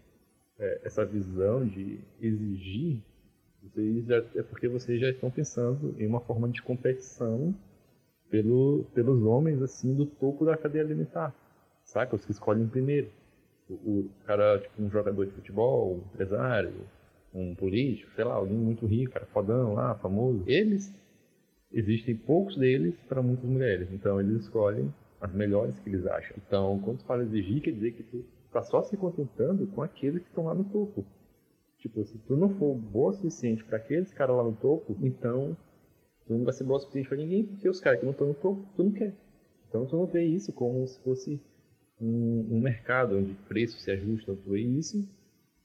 é, 0.59 0.81
essa 0.85 1.05
visão 1.05 1.67
de 1.67 2.01
exigir, 2.21 3.03
vocês 3.63 4.05
já, 4.07 4.17
é 4.35 4.43
porque 4.43 4.69
vocês 4.69 5.01
já 5.01 5.09
estão 5.09 5.31
pensando 5.31 5.95
em 5.99 6.07
uma 6.07 6.21
forma 6.21 6.49
de 6.49 6.63
competição 6.63 7.55
pelo, 8.31 8.85
pelos 8.95 9.23
homens 9.23 9.63
assim 9.63 9.95
do 9.95 10.07
topo 10.07 10.45
da 10.45 10.57
cadeia 10.57 10.85
alimentar, 10.85 11.35
saca? 11.85 12.17
Os 12.17 12.25
que 12.25 12.33
escolhem 12.33 12.67
primeiro. 12.67 13.11
O, 13.69 13.75
o 13.75 14.11
cara, 14.27 14.59
tipo, 14.59 14.83
um 14.83 14.91
jogador 14.91 15.25
de 15.25 15.33
futebol, 15.33 15.95
um 15.95 15.99
empresário, 15.99 16.73
um 17.33 17.55
político, 17.55 18.13
sei 18.15 18.25
lá, 18.25 18.35
alguém 18.35 18.57
muito 18.57 18.87
rico, 18.87 19.13
cara, 19.15 19.27
fodão 19.27 19.75
lá, 19.75 19.95
famoso. 19.97 20.43
Eles, 20.47 20.95
existem 21.75 22.17
poucos 22.17 22.57
deles 22.57 22.95
para 23.09 23.23
muitas 23.23 23.49
mulheres, 23.49 23.89
então 23.93 24.21
eles 24.21 24.43
escolhem 24.43 24.93
as 25.21 25.33
melhores 25.33 25.79
que 25.81 25.89
eles 25.89 26.07
acham. 26.07 26.37
Então, 26.47 26.81
quando 26.81 26.99
tu 26.99 27.05
fala 27.05 27.23
exigir, 27.23 27.63
quer 27.63 27.73
dizer 27.73 27.93
que 27.93 28.03
tu 28.03 28.25
tá 28.53 28.63
só 28.63 28.83
se 28.83 28.97
contentando 28.97 29.67
com 29.69 29.83
aqueles 29.83 30.23
que 30.23 30.29
estão 30.29 30.45
lá 30.45 30.55
no 30.55 30.65
topo. 30.65 31.05
Tipo, 31.79 32.05
se 32.05 32.17
tu 32.19 32.37
não 32.37 32.51
for 32.51 32.75
boa 32.75 33.11
o 33.11 33.15
suficiente 33.15 33.65
para 33.65 33.77
aqueles 33.77 34.13
caras 34.13 34.37
lá 34.37 34.45
no 34.45 34.53
topo, 34.53 34.97
então 35.03 35.57
Tu 36.27 36.33
não 36.33 36.45
vai 36.45 36.55
ser 36.55 36.65
bom 36.65 36.75
o 36.75 36.81
suficiente 36.81 37.09
pra 37.09 37.19
ninguém, 37.19 37.45
porque 37.45 37.69
os 37.69 37.81
caras 37.81 38.01
que 38.01 38.07
não 38.07 38.13
estão 38.13 38.29
no 38.29 38.35
topo, 38.35 38.67
tu 38.75 38.85
não 38.85 38.93
quer. 38.93 39.15
Então 39.69 39.85
tu 39.85 39.97
não 39.97 40.07
vê 40.07 40.25
isso 40.25 40.53
como 40.53 40.87
se 40.87 40.99
fosse 41.01 41.41
um, 42.01 42.49
um 42.51 42.61
mercado 42.61 43.19
onde 43.19 43.35
preço 43.47 43.79
se 43.79 43.91
ajusta, 43.91 44.35
tu 44.35 44.51
vê 44.51 44.61
isso 44.61 45.07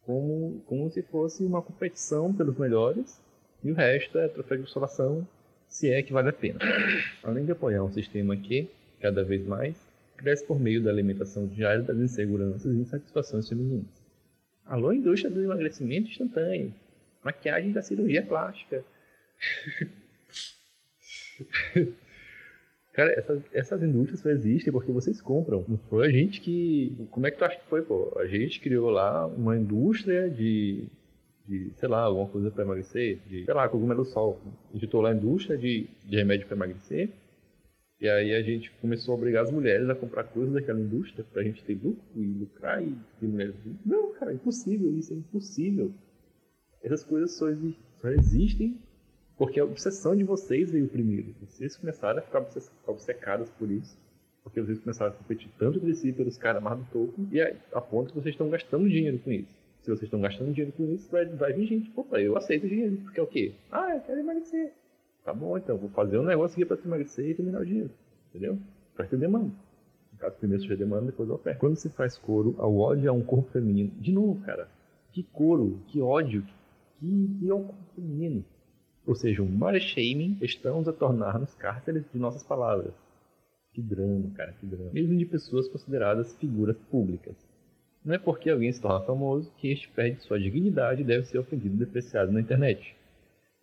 como, 0.01 0.61
como 0.65 0.89
se 0.89 1.01
fosse 1.03 1.45
uma 1.45 1.61
competição 1.61 2.33
pelos 2.33 2.57
melhores 2.57 3.21
e 3.63 3.71
o 3.71 3.75
resto 3.75 4.17
é 4.17 4.27
troféu 4.27 4.57
de 4.57 4.63
consolação, 4.63 5.27
se 5.69 5.89
é 5.89 6.03
que 6.03 6.11
vale 6.11 6.29
a 6.29 6.33
pena. 6.33 6.59
Além 7.23 7.45
de 7.45 7.51
apoiar 7.51 7.83
um 7.83 7.91
sistema 7.91 8.35
que, 8.35 8.67
cada 8.99 9.23
vez 9.23 9.45
mais, 9.45 9.77
cresce 10.17 10.45
por 10.45 10.59
meio 10.59 10.83
da 10.83 10.89
alimentação 10.89 11.47
diária 11.47 11.81
das 11.81 11.97
inseguranças 11.97 12.73
e 12.73 12.77
insatisfações 12.77 13.47
femininas. 13.47 13.87
Alô, 14.65 14.91
indústria 14.91 15.31
do 15.31 15.41
emagrecimento 15.41 16.09
instantâneo, 16.09 16.73
maquiagem 17.23 17.71
da 17.71 17.81
cirurgia 17.81 18.21
plástica. 18.21 18.83
Cara, 22.91 23.13
essas, 23.13 23.41
essas 23.53 23.81
indústrias 23.81 24.19
só 24.19 24.29
existem 24.29 24.73
porque 24.73 24.91
vocês 24.91 25.21
compram. 25.21 25.63
Não 25.67 25.77
foi 25.89 26.07
a 26.07 26.11
gente 26.11 26.41
que. 26.41 27.07
Como 27.11 27.25
é 27.25 27.31
que 27.31 27.37
tu 27.37 27.45
acha 27.45 27.57
que 27.57 27.69
foi, 27.69 27.81
pô? 27.81 28.11
A 28.19 28.27
gente 28.27 28.59
criou 28.59 28.89
lá 28.89 29.25
uma 29.25 29.55
indústria 29.55 30.29
de. 30.29 30.85
De 31.49 31.71
sei 31.77 31.89
lá, 31.89 32.01
alguma 32.03 32.27
coisa 32.27 32.51
para 32.51 32.63
emagrecer. 32.63 33.19
De, 33.27 33.43
sei 33.43 33.53
lá, 33.53 33.67
cogumelo 33.67 34.05
sol. 34.05 34.39
Editou 34.73 35.01
lá 35.01 35.09
a 35.09 35.15
indústria 35.15 35.57
de, 35.57 35.89
de 36.05 36.15
remédio 36.15 36.45
para 36.45 36.55
emagrecer. 36.55 37.09
E 37.99 38.07
aí 38.07 38.33
a 38.33 38.41
gente 38.41 38.71
começou 38.79 39.13
a 39.13 39.17
obrigar 39.17 39.43
as 39.43 39.51
mulheres 39.51 39.89
a 39.89 39.95
comprar 39.95 40.23
coisas 40.25 40.53
daquela 40.53 40.79
indústria 40.79 41.25
pra 41.33 41.43
gente 41.43 41.63
ter 41.63 41.73
lucro 41.73 42.01
e 42.15 42.21
lucrar 42.21 42.81
e 42.81 42.95
ter 43.19 43.27
mulheres. 43.27 43.55
Não, 43.85 44.13
cara, 44.13 44.31
é 44.31 44.35
impossível 44.35 44.95
isso, 44.95 45.11
é 45.11 45.17
impossível. 45.17 45.91
Essas 46.81 47.03
coisas 47.03 47.35
só, 47.35 47.47
só 47.97 48.09
existem 48.09 48.79
porque 49.37 49.59
a 49.59 49.65
obsessão 49.65 50.15
de 50.15 50.23
vocês 50.23 50.71
veio 50.71 50.87
primeiro. 50.87 51.33
Vocês 51.41 51.75
começaram 51.75 52.19
a 52.19 52.21
ficar 52.21 52.45
obcecados 52.85 53.49
por 53.51 53.71
isso. 53.71 53.97
Porque 54.43 54.61
vocês 54.61 54.79
começaram 54.79 55.11
a 55.11 55.15
competir 55.15 55.49
tanto 55.57 55.79
entre 55.79 55.95
si 55.95 56.13
pelos 56.13 56.37
caras 56.37 56.61
mais 56.61 56.77
do 56.79 56.85
topo. 56.91 57.27
E 57.31 57.41
a, 57.41 57.53
a 57.73 57.81
ponto 57.81 58.09
que 58.13 58.19
vocês 58.19 58.33
estão 58.33 58.49
gastando 58.49 58.87
dinheiro 58.87 59.17
com 59.19 59.31
isso. 59.31 59.58
Se 59.89 59.95
vocês 59.95 60.03
estão 60.03 60.21
gastando 60.21 60.53
dinheiro 60.53 60.71
com 60.77 60.83
isso, 60.85 61.09
vai, 61.09 61.25
vai 61.25 61.51
vir 61.51 61.65
gente. 61.65 61.91
Opa, 61.95 62.19
eu 62.19 62.37
aceito 62.37 62.67
dinheiro. 62.67 62.97
Porque 62.97 63.19
é 63.19 63.23
o 63.23 63.27
quê? 63.27 63.53
Ah, 63.71 63.95
eu 63.95 64.01
quero 64.01 64.19
emagrecer. 64.19 64.71
Tá 65.25 65.33
bom, 65.33 65.57
então. 65.57 65.77
Vou 65.77 65.89
fazer 65.89 66.19
um 66.19 66.23
negócio 66.23 66.55
aqui 66.55 66.65
pra 66.65 66.77
te 66.77 66.85
emagrecer 66.85 67.29
e 67.29 67.33
terminar 67.33 67.61
o 67.61 67.65
dinheiro. 67.65 67.89
Entendeu? 68.29 68.59
Pra 68.95 69.07
ter 69.07 69.17
demanda. 69.17 69.51
No 70.13 70.19
caso, 70.19 70.35
primeiro 70.37 70.61
seja 70.61 70.75
demanda, 70.75 71.07
depois 71.07 71.27
a 71.29 71.33
oferta. 71.33 71.59
Quando 71.59 71.75
se 71.75 71.89
faz 71.89 72.17
coro 72.19 72.53
ao 72.59 72.77
ódio 72.77 73.09
a 73.09 73.13
um 73.13 73.23
corpo 73.23 73.49
feminino. 73.51 73.91
De 73.99 74.11
novo, 74.11 74.39
cara. 74.45 74.67
Que 75.11 75.23
coro, 75.23 75.79
que 75.87 75.99
ódio, 75.99 76.45
que, 76.99 77.37
que 77.39 77.49
é 77.49 77.53
um 77.53 77.63
corpo 77.63 77.83
feminino 77.95 78.45
ou 79.07 79.15
seja, 79.15 79.41
um 79.41 79.47
body 79.47 79.79
shaming, 79.79 80.37
estamos 80.39 80.87
a 80.87 80.93
tornar-nos 80.93 81.55
cárceres 81.55 82.05
de 82.13 82.19
nossas 82.19 82.43
palavras. 82.43 82.93
Que 83.73 83.81
drama, 83.81 84.29
cara, 84.35 84.53
que 84.53 84.67
drama. 84.67 84.91
Mesmo 84.93 85.17
de 85.17 85.25
pessoas 85.25 85.67
consideradas 85.67 86.35
figuras 86.35 86.77
públicas. 86.91 87.35
Não 88.03 88.15
é 88.15 88.17
porque 88.17 88.49
alguém 88.49 88.71
se 88.71 88.81
torna 88.81 89.05
famoso 89.05 89.51
que 89.57 89.71
este 89.71 89.89
perde 89.89 90.21
sua 90.21 90.39
dignidade 90.39 91.01
e 91.01 91.05
deve 91.05 91.25
ser 91.25 91.37
ofendido 91.37 91.75
e 91.75 91.79
depreciado 91.79 92.31
na 92.31 92.39
internet. 92.39 92.95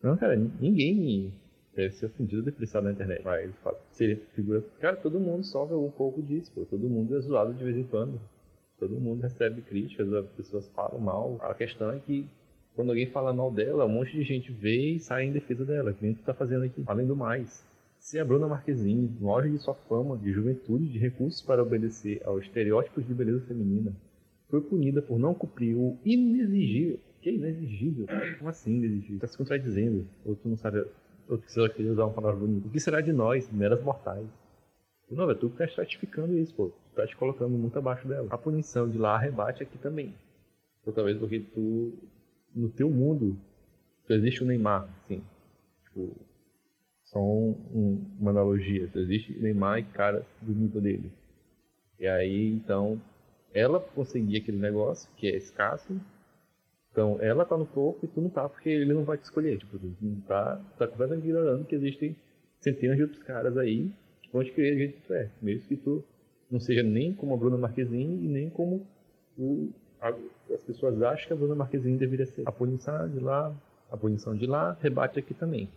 Não, 0.03 0.17
cara, 0.17 0.37
ninguém 0.37 1.33
deve 1.75 1.95
ser 1.95 2.07
ofendido 2.07 2.43
e 2.43 2.45
depreciado 2.45 2.87
na 2.87 2.93
internet. 2.93 3.23
Mas 3.25 3.51
o 3.51 3.55
fato 3.55 3.81
de 3.91 3.97
ser 3.97 4.23
figura. 4.35 4.63
Cara, 4.81 4.97
todo 4.97 5.19
mundo 5.19 5.45
sofre 5.45 5.75
um 5.75 5.91
pouco 5.91 6.23
disso, 6.23 6.53
pô. 6.55 6.65
Todo 6.65 6.89
mundo 6.89 7.17
é 7.17 7.21
zoado 7.21 7.55
de 7.55 7.65
vez 7.65 7.77
em 7.77 7.85
quando. 7.85 8.21
Todo 8.79 9.01
mundo 9.01 9.23
recebe 9.23 9.63
críticas, 9.63 10.13
as 10.13 10.27
pessoas 10.31 10.69
falam 10.75 11.01
mal. 11.01 11.39
A 11.41 11.55
questão 11.55 11.91
é 11.91 11.99
que 11.99 12.29
quando 12.75 12.91
alguém 12.91 13.07
fala 13.07 13.33
mal 13.33 13.51
dela, 13.51 13.87
um 13.87 13.89
monte 13.89 14.13
de 14.13 14.23
gente 14.23 14.53
vê 14.53 14.93
e 14.93 15.01
sai 15.01 15.25
em 15.25 15.33
defesa 15.33 15.65
dela. 15.65 15.95
Que 15.95 16.05
nem 16.05 16.15
tu 16.15 16.23
tá 16.23 16.35
fazendo 16.35 16.65
aqui. 16.65 16.85
Além 16.87 17.07
do 17.07 17.17
mais, 17.17 17.65
se 17.99 18.19
a 18.19 18.25
Bruna 18.25 18.47
Marquezine, 18.47 19.17
no 19.19 19.43
de 19.43 19.59
sua 19.59 19.75
fama, 19.75 20.17
de 20.19 20.31
juventude, 20.31 20.87
de 20.87 20.99
recursos 20.99 21.41
para 21.41 21.63
obedecer 21.63 22.21
aos 22.25 22.45
estereótipos 22.45 23.07
de 23.07 23.15
beleza 23.15 23.47
feminina, 23.47 23.93
foi 24.49 24.61
punida 24.61 25.03
por 25.03 25.19
não 25.19 25.35
cumprir 25.35 25.77
o 25.77 25.99
inexigível. 26.05 27.01
Que 27.21 27.31
inexigível? 27.31 28.07
Como 28.39 28.51
assim 28.51 28.77
inexigível? 28.77 29.21
Tá 29.21 29.27
se 29.27 29.37
contradizendo. 29.37 30.07
Ou 30.25 30.37
tu 30.37 30.49
não 30.49 30.57
sabe. 30.57 30.85
Ou 31.29 31.39
tu 31.39 31.51
só 31.51 31.69
queria 31.69 31.93
usar 31.93 32.05
uma 32.05 32.15
palavra 32.15 32.39
bonita. 32.39 32.69
O 32.69 32.71
que 32.71 32.79
será 32.79 33.01
de 33.01 33.13
nós, 33.13 33.51
meras 33.51 33.83
mortais? 33.83 34.27
Não, 35.11 35.31
é 35.31 35.35
tu 35.35 35.51
que 35.51 35.57
tá 35.57 35.65
estratificando 35.65 36.37
isso, 36.37 36.55
pô. 36.55 36.69
Tu 36.69 36.95
tá 36.95 37.07
te 37.07 37.17
colocando 37.17 37.57
muito 37.57 37.79
abaixo 37.79 38.07
dela. 38.07 38.29
A 38.31 38.39
punição 38.39 38.89
de 38.89 38.99
lá 38.99 39.19
rebate 39.19 39.63
aqui 39.63 39.79
também. 39.79 40.15
Ou 40.85 40.93
talvez 40.93 41.19
porque 41.19 41.41
tu 41.41 41.93
no 42.55 42.69
teu 42.69 42.91
mundo 42.91 43.37
só 44.07 44.15
existe 44.15 44.43
o 44.43 44.47
Neymar, 44.47 44.89
assim. 45.05 45.23
Tipo, 45.85 46.17
só 47.05 47.21
um, 47.21 47.51
um, 47.73 48.17
uma 48.21 48.31
analogia. 48.31 48.89
Existe 48.95 49.33
Neymar 49.39 49.81
e 49.81 49.85
caras 49.85 50.25
do 50.41 50.53
nível 50.53 50.81
dele. 50.81 51.13
E 51.99 52.07
aí, 52.07 52.53
então, 52.53 53.01
ela 53.57 53.81
conseguir 53.81 54.37
aquele 54.37 54.59
negócio 54.59 55.09
que 55.17 55.27
é 55.27 55.35
escasso. 55.35 55.99
Então, 56.93 57.19
ela 57.21 57.45
tá 57.45 57.57
no 57.57 57.65
topo 57.65 58.05
e 58.05 58.07
tu 58.07 58.21
não 58.21 58.29
tá, 58.29 58.47
porque 58.49 58.69
ele 58.69 58.93
não 58.93 59.05
vai 59.05 59.17
te 59.17 59.25
escolher. 59.25 59.59
Tipo, 59.59 59.79
tu 59.79 59.95
não 60.03 60.21
tá, 60.21 60.57
tu 60.57 60.79
tá 60.79 60.87
completamente 60.87 61.25
ignorando 61.25 61.65
que 61.65 61.75
existem 61.75 62.15
centenas 62.61 62.97
de 62.97 63.03
outros 63.03 63.23
caras 63.23 63.57
aí 63.57 63.91
que 64.23 64.31
vão 64.31 64.45
te 64.45 64.53
querer 64.53 64.73
do 64.73 64.79
jeito 64.79 64.97
que 64.97 65.07
tu 65.07 65.15
é. 65.15 65.31
Mesmo 65.41 65.69
que 65.69 65.77
tu 65.77 66.05
não 66.51 66.61
seja 66.61 66.83
nem 66.83 67.15
como 67.15 67.33
a 67.33 67.37
Bruna 67.37 67.57
Marquezine 67.57 68.25
e 68.25 68.29
nem 68.29 68.51
como 68.51 68.87
o, 69.39 69.71
a, 70.01 70.15
as 70.53 70.63
pessoas 70.63 71.01
acham 71.03 71.27
que 71.27 71.33
a 71.33 71.37
Bruna 71.37 71.55
Marquezine 71.55 71.97
deveria 71.97 72.27
ser. 72.27 72.43
A 72.47 72.53
punição 72.53 73.09
de 73.09 73.21
lá, 73.21 73.55
a 73.91 73.97
punição 73.97 74.37
de 74.37 74.47
lá, 74.47 74.77
rebate 74.81 75.19
aqui 75.19 75.33
também. 75.33 75.69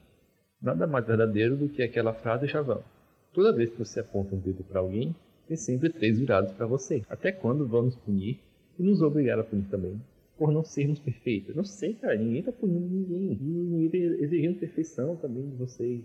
Nada 0.62 0.86
mais 0.86 1.06
verdadeiro 1.06 1.56
do 1.56 1.70
que 1.70 1.82
aquela 1.82 2.14
frase 2.14 2.48
chavão. 2.48 2.84
Toda 3.34 3.54
vez 3.54 3.70
que 3.70 3.78
você 3.78 4.02
aponta 4.02 4.36
um 4.36 4.40
dedo 4.40 4.64
para 4.64 4.80
alguém, 4.80 5.16
tem 5.50 5.58
sempre 5.58 5.90
três 5.90 6.20
virados 6.20 6.52
para 6.52 6.68
você. 6.68 7.02
Até 7.10 7.32
quando 7.32 7.68
vamos 7.68 7.96
punir 7.96 8.40
e 8.78 8.84
nos 8.84 9.02
obrigar 9.02 9.40
a 9.40 9.44
punir 9.44 9.66
também? 9.66 10.00
Por 10.38 10.52
não 10.52 10.64
sermos 10.64 11.00
perfeitos. 11.00 11.56
Não 11.56 11.66
sei, 11.66 11.96
cara, 11.96 12.16
ninguém 12.16 12.44
tá 12.44 12.52
punindo 12.52 12.88
ninguém. 12.88 13.36
Ninguém 13.42 13.90
tá 13.90 14.24
exigindo 14.24 14.60
perfeição 14.60 15.16
também 15.16 15.50
de 15.50 15.56
vocês. 15.56 16.02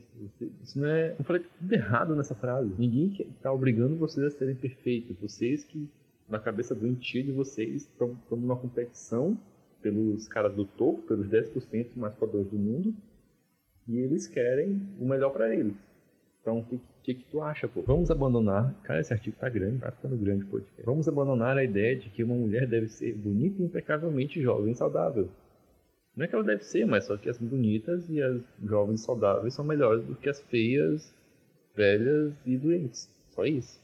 Isso 0.62 0.80
não 0.80 0.88
é. 0.88 1.14
Eu 1.18 1.24
falei 1.24 1.42
tudo 1.42 1.72
errado 1.72 2.16
nessa 2.16 2.34
frase. 2.34 2.72
Ninguém 2.78 3.14
tá 3.42 3.52
obrigando 3.52 3.94
vocês 3.96 4.26
a 4.26 4.30
serem 4.30 4.56
perfeitos. 4.56 5.14
Vocês 5.20 5.62
que, 5.62 5.86
na 6.26 6.38
cabeça 6.38 6.74
doentia 6.74 7.22
de 7.22 7.30
vocês, 7.30 7.82
estão 7.82 8.16
numa 8.30 8.56
competição 8.56 9.38
pelos 9.82 10.26
caras 10.26 10.54
do 10.54 10.64
topo, 10.64 11.02
pelos 11.02 11.28
10% 11.28 11.88
mais 11.96 12.14
poderosos 12.14 12.50
do 12.50 12.58
mundo, 12.58 12.94
e 13.86 13.98
eles 13.98 14.26
querem 14.26 14.80
o 14.98 15.04
melhor 15.06 15.30
para 15.30 15.54
eles. 15.54 15.76
Então, 16.40 16.60
o 16.60 16.64
que, 16.64 16.80
que, 17.04 17.14
que, 17.14 17.24
tu 17.24 17.42
acha, 17.42 17.68
pô? 17.68 17.82
Vamos 17.82 18.10
abandonar. 18.10 18.74
Cara, 18.82 19.00
esse 19.00 19.12
artigo 19.12 19.36
tá 19.38 19.48
grande, 19.48 19.78
tá 19.78 19.92
ficando 19.92 20.16
grande, 20.16 20.44
pô. 20.46 20.58
Vamos 20.82 21.06
abandonar 21.06 21.56
a 21.58 21.62
ideia 21.62 21.94
de 21.94 22.08
que 22.08 22.24
uma 22.24 22.34
mulher 22.34 22.66
deve 22.66 22.88
ser 22.88 23.14
bonita 23.14 23.60
e 23.60 23.66
impecavelmente 23.66 24.40
jovem 24.40 24.72
e 24.72 24.74
saudável. 24.74 25.28
Não 26.16 26.24
é 26.24 26.28
que 26.28 26.34
ela 26.34 26.44
deve 26.44 26.64
ser, 26.64 26.86
mas 26.86 27.04
só 27.04 27.16
que 27.18 27.28
as 27.28 27.36
bonitas 27.36 28.08
e 28.08 28.22
as 28.22 28.40
jovens 28.64 29.02
saudáveis 29.02 29.52
são 29.52 29.64
melhores 29.64 30.02
do 30.06 30.14
que 30.14 30.30
as 30.30 30.40
feias, 30.44 31.14
velhas 31.76 32.32
e 32.46 32.56
doentes. 32.56 33.10
Só 33.30 33.44
isso. 33.44 33.78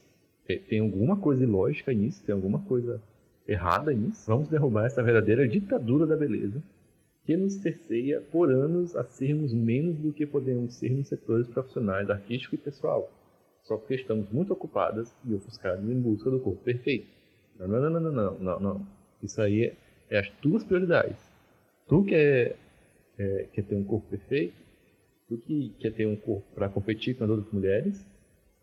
Tem 0.67 0.79
alguma 0.79 1.15
coisa 1.17 1.43
ilógica 1.43 1.93
nisso? 1.93 2.23
Tem 2.25 2.33
alguma 2.33 2.59
coisa 2.59 2.99
errada 3.47 3.93
nisso? 3.93 4.25
Vamos 4.25 4.49
derrubar 4.49 4.85
essa 4.87 5.03
verdadeira 5.03 5.47
ditadura 5.47 6.07
da 6.07 6.15
beleza 6.15 6.61
que 7.25 7.37
nos 7.37 7.57
terceia 7.57 8.21
por 8.31 8.51
anos 8.51 8.95
a 8.95 9.03
sermos 9.03 9.53
menos 9.53 9.97
do 9.97 10.11
que 10.11 10.25
podemos 10.25 10.75
ser 10.75 10.91
nos 10.91 11.07
setores 11.07 11.47
profissionais, 11.47 12.09
artístico 12.09 12.55
e 12.55 12.57
pessoal, 12.57 13.09
só 13.63 13.77
porque 13.77 13.95
estamos 13.95 14.29
muito 14.31 14.53
ocupadas 14.53 15.13
e 15.25 15.33
ofuscadas 15.33 15.83
em 15.83 15.99
busca 15.99 16.29
do 16.29 16.39
corpo 16.39 16.63
perfeito. 16.63 17.07
Não, 17.59 17.67
não, 17.67 17.89
não, 17.89 17.99
não, 17.99 18.11
não, 18.11 18.39
não, 18.39 18.59
não. 18.59 18.87
Isso 19.21 19.39
aí 19.41 19.65
é, 19.65 19.75
é 20.09 20.19
as 20.19 20.29
tuas 20.41 20.63
prioridades. 20.63 21.17
Tu 21.87 22.03
quer, 22.05 22.55
é, 23.19 23.47
quer 23.53 23.63
ter 23.63 23.75
um 23.75 23.83
corpo 23.83 24.07
perfeito, 24.09 24.55
tu 25.27 25.37
que 25.37 25.73
quer 25.79 25.93
ter 25.93 26.07
um 26.07 26.15
corpo 26.15 26.45
para 26.55 26.69
competir 26.69 27.15
com 27.15 27.23
as 27.23 27.29
outras 27.29 27.53
mulheres, 27.53 28.03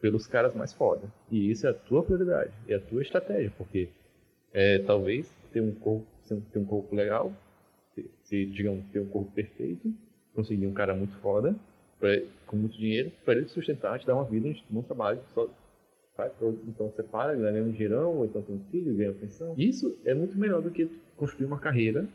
pelos 0.01 0.27
caras 0.27 0.55
mais 0.55 0.73
foda. 0.73 1.03
E 1.31 1.51
isso 1.51 1.67
é 1.67 1.71
a 1.71 1.75
tua 1.75 2.03
prioridade, 2.03 2.53
é 2.69 2.75
a 2.75 2.81
tua 2.81 3.03
estratégia, 3.03 3.53
porque 3.57 3.89
é, 4.53 4.79
talvez 4.81 5.31
ter 5.53 5.61
um 5.61 5.73
corpo, 5.73 6.07
ter 6.53 6.59
um 6.59 6.65
corpo 6.65 6.95
legal 6.95 7.33
se, 8.29 8.45
digamos, 8.47 8.85
ter 8.93 9.01
um 9.01 9.07
corpo 9.07 9.31
perfeito, 9.33 9.93
conseguir 10.35 10.67
um 10.67 10.75
cara 10.75 10.95
muito 10.95 11.17
foda, 11.17 11.57
pra, 11.99 12.11
com 12.47 12.57
muito 12.57 12.77
dinheiro, 12.77 13.11
para 13.25 13.35
ele 13.35 13.49
sustentar, 13.49 13.99
te 13.99 14.07
dar 14.07 14.15
uma 14.15 14.25
vida 14.25 14.55
num 14.71 14.83
trabalho 14.83 15.21
só. 15.35 15.49
Faz, 16.15 16.33
então 16.67 16.89
você 16.89 17.03
para, 17.03 17.35
ganha 17.35 17.63
um 17.63 17.73
girão, 17.73 18.17
ou 18.19 18.25
então 18.25 18.43
tem 18.43 18.57
um 18.57 18.65
filho, 18.71 18.97
ganha 18.97 19.13
pensão. 19.13 19.55
Isso 19.57 19.97
é 20.05 20.13
muito 20.15 20.37
melhor 20.37 20.61
do 20.61 20.71
que 20.71 20.91
construir 21.17 21.47
uma 21.47 21.61
carreira 21.61 22.09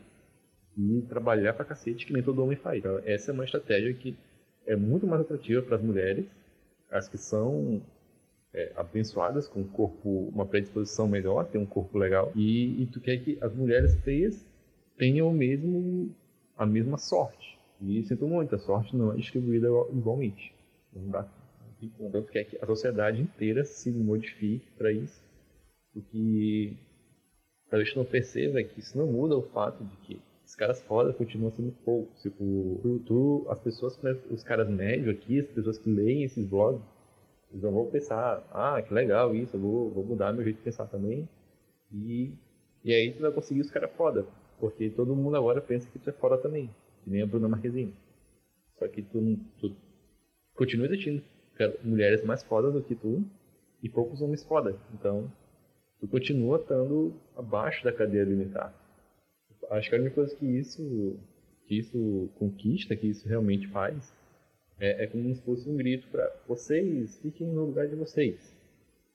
e 0.76 1.02
trabalhar 1.08 1.54
pra 1.54 1.64
cacete, 1.64 2.06
que 2.06 2.12
nem 2.12 2.22
todo 2.22 2.42
homem 2.42 2.56
faz. 2.56 2.78
Então, 2.78 3.00
essa 3.04 3.30
é 3.30 3.34
uma 3.34 3.44
estratégia 3.44 3.92
que 3.94 4.14
é 4.66 4.76
muito 4.76 5.06
mais 5.06 5.22
atrativa 5.22 5.62
para 5.62 5.76
as 5.76 5.82
mulheres, 5.82 6.26
as 6.90 7.08
que 7.08 7.16
são 7.16 7.80
é, 8.52 8.72
abençoadas 8.76 9.48
com 9.48 9.60
um 9.60 9.68
corpo, 9.68 10.28
uma 10.34 10.46
predisposição 10.46 11.08
melhor, 11.08 11.46
tem 11.46 11.60
um 11.60 11.66
corpo 11.66 11.96
legal, 11.98 12.30
e, 12.36 12.82
e 12.82 12.86
tu 12.86 13.00
quer 13.00 13.16
que 13.18 13.38
as 13.40 13.54
mulheres 13.54 13.94
feias 14.02 14.44
tenham 14.96 15.32
mesmo, 15.32 16.14
a 16.56 16.66
mesma 16.66 16.98
sorte. 16.98 17.58
E 17.80 18.02
sinto 18.04 18.26
muito, 18.26 18.54
a 18.54 18.58
sorte 18.58 18.96
não 18.96 19.12
é 19.12 19.16
distribuída 19.16 19.68
igualmente. 19.92 20.54
Não 20.92 21.10
dá. 21.10 21.28
Tanto 21.98 22.30
quer 22.30 22.44
que 22.44 22.56
a 22.62 22.66
sociedade 22.66 23.20
inteira 23.20 23.64
se 23.64 23.90
modifique 23.90 24.66
para 24.78 24.90
isso. 24.92 25.22
O 25.94 26.00
que 26.00 26.76
talvez 27.68 27.94
não 27.94 28.04
perceba 28.04 28.60
é 28.60 28.64
que 28.64 28.80
isso 28.80 28.96
não 28.96 29.06
muda 29.06 29.36
o 29.36 29.42
fato 29.42 29.84
de 29.84 29.96
que 29.98 30.20
os 30.46 30.54
caras 30.54 30.80
fora 30.82 31.12
continuam 31.12 31.50
sendo 31.52 31.72
poucos. 31.84 32.22
Tipo, 32.22 32.78
tu, 32.82 32.98
tu, 33.06 33.46
as 33.50 33.58
pessoas, 33.58 33.98
os 34.30 34.42
caras 34.42 34.68
médios 34.68 35.08
aqui, 35.08 35.40
as 35.40 35.48
pessoas 35.48 35.78
que 35.78 35.90
leem 35.90 36.24
esses 36.24 36.46
blogs, 36.46 36.82
eles 37.50 37.62
não 37.62 37.72
vão 37.72 37.86
pensar, 37.86 38.42
ah, 38.50 38.80
que 38.80 38.92
legal 38.92 39.34
isso, 39.34 39.56
eu 39.56 39.60
vou, 39.60 39.90
vou 39.90 40.04
mudar 40.04 40.32
meu 40.32 40.44
jeito 40.44 40.56
de 40.56 40.62
pensar 40.62 40.86
também. 40.86 41.28
E, 41.92 42.32
e 42.84 42.92
aí 42.92 43.12
tu 43.12 43.22
vai 43.22 43.32
conseguir 43.32 43.60
os 43.60 43.70
caras 43.70 43.90
foda. 43.92 44.26
Porque 44.58 44.90
todo 44.90 45.16
mundo 45.16 45.36
agora 45.36 45.60
pensa 45.60 45.88
que 45.90 45.98
tu 45.98 46.10
é 46.10 46.12
foda 46.12 46.38
também. 46.38 46.70
Que 47.02 47.10
nem 47.10 47.22
a 47.22 47.26
Bruna 47.26 47.48
Marquezine. 47.48 47.94
Só 48.78 48.88
que 48.88 49.02
tu, 49.02 49.38
tu 49.60 49.74
continua 50.54 50.86
existindo 50.86 51.22
mulheres 51.82 52.24
mais 52.24 52.42
fodas 52.42 52.72
do 52.72 52.82
que 52.82 52.94
tu 52.94 53.24
e 53.82 53.88
poucos 53.88 54.20
homens 54.20 54.44
foda. 54.44 54.76
Então, 54.92 55.30
tu 56.00 56.08
continua 56.08 56.58
estando 56.58 57.14
abaixo 57.36 57.84
da 57.84 57.92
cadeia 57.92 58.22
alimentar. 58.22 58.74
Acho 59.70 59.88
que 59.88 59.96
a 59.96 59.98
única 59.98 60.14
coisa 60.14 60.34
que 60.36 60.46
isso, 60.46 61.16
que 61.66 61.78
isso 61.78 62.28
conquista, 62.38 62.96
que 62.96 63.06
isso 63.06 63.28
realmente 63.28 63.68
faz, 63.68 64.14
é, 64.78 65.04
é 65.04 65.06
como 65.06 65.34
se 65.34 65.42
fosse 65.42 65.68
um 65.68 65.76
grito 65.76 66.08
para 66.08 66.30
vocês 66.46 67.18
fiquem 67.20 67.46
no 67.46 67.66
lugar 67.66 67.88
de 67.88 67.94
vocês. 67.94 68.54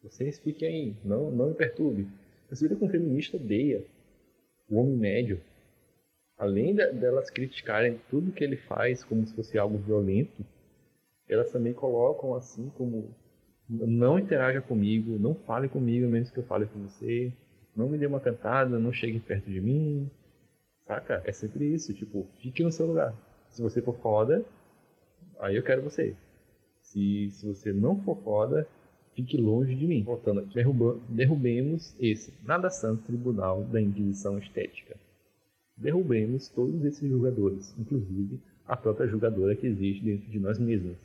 Vocês 0.01 0.39
fiquem 0.39 0.67
aí, 0.67 0.95
não, 1.03 1.29
não 1.31 1.49
me 1.49 1.53
perturbe. 1.53 2.07
Você 2.49 2.67
vira 2.67 2.79
com 2.79 2.89
feminista 2.89 3.37
odeia 3.37 3.83
o 4.69 4.77
homem 4.77 4.95
médio, 4.95 5.41
além 6.37 6.75
de, 6.75 6.91
delas 6.93 7.29
criticarem 7.29 7.99
tudo 8.09 8.31
que 8.31 8.43
ele 8.43 8.57
faz 8.57 9.03
como 9.03 9.25
se 9.25 9.33
fosse 9.33 9.57
algo 9.57 9.77
violento, 9.77 10.45
elas 11.27 11.51
também 11.51 11.73
colocam 11.73 12.33
assim 12.33 12.69
como 12.77 13.09
não 13.69 14.17
interaja 14.17 14.61
comigo, 14.61 15.19
não 15.19 15.35
fale 15.35 15.69
comigo, 15.69 16.07
menos 16.07 16.31
que 16.31 16.39
eu 16.39 16.43
fale 16.43 16.65
com 16.65 16.79
você, 16.87 17.31
não 17.75 17.87
me 17.87 17.97
dê 17.97 18.07
uma 18.07 18.19
cantada, 18.19 18.79
não 18.79 18.91
chegue 18.91 19.19
perto 19.19 19.49
de 19.49 19.61
mim, 19.61 20.09
saca? 20.87 21.21
É 21.23 21.31
sempre 21.31 21.65
isso, 21.65 21.93
tipo, 21.93 22.27
fique 22.39 22.63
no 22.63 22.71
seu 22.71 22.87
lugar. 22.87 23.13
Se 23.51 23.61
você 23.61 23.81
for 23.81 23.95
foda, 23.97 24.43
aí 25.39 25.55
eu 25.55 25.63
quero 25.63 25.83
você. 25.83 26.15
Se, 26.81 27.29
se 27.29 27.45
você 27.45 27.71
não 27.71 28.01
for 28.01 28.17
foda, 28.23 28.67
Fique 29.19 29.35
longe 29.35 29.75
de 29.75 29.85
mim. 29.85 30.01
Voltando 30.01 30.39
aqui, 30.39 30.57
derrubemos 31.09 31.93
esse 31.99 32.33
nada 32.45 32.69
santo 32.69 33.03
tribunal 33.03 33.65
da 33.65 33.81
Inquisição 33.81 34.39
Estética. 34.39 34.95
Derrubemos 35.75 36.47
todos 36.47 36.85
esses 36.85 37.05
julgadores, 37.09 37.75
inclusive 37.77 38.39
a 38.65 38.77
própria 38.77 39.09
julgadora 39.09 39.57
que 39.57 39.67
existe 39.67 40.05
dentro 40.05 40.31
de 40.31 40.39
nós 40.39 40.57
mesmos, 40.57 40.95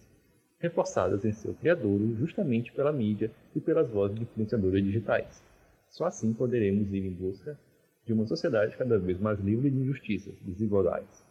reforçadas 0.61 1.25
em 1.25 1.33
seu 1.33 1.55
criadouro 1.55 2.15
justamente 2.15 2.73
pela 2.73 2.93
mídia 2.93 3.33
e 3.53 3.59
pelas 3.59 3.91
vozes 3.91 4.17
de 4.17 4.23
influenciadoras 4.23 4.85
digitais. 4.85 5.43
Só 5.89 6.05
assim 6.05 6.33
poderemos 6.33 6.93
ir 6.95 7.05
em 7.05 7.11
busca 7.11 7.59
de 8.07 8.13
uma 8.13 8.29
sociedade 8.29 8.77
cada 8.77 8.97
vez 8.97 9.19
mais 9.19 9.41
livre 9.41 9.69
de 9.69 9.77
injustiças, 9.77 10.35
desigualdades. 10.41 11.25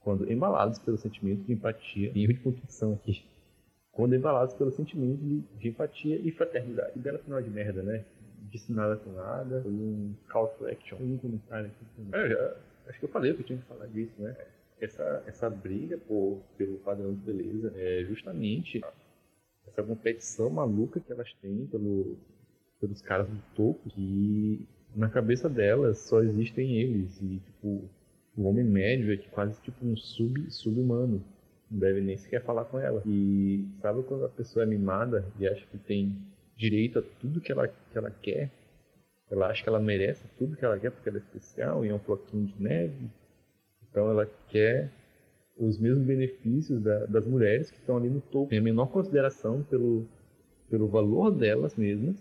Quando 0.00 0.32
embalados 0.32 0.78
pelo 0.78 0.96
sentimento 0.96 1.44
de 1.44 1.52
empatia 1.52 2.10
e 2.14 2.26
de 2.26 2.34
contrição 2.36 2.94
aqui, 2.94 3.22
quando 3.96 4.14
embalados 4.14 4.54
pelo 4.54 4.70
sentimento 4.70 5.18
de, 5.24 5.40
de, 5.58 5.68
empatia 5.68 6.16
e 6.16 6.30
fraternidade. 6.30 6.92
Que 6.92 6.98
bela 6.98 7.18
final 7.18 7.40
de 7.40 7.48
merda, 7.48 7.82
né? 7.82 8.04
Disse 8.50 8.70
nada 8.70 8.96
com 8.96 9.10
nada, 9.12 9.62
foi 9.62 9.72
um 9.72 10.14
call 10.30 10.48
to 10.48 10.66
action, 10.66 10.98
um 11.00 11.16
comentário 11.16 11.66
aqui. 11.66 12.08
É, 12.12 12.28
já, 12.28 12.56
acho 12.88 12.98
que 13.00 13.06
eu 13.06 13.08
falei 13.08 13.32
que 13.32 13.40
eu 13.40 13.46
tinha 13.46 13.58
que 13.58 13.64
falar 13.64 13.86
disso, 13.86 14.12
né? 14.18 14.36
Essa, 14.78 15.24
essa 15.26 15.48
briga 15.48 15.96
por, 15.96 16.42
pelo 16.58 16.76
padrão 16.80 17.14
de 17.14 17.20
beleza 17.20 17.72
é 17.74 18.04
justamente 18.04 18.84
essa 19.66 19.82
competição 19.82 20.50
maluca 20.50 21.00
que 21.00 21.10
elas 21.10 21.32
têm 21.40 21.66
pelo, 21.66 22.18
pelos 22.78 23.00
caras 23.00 23.26
do 23.26 23.42
topo, 23.54 23.88
que 23.88 24.68
na 24.94 25.08
cabeça 25.08 25.48
delas 25.48 26.00
só 26.00 26.22
existem 26.22 26.76
eles, 26.76 27.18
e 27.22 27.40
tipo, 27.40 27.88
o 28.36 28.42
homem 28.42 28.64
médio 28.64 29.10
é 29.10 29.16
quase 29.30 29.58
tipo 29.62 29.86
um 29.86 29.96
sub, 29.96 30.50
sub-humano 30.50 31.24
não 31.70 31.78
deve 31.78 32.00
nem 32.00 32.16
sequer 32.16 32.42
falar 32.42 32.64
com 32.64 32.78
ela. 32.78 33.02
E 33.06 33.66
sabe 33.80 34.02
quando 34.04 34.24
a 34.24 34.28
pessoa 34.28 34.64
é 34.64 34.66
mimada 34.66 35.24
e 35.38 35.46
acha 35.46 35.64
que 35.66 35.78
tem 35.78 36.16
direito 36.56 36.98
a 36.98 37.02
tudo 37.20 37.40
que 37.40 37.52
ela, 37.52 37.68
que 37.68 37.98
ela 37.98 38.10
quer? 38.10 38.50
Ela 39.30 39.48
acha 39.48 39.62
que 39.62 39.68
ela 39.68 39.80
merece 39.80 40.24
tudo 40.38 40.56
que 40.56 40.64
ela 40.64 40.78
quer 40.78 40.90
porque 40.90 41.08
ela 41.08 41.18
é 41.18 41.20
especial 41.20 41.84
e 41.84 41.88
é 41.88 41.94
um 41.94 41.98
floquinho 41.98 42.46
de 42.46 42.62
neve. 42.62 43.10
Então 43.90 44.10
ela 44.10 44.26
quer 44.48 44.90
os 45.58 45.78
mesmos 45.78 46.06
benefícios 46.06 46.80
da, 46.82 47.06
das 47.06 47.26
mulheres 47.26 47.70
que 47.70 47.78
estão 47.78 47.96
ali 47.96 48.08
no 48.08 48.20
topo. 48.20 48.50
Tem 48.50 48.58
a 48.58 48.62
menor 48.62 48.86
consideração 48.86 49.62
pelo, 49.64 50.06
pelo 50.70 50.86
valor 50.86 51.32
delas 51.32 51.74
mesmas 51.74 52.16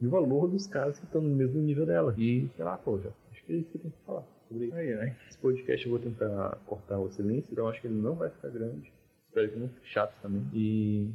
e 0.00 0.06
o 0.06 0.10
valor 0.10 0.48
dos 0.48 0.66
caras 0.66 0.98
que 0.98 1.04
estão 1.04 1.20
no 1.20 1.34
mesmo 1.34 1.60
nível 1.60 1.86
dela. 1.86 2.14
E, 2.16 2.48
sei 2.54 2.64
lá, 2.64 2.76
pô, 2.76 2.98
já, 3.00 3.10
acho 3.32 3.44
que 3.44 3.52
é 3.52 3.56
isso 3.56 3.70
que 3.70 3.78
tenho 3.78 3.92
que 3.92 4.04
falar 4.06 4.24
Aí, 4.72 4.94
né? 4.94 5.16
Esse 5.28 5.38
podcast 5.38 5.86
eu 5.86 5.90
vou 5.90 6.00
tentar 6.00 6.58
cortar 6.66 6.98
o 6.98 7.10
silêncio, 7.10 7.48
então 7.52 7.68
acho 7.68 7.80
que 7.80 7.86
ele 7.86 8.00
não 8.00 8.14
vai 8.14 8.28
ficar 8.28 8.48
grande. 8.48 8.92
Espero 9.28 9.48
que 9.50 9.58
não 9.58 9.68
fique 9.68 9.88
chato 9.88 10.14
também. 10.20 10.46
E 10.52 11.08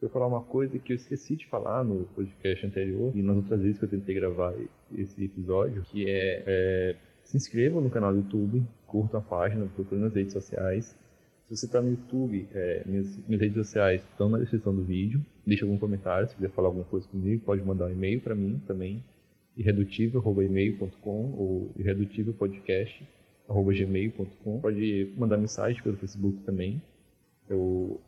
eu 0.00 0.08
falar 0.08 0.26
uma 0.26 0.42
coisa 0.42 0.78
que 0.78 0.92
eu 0.92 0.96
esqueci 0.96 1.36
de 1.36 1.46
falar 1.46 1.84
no 1.84 2.04
podcast 2.06 2.66
anterior 2.66 3.12
e 3.16 3.22
nas 3.22 3.36
outras 3.36 3.60
vezes 3.60 3.78
que 3.78 3.84
eu 3.84 3.88
tentei 3.88 4.14
gravar 4.14 4.54
esse 4.96 5.24
episódio, 5.24 5.82
que 5.82 6.08
é, 6.08 6.42
é 6.46 6.96
se 7.24 7.36
inscrevam 7.36 7.80
no 7.80 7.90
canal 7.90 8.12
do 8.12 8.18
YouTube, 8.18 8.62
curtam 8.86 9.20
a 9.20 9.22
página, 9.22 9.66
procurem 9.74 10.04
nas 10.04 10.14
redes 10.14 10.32
sociais. 10.32 10.96
Se 11.48 11.56
você 11.56 11.66
está 11.66 11.80
no 11.80 11.90
YouTube, 11.90 12.48
é, 12.52 12.82
minhas, 12.86 13.16
minhas, 13.26 13.40
redes 13.40 13.56
sociais 13.56 14.02
estão 14.10 14.28
na 14.28 14.38
descrição 14.38 14.74
do 14.74 14.82
vídeo. 14.82 15.24
Deixa 15.46 15.64
algum 15.64 15.78
comentário, 15.78 16.28
se 16.28 16.34
quiser 16.34 16.50
falar 16.50 16.68
alguma 16.68 16.84
coisa 16.84 17.08
comigo, 17.08 17.44
pode 17.44 17.62
mandar 17.62 17.86
um 17.86 17.92
e-mail 17.92 18.20
para 18.20 18.34
mim 18.34 18.60
também, 18.66 19.02
irredutível.email.com 19.56 21.34
ou 21.36 21.72
irredutívelpodcast.gmail.com. 21.76 24.60
Pode 24.60 25.12
mandar 25.16 25.36
mensagem 25.36 25.82
pelo 25.82 25.96
Facebook 25.96 26.38
também. 26.44 26.80
Eu, 27.48 28.00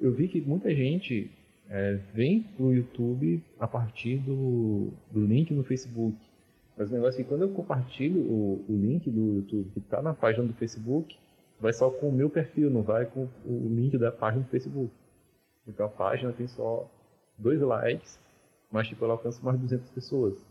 eu 0.00 0.12
vi 0.12 0.28
que 0.28 0.40
muita 0.40 0.72
gente 0.74 1.30
é, 1.68 1.94
vem 2.14 2.42
pro 2.56 2.72
YouTube 2.72 3.42
a 3.58 3.66
partir 3.66 4.18
do, 4.18 4.92
do 5.10 5.24
link 5.24 5.52
no 5.52 5.64
Facebook. 5.64 6.16
Mas 6.76 6.90
o 6.90 6.94
negócio 6.94 7.20
é 7.20 7.24
que 7.24 7.28
quando 7.28 7.42
eu 7.42 7.48
compartilho 7.50 8.20
o, 8.20 8.64
o 8.68 8.72
link 8.72 9.10
do 9.10 9.34
YouTube 9.36 9.70
que 9.72 9.80
está 9.80 10.00
na 10.00 10.14
página 10.14 10.46
do 10.46 10.54
Facebook, 10.54 11.18
vai 11.60 11.72
só 11.72 11.90
com 11.90 12.08
o 12.08 12.12
meu 12.12 12.30
perfil, 12.30 12.70
não 12.70 12.82
vai 12.82 13.04
com 13.06 13.28
o 13.44 13.68
link 13.68 13.98
da 13.98 14.12
página 14.12 14.44
do 14.44 14.48
Facebook. 14.48 14.92
Então 15.66 15.86
a 15.86 15.88
página 15.88 16.32
tem 16.32 16.46
só 16.46 16.88
dois 17.36 17.60
likes, 17.60 18.20
mas 18.70 18.86
tipo, 18.88 19.04
ela 19.04 19.14
alcança 19.14 19.42
mais 19.42 19.56
de 19.58 19.64
200 19.64 19.90
pessoas. 19.90 20.46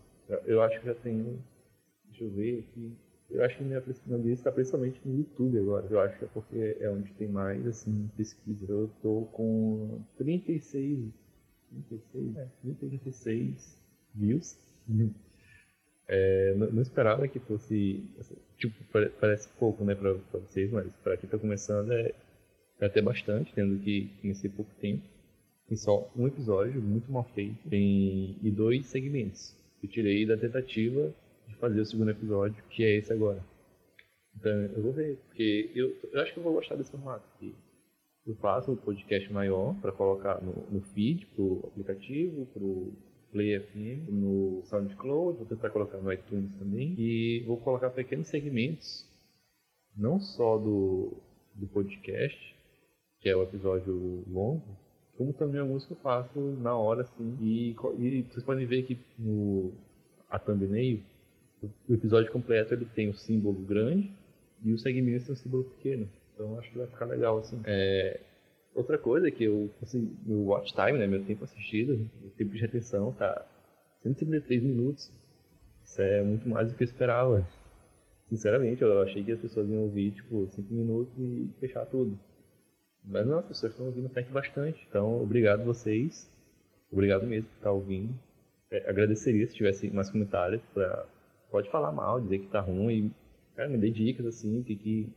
Eu 0.46 0.62
acho 0.62 0.80
que 0.80 0.86
já 0.86 0.96
tenho, 0.96 1.42
deixa 2.10 2.24
eu 2.24 2.30
ver 2.32 2.60
aqui, 2.60 2.98
eu 3.30 3.44
acho 3.44 3.58
que 3.58 3.64
minha 3.64 3.78
audiência 3.80 4.42
está 4.42 4.52
principalmente 4.52 5.02
no 5.06 5.18
YouTube 5.18 5.60
agora. 5.60 5.86
Eu 5.90 6.00
acho 6.00 6.18
que 6.18 6.26
é 6.26 6.28
porque 6.28 6.78
é 6.80 6.90
onde 6.90 7.12
tem 7.14 7.28
mais, 7.28 7.66
assim, 7.68 8.10
pesquisa. 8.16 8.66
Eu 8.70 8.86
estou 8.86 9.26
com 9.28 10.02
36, 10.18 11.14
36, 11.90 12.38
é, 12.38 12.48
36 12.80 13.84
views. 14.16 14.58
É, 16.10 16.56
não, 16.56 16.72
não, 16.72 16.82
esperava 16.82 17.28
que 17.28 17.38
fosse, 17.38 18.02
assim, 18.18 18.38
tipo, 18.58 18.74
parece 19.20 19.50
pouco, 19.60 19.84
né, 19.84 19.94
para 19.94 20.14
vocês, 20.40 20.72
mas 20.72 20.90
para 21.04 21.18
quem 21.18 21.28
está 21.28 21.38
começando 21.38 21.92
é, 21.92 22.14
é 22.80 22.86
até 22.86 23.02
bastante, 23.02 23.54
tendo 23.54 23.78
que 23.84 24.10
comecei 24.22 24.50
pouco 24.50 24.74
tempo. 24.80 25.04
Tem 25.68 25.76
só 25.78 26.10
um 26.16 26.26
episódio, 26.26 26.82
muito 26.82 27.12
mal 27.12 27.26
feito, 27.36 27.58
tem, 27.70 28.38
e 28.42 28.50
dois 28.50 28.86
segmentos. 28.86 29.54
Eu 29.82 29.90
tirei 29.90 30.26
da 30.26 30.38
tentativa 30.38 31.14
fazer 31.60 31.82
o 31.82 31.86
segundo 31.86 32.12
episódio, 32.12 32.64
que 32.70 32.84
é 32.84 32.98
esse 32.98 33.12
agora. 33.12 33.44
Então 34.36 34.52
eu 34.52 34.82
vou 34.82 34.94
ver, 34.94 35.18
porque 35.28 35.72
eu, 35.74 35.96
eu 36.12 36.22
acho 36.22 36.34
que 36.34 36.40
eu 36.40 36.44
vou 36.44 36.54
gostar 36.54 36.76
desse 36.76 36.92
formato. 36.92 37.24
Porque 37.32 37.54
eu 38.26 38.36
faço 38.36 38.72
um 38.72 38.76
podcast 38.76 39.32
maior 39.32 39.74
para 39.82 39.92
colocar 39.92 40.42
no, 40.42 40.54
no 40.70 40.82
feed, 40.94 41.26
pro 41.28 41.62
aplicativo, 41.66 42.46
pro 42.48 42.94
Play 43.32 43.60
FM, 43.60 44.10
no 44.10 44.62
SoundCloud, 44.66 45.38
vou 45.38 45.48
tentar 45.48 45.70
colocar 45.70 45.98
no 45.98 46.12
iTunes 46.12 46.52
também. 46.58 46.96
E 46.98 47.44
vou 47.46 47.58
colocar 47.58 47.90
pequenos 47.90 48.28
segmentos, 48.28 49.06
não 49.96 50.20
só 50.20 50.58
do, 50.58 51.14
do 51.56 51.68
podcast, 51.68 52.56
que 53.20 53.30
é 53.30 53.36
o 53.36 53.44
episódio 53.44 54.24
longo, 54.28 54.78
como 55.18 55.34
também 55.34 55.60
alguns 55.60 55.86
que 55.86 55.94
eu 55.94 55.98
faço 55.98 56.40
na 56.62 56.76
hora, 56.76 57.02
assim. 57.02 57.38
E, 57.42 57.76
e 57.98 58.22
vocês 58.24 58.46
podem 58.46 58.66
ver 58.66 58.84
que 58.84 59.00
no 59.18 59.74
a 60.30 60.38
thumbnail 60.38 61.02
o 61.90 61.94
episódio 61.94 62.32
completo 62.32 62.74
ele 62.74 62.86
tem 62.86 63.08
o 63.08 63.12
um 63.12 63.16
símbolo 63.16 63.60
grande 63.62 64.12
e 64.64 64.72
o 64.72 64.78
segmento 64.78 65.26
tem 65.26 65.34
um 65.34 65.38
símbolo 65.38 65.64
pequeno. 65.64 66.08
Então 66.34 66.58
acho 66.60 66.70
que 66.72 66.78
vai 66.78 66.88
ficar 66.88 67.06
legal 67.06 67.40
assim. 67.40 67.60
É, 67.66 68.20
outra 68.76 68.98
coisa 68.98 69.28
é 69.28 69.32
que 69.32 69.46
eu, 69.46 69.70
assim, 69.82 70.16
meu 70.26 70.46
watch 70.46 70.74
time, 70.74 71.00
né, 71.00 71.08
meu 71.08 71.24
tempo 71.26 71.44
assistido, 71.44 72.08
o 72.24 72.30
tempo 72.32 72.52
de 72.52 72.62
retenção 72.62 73.12
tá 73.14 73.46
133 74.04 74.62
minutos. 74.62 75.12
Isso 75.84 76.02
é 76.02 76.22
muito 76.22 76.48
mais 76.48 76.70
do 76.70 76.78
que 76.78 76.84
eu 76.84 76.88
esperava. 76.88 77.48
Sinceramente, 78.30 78.82
eu 78.82 79.02
achei 79.02 79.24
que 79.24 79.32
as 79.32 79.40
pessoas 79.40 79.70
iam 79.70 79.84
ouvir 79.84 80.12
tipo 80.12 80.48
5 80.52 80.74
minutos 80.74 81.14
e 81.18 81.50
fechar 81.60 81.86
tudo. 81.86 82.20
Mas 83.08 83.26
não, 83.26 83.40
as 83.40 83.46
pessoas 83.46 83.72
estão 83.72 83.86
ouvindo 83.86 84.10
que 84.10 84.32
bastante. 84.32 84.86
Então, 84.90 85.22
obrigado 85.22 85.64
vocês. 85.64 86.30
Obrigado 86.92 87.26
mesmo 87.26 87.50
por 87.50 87.56
estar 87.56 87.72
ouvindo. 87.72 88.14
É, 88.70 88.90
agradeceria 88.90 89.48
se 89.48 89.56
tivesse 89.56 89.90
mais 89.90 90.10
comentários 90.10 90.62
para 90.74 91.06
pode 91.50 91.70
falar 91.70 91.92
mal, 91.94 92.20
dizer 92.20 92.40
que 92.40 92.48
tá 92.48 92.60
ruim. 92.60 93.14
Cara, 93.56 93.70
me 93.70 93.78
dê 93.78 93.90
dicas 93.90 94.26
assim, 94.26 94.60
o 94.60 94.64
que, 94.64 94.76
que, 94.76 95.10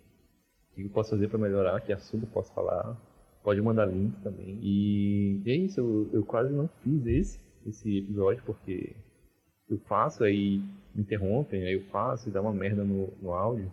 que 0.75 0.83
eu 0.83 0.91
posso 0.91 1.11
fazer 1.11 1.29
para 1.29 1.39
melhorar, 1.39 1.81
que 1.81 1.93
assunto 1.93 2.25
eu 2.25 2.31
posso 2.31 2.53
falar. 2.55 2.97
Pode 3.43 3.61
mandar 3.61 3.87
link 3.87 4.15
também. 4.23 4.59
E, 4.63 5.43
e 5.45 5.51
é 5.51 5.57
isso, 5.57 5.81
eu, 5.81 6.11
eu 6.13 6.25
quase 6.25 6.53
não 6.53 6.69
fiz 6.83 7.07
esse, 7.07 7.41
esse 7.67 7.99
episódio, 7.99 8.43
porque 8.45 8.95
eu 9.69 9.79
faço, 9.81 10.23
aí 10.23 10.63
me 10.95 11.03
interrompem, 11.03 11.65
aí 11.65 11.75
eu 11.75 11.83
faço 11.87 12.29
e 12.29 12.33
dá 12.33 12.41
uma 12.41 12.53
merda 12.53 12.85
no, 12.85 13.13
no 13.21 13.33
áudio. 13.33 13.71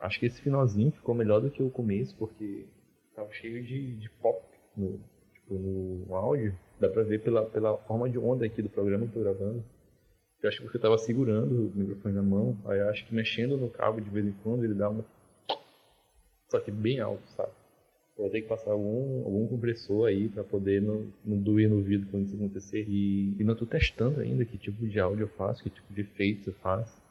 Acho 0.00 0.18
que 0.18 0.26
esse 0.26 0.40
finalzinho 0.40 0.90
ficou 0.92 1.14
melhor 1.14 1.40
do 1.40 1.50
que 1.50 1.62
o 1.62 1.70
começo, 1.70 2.16
porque 2.16 2.66
tava 3.18 3.32
cheio 3.32 3.62
de, 3.64 3.96
de 3.96 4.08
pop 4.22 4.40
no, 4.76 4.98
tipo, 5.34 5.54
no 5.54 6.14
áudio. 6.14 6.56
Dá 6.78 6.88
pra 6.88 7.02
ver 7.02 7.20
pela, 7.20 7.44
pela 7.46 7.76
forma 7.78 8.08
de 8.08 8.18
onda 8.18 8.46
aqui 8.46 8.62
do 8.62 8.68
programa 8.68 9.06
que 9.06 9.16
eu 9.16 9.24
tô 9.24 9.30
gravando. 9.30 9.64
Eu 10.40 10.48
acho 10.48 10.58
que 10.58 10.68
você 10.68 10.76
estava 10.76 10.96
segurando 10.98 11.66
o 11.66 11.72
microfone 11.74 12.14
na 12.14 12.22
mão, 12.22 12.56
aí 12.64 12.80
acho 12.82 13.04
que 13.04 13.12
mexendo 13.12 13.56
no 13.56 13.68
cabo 13.68 14.00
de 14.00 14.08
vez 14.08 14.24
em 14.24 14.32
quando 14.44 14.64
ele 14.64 14.74
dá 14.74 14.88
uma. 14.88 15.04
Só 16.48 16.60
que 16.60 16.70
bem 16.70 17.00
alto, 17.00 17.26
sabe? 17.30 17.50
Eu 18.16 18.22
vou 18.22 18.30
ter 18.30 18.42
que 18.42 18.48
passar 18.48 18.70
algum, 18.70 19.24
algum 19.24 19.48
compressor 19.48 20.06
aí 20.06 20.28
para 20.28 20.44
poder 20.44 20.80
não, 20.80 21.12
não 21.24 21.38
doer 21.38 21.68
no 21.68 21.76
ouvido 21.76 22.06
quando 22.10 22.26
isso 22.26 22.36
acontecer. 22.36 22.84
E, 22.88 23.34
e 23.38 23.44
não 23.44 23.52
estou 23.52 23.66
testando 23.66 24.20
ainda 24.20 24.44
que 24.44 24.56
tipo 24.56 24.86
de 24.86 25.00
áudio 25.00 25.24
eu 25.24 25.28
faço, 25.28 25.62
que 25.62 25.70
tipo 25.70 25.92
de 25.92 26.02
efeitos 26.02 26.46
eu 26.46 26.52
faço. 26.54 27.02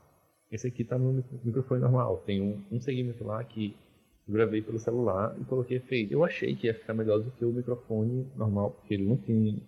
Esse 0.50 0.68
aqui 0.68 0.82
está 0.82 0.98
no 0.98 1.24
microfone 1.44 1.82
normal. 1.82 2.24
Tem 2.26 2.42
um, 2.42 2.62
um 2.72 2.80
segmento 2.80 3.26
lá 3.26 3.44
que 3.44 3.76
eu 3.76 3.87
gravei 4.28 4.62
pelo 4.62 4.80
celular 4.80 5.36
e 5.40 5.46
coloquei 5.46 5.78
efeito. 5.78 6.14
Eu 6.14 6.24
achei 6.24 6.56
que 6.56 6.68
ia 6.68 6.74
ficar 6.74 6.94
melhor 6.94 7.20
do 7.20 7.32
que 7.32 7.46
o 7.46 7.52
microfone 7.52 8.28
normal, 8.36 8.72
porque 8.72 8.94
ele 8.94 9.06
não 9.06 9.18
tem. 9.18 9.62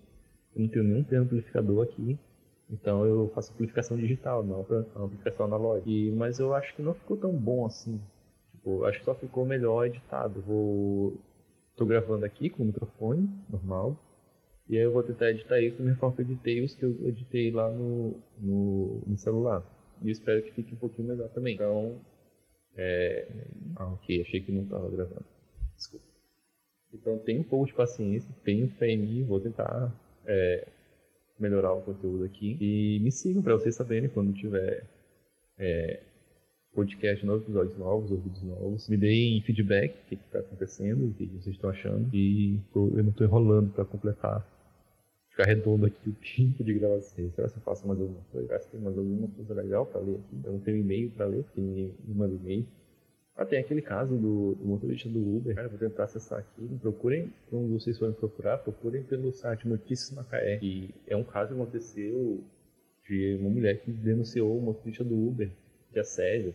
Eu 0.56 0.62
não 0.64 0.68
tenho 0.68 0.84
nenhum 0.84 1.06
amplificador 1.24 1.84
aqui. 1.84 2.18
Então 2.70 3.06
eu 3.06 3.32
faço 3.34 3.52
amplificação 3.54 3.98
digital, 3.98 4.44
não 4.44 4.66
amplificação 4.96 5.46
analógica. 5.46 5.90
E, 5.90 6.12
mas 6.12 6.40
eu 6.40 6.54
acho 6.54 6.76
que 6.76 6.82
não 6.82 6.94
ficou 6.94 7.18
tão 7.18 7.32
bom 7.32 7.66
assim. 7.66 8.00
Tipo, 8.52 8.84
acho 8.86 9.00
que 9.00 9.06
só 9.06 9.16
ficou 9.16 9.46
melhor 9.46 9.86
editado. 9.86 10.42
Vou. 10.42 11.18
Tô 11.76 11.86
gravando 11.86 12.26
aqui 12.26 12.50
com 12.50 12.64
o 12.64 12.66
microfone 12.66 13.30
normal. 13.50 13.98
E 14.68 14.78
aí 14.78 14.84
eu 14.84 14.92
vou 14.92 15.02
tentar 15.02 15.32
editar 15.32 15.60
isso 15.62 15.78
da 15.78 15.84
mesma 15.84 16.00
forma 16.00 16.16
que 16.16 16.22
eu 16.22 16.26
editei 16.26 16.64
os 16.64 16.76
que 16.76 16.84
eu 16.84 16.96
editei 17.08 17.50
lá 17.50 17.72
no, 17.72 18.16
no, 18.38 19.02
no 19.08 19.18
celular. 19.18 19.64
E 20.02 20.08
eu 20.08 20.12
espero 20.12 20.44
que 20.44 20.52
fique 20.52 20.74
um 20.74 20.78
pouquinho 20.78 21.08
melhor 21.08 21.30
também. 21.30 21.56
Então. 21.56 21.96
É... 22.76 23.28
Ah, 23.76 23.88
ok, 23.88 24.22
achei 24.22 24.42
que 24.42 24.52
não 24.52 24.64
estava 24.64 24.90
gravando. 24.90 25.26
Desculpa. 25.76 26.06
Então 26.94 27.18
tenha 27.20 27.40
um 27.40 27.44
pouco 27.44 27.68
de 27.68 27.74
paciência, 27.74 28.30
tenha 28.44 28.68
fé 28.68 28.88
em 28.88 28.98
mim, 28.98 29.24
vou 29.24 29.40
tentar 29.40 29.94
é, 30.26 30.68
melhorar 31.40 31.74
o 31.74 31.82
conteúdo 31.82 32.26
aqui. 32.26 32.58
E 32.60 33.00
me 33.02 33.12
sigam 33.12 33.42
para 33.42 33.54
vocês 33.54 33.76
saberem 33.76 34.10
quando 34.10 34.34
tiver 34.34 34.84
é, 35.58 36.00
podcast 36.74 37.26
novos, 37.26 37.44
episódios 37.44 37.78
novos, 37.78 38.12
ouvidos 38.12 38.42
novos. 38.44 38.90
Me 38.90 38.98
deem 38.98 39.42
feedback, 39.42 39.94
o 39.94 40.08
que 40.08 40.16
está 40.16 40.40
acontecendo, 40.40 41.08
o 41.08 41.14
que 41.14 41.26
vocês 41.26 41.56
estão 41.56 41.70
achando. 41.70 42.10
E 42.14 42.60
eu 42.76 43.04
não 43.04 43.10
estou 43.10 43.26
enrolando 43.26 43.72
para 43.72 43.86
completar, 43.86 44.46
ficar 45.40 45.46
redondo 45.46 45.86
aqui 45.86 46.10
o 46.10 46.14
tempo 46.14 46.64
de 46.64 46.74
gravação. 46.74 47.32
Será 47.32 47.48
que 47.48 47.58
eu 47.58 47.62
faço 47.62 47.88
mais 47.88 48.00
alguma 48.00 48.22
coisa? 48.32 48.48
Será 48.48 48.60
que 48.60 48.68
tem 48.68 48.80
mais 48.82 48.98
alguma 48.98 49.28
coisa 49.30 49.54
legal 49.54 49.86
para 49.86 50.02
ler 50.02 50.16
aqui? 50.16 50.38
Eu 50.44 50.52
não 50.52 50.60
tenho 50.60 50.78
e-mail 50.78 51.10
para 51.12 51.26
ler, 51.26 51.44
porque 51.44 51.62
ninguém 51.62 51.96
e-mail. 52.08 52.68
Ah, 53.36 53.46
tem 53.46 53.60
aquele 53.60 53.82
caso 53.82 54.18
do, 54.18 54.56
do 54.56 54.66
motorista 54.66 55.08
do 55.08 55.38
Uber. 55.38 55.56
Cara, 55.56 55.70
vou 55.70 55.80
tentar 55.80 56.04
acessar 56.04 56.40
aqui. 56.40 56.68
Procurem, 56.82 57.34
quando 57.50 57.80
vocês 57.80 57.98
forem 57.98 58.14
procurar, 58.14 58.58
procurem 58.58 59.02
pelo 59.04 59.32
site 59.32 59.66
Notícias 59.66 60.12
Macaé. 60.12 60.60
E 60.62 60.94
é 61.08 61.16
um 61.16 61.24
caso 61.24 61.56
que 61.56 61.62
aconteceu 61.62 62.44
de 63.08 63.38
uma 63.40 63.50
mulher 63.50 63.80
que 63.80 63.92
denunciou 63.92 64.58
o 64.58 64.62
motorista 64.62 65.06
do 65.06 65.16
Uber 65.16 65.50
de 65.94 66.00
assédio. 66.00 66.54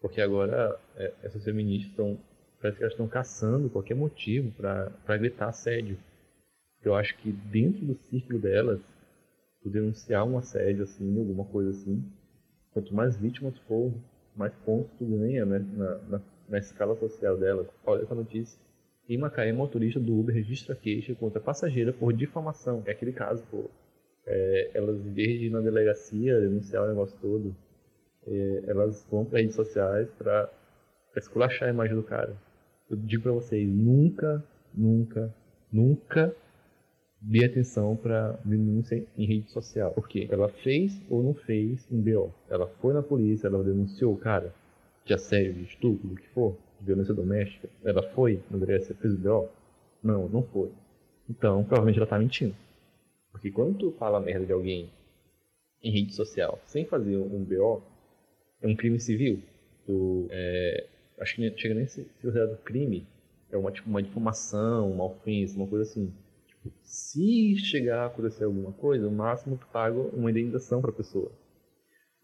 Porque 0.00 0.20
agora 0.20 0.76
é, 0.96 1.12
essas 1.22 1.44
feministas 1.44 1.90
estão, 1.90 2.18
parece 2.60 2.78
que 2.78 2.82
elas 2.82 2.94
estão 2.94 3.06
caçando 3.06 3.70
qualquer 3.70 3.94
motivo 3.94 4.50
para 4.50 5.16
gritar 5.16 5.48
assédio. 5.48 5.96
Eu 6.82 6.94
acho 6.94 7.16
que 7.18 7.30
dentro 7.30 7.84
do 7.84 7.94
círculo 7.94 8.38
delas, 8.38 8.80
por 9.62 9.70
denunciar 9.70 10.26
um 10.26 10.38
assédio 10.38 10.84
assim, 10.84 11.18
alguma 11.18 11.44
coisa 11.44 11.70
assim, 11.70 12.02
quanto 12.72 12.94
mais 12.94 13.16
vítimas 13.16 13.56
for, 13.68 13.92
mais 14.34 14.54
pontos 14.64 14.90
tu 14.98 15.04
ganha 15.04 15.44
né, 15.44 15.58
na, 15.58 15.94
na, 16.08 16.20
na 16.48 16.58
escala 16.58 16.96
social 16.96 17.36
dela, 17.36 17.68
olha 17.84 18.02
essa 18.02 18.14
notícia. 18.14 18.58
Em 19.08 19.18
Macaé, 19.18 19.52
motorista 19.52 19.98
do 19.98 20.18
Uber 20.18 20.34
registra 20.34 20.74
queixa 20.74 21.14
contra 21.14 21.40
passageira 21.40 21.92
por 21.92 22.12
difamação. 22.12 22.82
É 22.86 22.92
aquele 22.92 23.12
caso, 23.12 23.42
pô. 23.50 23.68
É, 24.24 24.70
elas, 24.74 25.04
em 25.04 25.12
vez 25.12 25.40
de 25.40 25.46
ir 25.46 25.50
na 25.50 25.60
delegacia 25.60 26.40
denunciar 26.40 26.84
o 26.84 26.88
negócio 26.88 27.18
todo, 27.20 27.56
é, 28.26 28.64
elas 28.68 29.04
vão 29.10 29.24
para 29.24 29.40
redes 29.40 29.56
sociais 29.56 30.08
para 30.16 30.48
esculachar 31.16 31.68
a 31.68 31.72
imagem 31.72 31.96
do 31.96 32.04
cara. 32.04 32.36
Eu 32.88 32.96
digo 32.96 33.24
para 33.24 33.32
vocês, 33.32 33.68
nunca, 33.68 34.44
nunca, 34.72 35.34
nunca 35.72 36.34
dê 37.20 37.44
atenção 37.44 37.96
para 37.96 38.38
denúncia 38.44 39.04
em 39.16 39.26
rede 39.26 39.50
social. 39.50 39.92
Porque 39.92 40.26
ela 40.30 40.48
fez 40.48 41.00
ou 41.10 41.22
não 41.22 41.34
fez 41.34 41.86
um 41.90 42.00
BO. 42.00 42.32
Ela 42.48 42.66
foi 42.80 42.94
na 42.94 43.02
polícia, 43.02 43.46
ela 43.46 43.62
denunciou 43.62 44.14
o 44.14 44.18
cara 44.18 44.54
de 45.04 45.12
assédio, 45.12 45.52
de 45.52 45.64
estupro, 45.64 46.12
o 46.12 46.16
que 46.16 46.28
for, 46.28 46.56
de 46.80 46.86
violência 46.86 47.14
doméstica. 47.14 47.68
Ela 47.84 48.02
foi 48.14 48.40
na 48.50 48.58
delegacia, 48.58 48.94
fez 48.94 49.14
o 49.14 49.18
BO? 49.18 49.48
Não, 50.02 50.28
não 50.28 50.42
foi. 50.42 50.70
Então, 51.28 51.62
provavelmente 51.64 51.98
ela 51.98 52.06
tá 52.06 52.18
mentindo. 52.18 52.54
Porque 53.30 53.50
quando 53.50 53.78
tu 53.78 53.92
fala 53.92 54.20
merda 54.20 54.46
de 54.46 54.52
alguém 54.52 54.90
em 55.82 55.92
rede 55.92 56.14
social 56.14 56.58
sem 56.66 56.84
fazer 56.84 57.16
um 57.16 57.44
BO, 57.44 57.82
é 58.60 58.66
um 58.66 58.76
crime 58.76 58.98
civil. 58.98 59.42
Tu, 59.86 60.26
é, 60.30 60.86
acho 61.20 61.36
que 61.36 61.58
chega 61.58 61.74
nem 61.74 61.84
a 61.84 61.88
ser 61.88 62.06
considerado 62.20 62.56
crime. 62.62 63.06
É 63.50 63.56
uma, 63.56 63.70
tipo, 63.70 63.88
uma 63.88 64.02
difamação, 64.02 64.90
uma 64.90 65.04
ofensa, 65.04 65.56
uma 65.56 65.66
coisa 65.66 65.84
assim. 65.84 66.12
Se 66.82 67.56
chegar 67.56 68.02
a 68.02 68.06
acontecer 68.06 68.44
alguma 68.44 68.72
coisa, 68.72 69.08
o 69.08 69.12
máximo 69.12 69.56
tu 69.56 69.66
paga 69.72 69.98
uma 69.98 70.30
indenização 70.30 70.80
para 70.80 70.90
a 70.90 70.94
pessoa. 70.94 71.30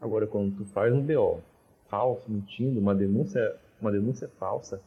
Agora, 0.01 0.27
quando 0.27 0.57
tu 0.57 0.65
faz 0.67 0.93
um 0.93 1.01
BO 1.01 1.41
falso, 1.89 2.31
mentindo, 2.31 2.79
uma 2.79 2.95
denúncia, 2.95 3.57
uma 3.81 3.91
denúncia 3.91 4.29
falsa, 4.39 4.81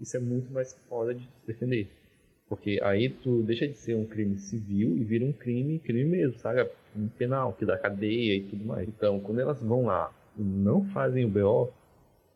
isso 0.00 0.16
é 0.16 0.20
muito 0.20 0.52
mais 0.52 0.74
foda 0.88 1.14
de 1.14 1.22
se 1.22 1.46
defender. 1.46 1.88
Porque 2.48 2.78
aí 2.82 3.08
tu 3.08 3.42
deixa 3.42 3.66
de 3.66 3.74
ser 3.74 3.94
um 3.94 4.04
crime 4.04 4.36
civil 4.36 4.96
e 4.98 5.04
vira 5.04 5.24
um 5.24 5.32
crime, 5.32 5.78
crime 5.78 6.04
mesmo, 6.04 6.38
sabe? 6.38 6.68
Um 6.94 7.08
penal, 7.08 7.54
que 7.54 7.64
dá 7.64 7.78
cadeia 7.78 8.34
e 8.34 8.42
tudo 8.42 8.64
mais. 8.64 8.86
Então, 8.86 9.20
quando 9.20 9.40
elas 9.40 9.62
vão 9.62 9.86
lá 9.86 10.12
e 10.36 10.42
não 10.42 10.84
fazem 10.86 11.24
o 11.24 11.28
BO, 11.28 11.72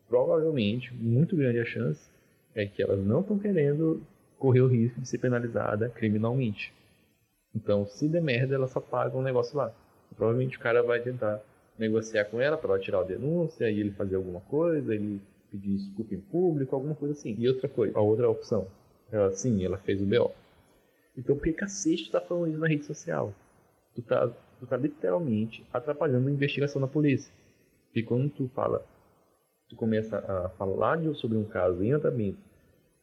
provavelmente, 0.07 0.91
muito 0.95 1.35
grande 1.35 1.59
a 1.59 1.65
chance 1.65 2.09
é 2.55 2.65
que 2.65 2.81
elas 2.81 3.05
não 3.05 3.21
estão 3.21 3.37
querendo 3.37 4.01
correr 4.37 4.61
o 4.61 4.67
risco 4.67 5.01
de 5.01 5.07
ser 5.07 5.17
penalizada 5.17 5.89
criminalmente. 5.89 6.73
Então, 7.55 7.85
se 7.87 8.07
der 8.07 8.21
merda, 8.21 8.55
ela 8.55 8.67
só 8.67 8.79
paga 8.79 9.17
um 9.17 9.21
negócio 9.21 9.57
lá. 9.57 9.73
Provavelmente 10.15 10.57
o 10.57 10.59
cara 10.59 10.83
vai 10.83 10.99
tentar 11.01 11.41
negociar 11.77 12.25
com 12.25 12.41
ela 12.41 12.57
para 12.57 12.71
ela 12.71 12.79
tirar 12.79 12.99
a 12.99 13.03
denúncia 13.03 13.69
e 13.69 13.79
ele 13.79 13.91
fazer 13.91 14.15
alguma 14.15 14.41
coisa, 14.41 14.93
ele 14.93 15.21
pedir 15.51 15.77
desculpa 15.77 16.13
em 16.13 16.21
público, 16.21 16.75
alguma 16.75 16.95
coisa 16.95 17.13
assim. 17.13 17.35
E 17.37 17.47
outra 17.47 17.67
coisa, 17.67 17.97
a 17.97 18.01
outra 18.01 18.29
opção, 18.29 18.67
ela 19.11 19.31
sim, 19.31 19.63
ela 19.63 19.77
fez 19.77 20.01
o 20.01 20.05
BO. 20.05 20.31
Então 21.17 21.35
por 21.35 21.43
que 21.43 21.53
cacete 21.53 22.05
tu 22.05 22.11
tá 22.11 22.21
falando 22.21 22.49
isso 22.49 22.59
na 22.59 22.67
rede 22.67 22.85
social? 22.85 23.33
Tu 23.95 24.01
tá, 24.01 24.27
tu 24.59 24.67
tá 24.67 24.77
literalmente 24.77 25.65
atrapalhando 25.73 26.27
a 26.27 26.31
investigação 26.31 26.81
da 26.81 26.87
polícia. 26.87 27.31
E 27.93 28.03
quando 28.03 28.29
tu 28.29 28.47
fala, 28.49 28.85
tu 29.69 29.75
começa 29.75 30.17
a 30.17 30.49
falar 30.49 30.99
sobre 31.15 31.37
um 31.37 31.45
caso 31.45 31.83
em 31.83 31.91
andamento 31.91 32.37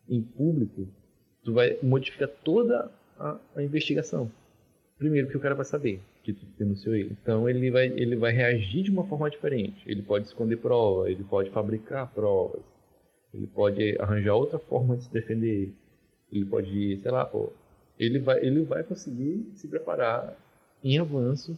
em 0.09 0.22
público, 0.22 0.87
tu 1.45 1.53
vai 1.53 1.78
modificar 1.82 2.28
toda 2.42 2.90
a, 3.18 3.38
a 3.55 3.62
investigação. 3.62 4.30
Primeiro 4.99 5.28
que 5.28 5.36
o 5.36 5.40
cara 5.40 5.55
vai 5.55 5.64
saber 5.64 6.01
que 6.22 6.32
tu 6.32 6.47
denunciou 6.59 6.95
ele. 6.95 7.16
Então 7.22 7.49
ele 7.49 7.70
vai, 7.70 7.86
ele 7.88 8.16
vai 8.16 8.32
reagir 8.32 8.82
de 8.82 8.90
uma 8.90 9.05
forma 9.07 9.28
diferente. 9.28 9.82
Ele 9.86 10.03
pode 10.03 10.26
esconder 10.26 10.57
prova, 10.57 11.11
ele 11.11 11.22
pode 11.22 11.51
fabricar 11.51 12.11
provas, 12.12 12.62
ele 13.32 13.47
pode 13.47 13.97
arranjar 14.01 14.34
outra 14.34 14.59
forma 14.59 14.97
de 14.97 15.05
se 15.05 15.12
defender. 15.12 15.72
Ele 16.32 16.45
pode, 16.47 16.99
sei 16.99 17.11
lá, 17.11 17.24
pô, 17.24 17.53
ele 17.99 18.18
vai, 18.18 18.38
ele 18.45 18.62
vai 18.62 18.82
conseguir 18.82 19.47
se 19.55 19.68
preparar 19.68 20.36
em 20.82 20.99
avanço 20.99 21.57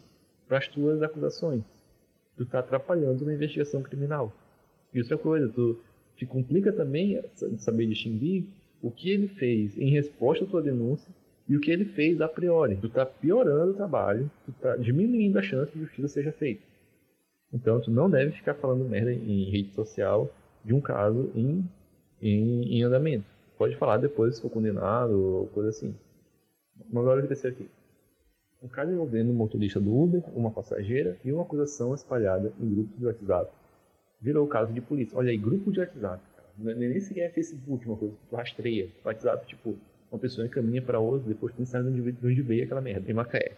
para 0.49 0.59
as 0.59 0.68
tuas 0.68 1.03
acusações. 1.03 1.62
Tu 2.37 2.43
está 2.43 2.59
atrapalhando 2.59 3.24
na 3.24 3.34
investigação 3.34 3.82
criminal. 3.82 4.32
E 4.93 5.01
outra 5.01 5.16
coisa, 5.16 5.49
tu 5.49 5.78
te 6.16 6.26
complica 6.26 6.72
também 6.72 7.22
saber 7.59 7.87
distinguir 7.87 8.47
o 8.87 8.91
que 8.91 9.11
ele 9.11 9.26
fez 9.26 9.76
em 9.76 9.91
resposta 9.91 10.45
à 10.45 10.47
tua 10.47 10.62
denúncia 10.62 11.12
e 11.49 11.57
o 11.57 11.61
que 11.61 11.72
ele 11.72 11.84
fez 11.84 12.20
a 12.20 12.28
priori. 12.28 12.76
Tu 12.76 12.87
está 12.87 13.05
piorando 13.05 13.72
o 13.72 13.74
trabalho, 13.74 14.30
tu 14.45 14.53
está 14.53 14.76
diminuindo 14.76 15.37
a 15.39 15.43
chance 15.43 15.72
de 15.72 15.80
justiça 15.80 16.09
seja 16.09 16.30
feita. 16.30 16.62
Então, 17.53 17.80
tu 17.80 17.91
não 17.91 18.09
deve 18.09 18.30
ficar 18.32 18.55
falando 18.55 18.89
merda 18.89 19.12
em 19.12 19.51
rede 19.51 19.72
social 19.72 20.32
de 20.64 20.72
um 20.72 20.80
caso 20.80 21.30
em, 21.34 21.68
em, 22.22 22.78
em 22.78 22.82
andamento. 22.84 23.24
Pode 23.59 23.76
falar 23.76 23.97
depois 23.97 24.37
se 24.37 24.43
for 24.43 24.51
condenado 24.51 25.20
ou 25.20 25.47
coisa 25.49 25.70
assim. 25.70 25.93
Mas 26.93 27.03
agora 27.03 27.24
o 27.24 27.28
que 27.28 27.47
aqui? 27.47 27.68
Um 28.62 28.68
caso 28.68 28.93
envolvendo 28.93 29.30
um 29.30 29.34
motorista 29.34 29.80
do 29.80 29.97
Uber, 29.97 30.22
uma 30.34 30.51
passageira 30.51 31.16
e 31.24 31.32
uma 31.32 31.43
acusação 31.43 31.93
espalhada 31.93 32.53
em 32.61 32.68
grupos 32.68 32.99
de 32.99 33.07
WhatsApp. 33.07 33.51
Virou 34.20 34.47
caso 34.47 34.72
de 34.72 34.80
polícia. 34.80 35.18
Olha 35.18 35.30
aí, 35.30 35.37
grupo 35.37 35.72
de 35.72 35.80
WhatsApp. 35.80 36.22
É 36.64 36.74
nem 36.74 37.00
sequer 37.00 37.32
Facebook, 37.32 37.86
uma 37.86 37.96
coisa 37.96 38.14
que 38.14 38.28
tu 38.30 38.36
rastreia. 38.36 38.88
WhatsApp, 39.04 39.46
tipo, 39.46 39.76
uma 40.11 40.18
pessoa 40.18 40.46
encaminha 40.46 40.80
para 40.80 40.98
outra, 40.98 41.28
depois 41.28 41.52
tu 41.54 41.59
não 41.59 41.66
sabe 41.66 41.90
de 41.90 42.26
onde 42.26 42.42
veio 42.42 42.64
aquela 42.64 42.80
merda, 42.80 43.11
em 43.11 43.14
Macaé. 43.14 43.52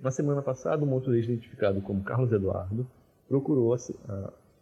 Na 0.00 0.10
semana 0.10 0.42
passada, 0.42 0.84
um 0.84 0.86
motorista 0.86 1.32
identificado 1.32 1.80
como 1.80 2.04
Carlos 2.04 2.32
Eduardo 2.32 2.86
procurou 3.28 3.74
a 3.74 3.78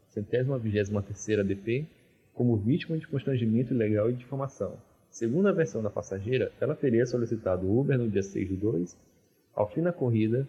centésima 0.09 0.59
vigésima 0.59 1.03
terceira 1.03 1.43
DP 1.43 1.86
como 2.34 2.57
vítima 2.57 2.97
de 2.97 3.07
constrangimento 3.07 3.74
ilegal 3.74 4.11
e 4.11 4.14
difamação. 4.14 4.74
Segundo 5.11 5.49
a 5.49 5.53
versão 5.53 5.82
da 5.82 5.90
passageira, 5.90 6.51
ela 6.61 6.74
teria 6.74 7.05
solicitado 7.05 7.70
Uber 7.70 7.99
no 7.99 8.09
dia 8.09 8.22
6 8.22 8.49
do 8.51 8.57
2. 8.57 8.97
Ao 9.55 9.68
fim 9.68 9.82
da 9.82 9.93
corrida, 9.93 10.49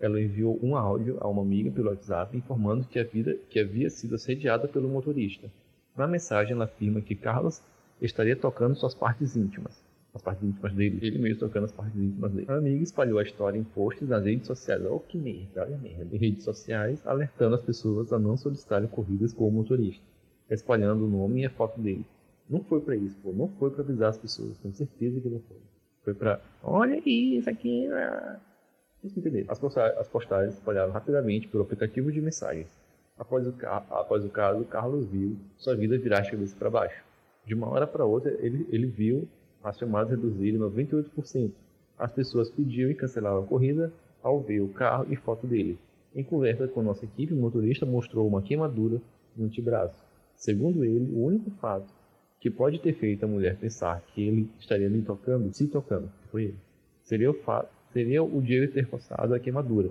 ela 0.00 0.20
enviou 0.20 0.58
um 0.62 0.74
áudio 0.76 1.18
a 1.20 1.28
uma 1.28 1.42
amiga 1.42 1.70
pelo 1.70 1.90
WhatsApp 1.90 2.36
informando 2.36 2.84
que, 2.84 3.02
vida, 3.04 3.36
que 3.50 3.60
havia 3.60 3.90
sido 3.90 4.14
assediada 4.14 4.66
pelo 4.66 4.88
motorista. 4.88 5.50
Na 5.96 6.06
mensagem, 6.06 6.52
ela 6.52 6.64
afirma 6.64 7.00
que 7.00 7.14
Carlos 7.14 7.62
estaria 8.00 8.36
tocando 8.36 8.74
suas 8.74 8.94
partes 8.94 9.36
íntimas 9.36 9.82
as 10.14 10.20
partes 10.20 10.44
íntimas 10.44 10.74
dele, 10.74 10.98
ele 11.00 11.18
mesmo 11.18 11.40
tocando 11.40 11.64
as 11.64 11.72
partes 11.72 11.96
íntimas 11.96 12.32
dele. 12.32 12.46
A 12.48 12.56
amiga 12.56 12.82
espalhou 12.82 13.18
a 13.18 13.22
história 13.22 13.58
em 13.58 13.64
posts 13.64 14.06
nas 14.08 14.24
redes 14.24 14.46
sociais. 14.46 14.84
Oh, 14.84 15.00
que 15.00 15.16
merda, 15.16 15.62
olha 15.62 15.78
merda. 15.78 16.14
Em 16.14 16.18
redes 16.18 16.44
sociais, 16.44 17.04
alertando 17.06 17.54
as 17.54 17.62
pessoas 17.62 18.12
a 18.12 18.18
não 18.18 18.36
solicitarem 18.36 18.88
corridas 18.88 19.32
com 19.32 19.48
o 19.48 19.50
motorista, 19.50 20.04
espalhando 20.50 21.06
o 21.06 21.08
nome 21.08 21.42
e 21.42 21.46
a 21.46 21.50
foto 21.50 21.80
dele. 21.80 22.04
Não 22.48 22.62
foi 22.62 22.80
para 22.80 22.94
isso, 22.94 23.16
pô. 23.22 23.32
Não 23.32 23.48
foi 23.48 23.70
para 23.70 23.82
avisar 23.82 24.10
as 24.10 24.18
pessoas. 24.18 24.58
Tenho 24.58 24.74
certeza 24.74 25.20
que 25.20 25.28
não 25.28 25.40
foi. 25.40 25.56
Foi 26.04 26.14
para, 26.14 26.40
olha 26.62 26.94
aí, 26.94 27.38
isso 27.38 27.48
aqui. 27.48 27.86
Ah. 27.86 28.38
Vocês 29.00 29.16
entenderam? 29.16 29.50
As 29.50 29.76
as 29.98 30.08
postagens 30.08 30.54
espalharam 30.54 30.92
rapidamente 30.92 31.48
pelo 31.48 31.62
aplicativo 31.62 32.12
de 32.12 32.20
mensagens. 32.20 32.68
Após 33.18 33.46
o, 33.46 33.54
após 33.90 34.24
o 34.24 34.28
caso, 34.28 34.64
Carlos 34.64 35.06
viu 35.06 35.36
sua 35.56 35.76
vida 35.76 35.98
virar 35.98 36.20
de 36.20 36.30
cabeça 36.30 36.56
para 36.56 36.70
baixo. 36.70 37.04
De 37.44 37.54
uma 37.54 37.68
hora 37.68 37.86
para 37.86 38.04
outra, 38.04 38.32
ele, 38.40 38.66
ele 38.70 38.86
viu 38.86 39.28
as 39.62 39.78
chamadas 39.78 40.10
reduziram 40.10 40.68
98%. 40.70 41.52
As 41.98 42.10
pessoas 42.10 42.50
pediam 42.50 42.90
e 42.90 42.94
cancelaram 42.94 43.44
a 43.44 43.46
corrida 43.46 43.92
ao 44.22 44.40
ver 44.40 44.60
o 44.60 44.68
carro 44.68 45.06
e 45.08 45.14
foto 45.14 45.46
dele. 45.46 45.78
Em 46.14 46.24
conversa 46.24 46.66
com 46.66 46.82
nossa 46.82 47.04
equipe, 47.04 47.32
o 47.32 47.36
motorista 47.36 47.86
mostrou 47.86 48.26
uma 48.26 48.42
queimadura 48.42 49.00
no 49.36 49.46
antebraço. 49.46 50.04
Segundo 50.34 50.84
ele, 50.84 51.12
o 51.12 51.24
único 51.24 51.50
fato 51.52 51.92
que 52.40 52.50
pode 52.50 52.80
ter 52.80 52.94
feito 52.94 53.24
a 53.24 53.28
mulher 53.28 53.56
pensar 53.56 54.02
que 54.08 54.20
ele 54.20 54.50
estaria 54.58 54.86
ali 54.86 55.00
tocando, 55.00 55.52
se 55.54 55.68
tocando, 55.68 56.10
foi 56.30 56.44
ele. 56.44 56.58
Seria 57.04 57.30
o, 57.30 57.34
fato, 57.34 57.70
seria 57.92 58.22
o 58.22 58.42
ter 58.42 58.86
forçado 58.86 59.34
a 59.34 59.38
queimadura. 59.38 59.90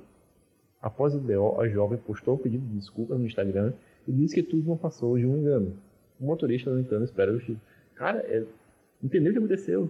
Após 0.82 1.14
o 1.14 1.20
BO, 1.20 1.62
a 1.62 1.68
jovem 1.68 1.98
postou 2.00 2.36
um 2.36 2.38
pedido 2.38 2.66
de 2.66 2.76
desculpas 2.76 3.20
no 3.20 3.26
Instagram 3.26 3.74
e 4.08 4.12
disse 4.12 4.36
que 4.36 4.44
tudo 4.44 4.68
não 4.68 4.78
passou 4.78 5.18
de 5.18 5.26
um 5.26 5.38
engano. 5.38 5.78
O 6.20 6.26
motorista, 6.26 6.72
no 6.72 6.80
entanto, 6.80 7.04
espera 7.04 7.32
o 7.32 7.36
justiça. 7.36 7.62
Cara, 7.96 8.20
é 8.20 8.44
entendeu 9.04 9.32
o 9.32 9.34
que 9.34 9.40
aconteceu. 9.40 9.90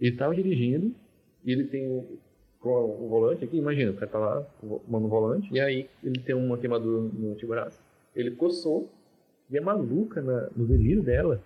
Ele 0.00 0.12
estava 0.12 0.34
dirigindo 0.34 0.94
e 1.44 1.52
ele 1.52 1.64
tem 1.64 1.86
o, 1.88 2.04
o, 2.62 3.08
volante 3.08 3.44
aqui, 3.44 3.56
imagina, 3.56 3.90
o 3.90 3.94
cara 3.94 4.06
tá 4.10 4.18
lá 4.18 4.46
no 4.62 5.08
volante, 5.08 5.52
e 5.52 5.60
aí 5.60 5.88
ele 6.02 6.20
tem 6.20 6.34
uma 6.34 6.58
queimadura 6.58 7.08
no 7.12 7.32
antebraço. 7.32 7.80
Ele 8.14 8.30
coçou 8.32 8.88
e 9.50 9.58
a 9.58 9.62
maluca 9.62 10.20
na, 10.20 10.48
no 10.56 10.66
delírio 10.66 11.02
dela. 11.02 11.40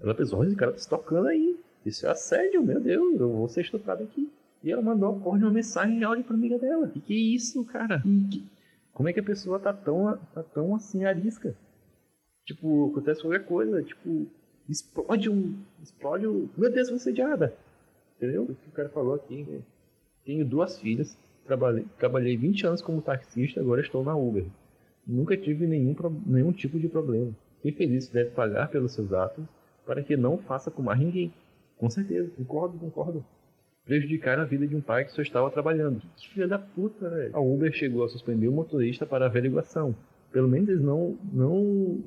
Ela 0.00 0.14
pensou, 0.14 0.44
esse 0.44 0.56
cara 0.56 0.72
tá 0.72 0.78
se 0.78 0.88
tocando 0.88 1.28
aí. 1.28 1.58
Isso 1.84 2.06
é 2.06 2.10
assédio, 2.10 2.62
meu 2.62 2.80
Deus, 2.80 3.20
eu 3.20 3.28
vou 3.28 3.48
ser 3.48 3.62
estuprado 3.62 4.02
aqui. 4.02 4.30
E 4.64 4.72
ela 4.72 4.80
mandou 4.80 5.10
a 5.10 5.20
porra 5.20 5.38
de 5.38 5.44
uma 5.44 5.52
mensagem 5.52 5.98
de 5.98 6.04
áudio 6.04 6.24
pra 6.24 6.34
amiga 6.34 6.58
dela. 6.58 6.88
Que 6.88 6.98
que 6.98 7.12
é 7.12 7.36
isso, 7.36 7.62
cara? 7.66 8.00
Que... 8.00 8.42
Como 8.94 9.08
é 9.08 9.12
que 9.12 9.20
a 9.20 9.24
pessoa 9.24 9.60
tá 9.60 9.74
tão, 9.74 10.18
tá 10.32 10.42
tão 10.42 10.74
assim 10.74 11.04
arisca? 11.04 11.54
Tipo, 12.46 12.90
acontece 12.90 13.20
qualquer 13.20 13.44
coisa, 13.44 13.82
tipo, 13.82 14.26
explode 14.66 15.28
um. 15.28 15.54
Explode 15.82 16.26
um. 16.26 16.48
Meu 16.56 16.72
Deus, 16.72 16.88
vou 16.88 16.98
ser 16.98 17.12
diada. 17.12 17.54
Entendeu? 18.16 18.44
O 18.44 18.54
que 18.54 18.68
o 18.68 18.72
cara 18.72 18.88
falou 18.88 19.14
aqui. 19.14 19.42
Né? 19.42 19.60
Tenho 20.24 20.46
duas 20.46 20.78
filhas, 20.78 21.14
trabalhei, 21.44 21.84
trabalhei 21.98 22.34
20 22.34 22.66
anos 22.66 22.80
como 22.80 23.02
taxista, 23.02 23.60
agora 23.60 23.82
estou 23.82 24.02
na 24.02 24.16
Uber. 24.16 24.46
Nunca 25.06 25.36
tive 25.36 25.66
nenhum, 25.66 25.94
nenhum 26.24 26.52
tipo 26.52 26.80
de 26.80 26.88
problema. 26.88 27.32
Quem 27.60 27.72
fez 27.72 27.90
isso 27.90 28.12
deve 28.14 28.30
pagar 28.30 28.68
pelos 28.68 28.92
seus 28.92 29.12
atos 29.12 29.44
para 29.84 30.02
que 30.02 30.16
não 30.16 30.38
faça 30.38 30.70
com 30.70 30.80
mais 30.80 30.98
ninguém. 30.98 31.34
Com 31.76 31.90
certeza, 31.90 32.30
concordo, 32.34 32.78
concordo. 32.78 33.24
Prejudicar 33.84 34.38
a 34.38 34.44
vida 34.44 34.66
de 34.66 34.74
um 34.74 34.80
pai 34.80 35.04
que 35.04 35.12
só 35.12 35.20
estava 35.20 35.50
trabalhando. 35.50 36.00
Que 36.16 36.28
filha 36.30 36.48
da 36.48 36.58
puta, 36.58 37.08
velho. 37.10 37.36
A 37.36 37.40
Uber 37.40 37.70
chegou 37.70 38.02
a 38.04 38.08
suspender 38.08 38.48
o 38.48 38.52
motorista 38.52 39.04
para 39.04 39.26
averiguação. 39.26 39.94
Pelo 40.32 40.48
menos 40.48 40.68
eles 40.70 40.82
não, 40.82 41.18
não, 41.30 42.02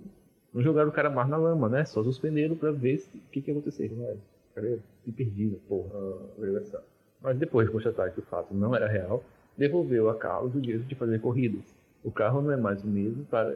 não 0.51 0.61
jogaram 0.63 0.89
o 0.89 0.91
cara 0.91 1.09
mais 1.09 1.29
na 1.29 1.37
lama, 1.37 1.69
né? 1.69 1.85
Só 1.85 2.03
suspenderam 2.03 2.55
para 2.55 2.71
ver 2.71 3.03
o 3.13 3.19
que, 3.31 3.41
que 3.41 3.51
ia 3.51 3.55
acontecer. 3.55 3.91
Mas, 3.95 4.17
cara, 4.55 4.79
se 5.05 5.11
perdido, 5.11 5.61
porra, 5.67 5.89
a 5.95 6.37
averiguação. 6.39 6.81
Mas 7.21 7.37
depois 7.37 7.67
de 7.67 7.73
constatar 7.73 8.11
que 8.11 8.19
o 8.19 8.23
fato 8.23 8.55
não 8.55 8.75
era 8.75 8.87
real, 8.87 9.23
devolveu 9.55 10.09
a 10.09 10.15
Carlos 10.15 10.55
o 10.55 10.61
direito 10.61 10.85
de 10.85 10.95
fazer 10.95 11.21
corridas. 11.21 11.63
O 12.03 12.11
carro 12.11 12.41
não 12.41 12.51
é 12.51 12.57
mais 12.57 12.83
o 12.83 12.87
mesmo 12.87 13.23
para 13.25 13.55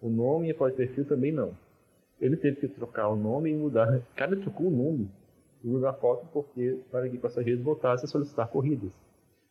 o 0.00 0.08
nome 0.08 0.48
e 0.48 0.50
a 0.50 0.54
foto 0.54 0.72
de 0.72 0.78
perfil 0.78 1.04
também 1.04 1.30
não. 1.30 1.56
Ele 2.20 2.36
teve 2.36 2.56
que 2.56 2.68
trocar 2.68 3.08
o 3.08 3.16
nome 3.16 3.50
e 3.50 3.54
mudar. 3.54 4.00
Cara, 4.16 4.36
trocou 4.36 4.66
o 4.66 4.70
nome 4.70 5.08
e 5.62 5.66
mudar 5.66 5.90
a 5.90 5.94
foto 5.94 6.26
porque 6.32 6.78
para 6.90 7.08
que 7.08 7.18
passageiros 7.18 7.62
voltassem 7.62 8.04
a 8.04 8.08
solicitar 8.08 8.48
corridas. 8.48 8.90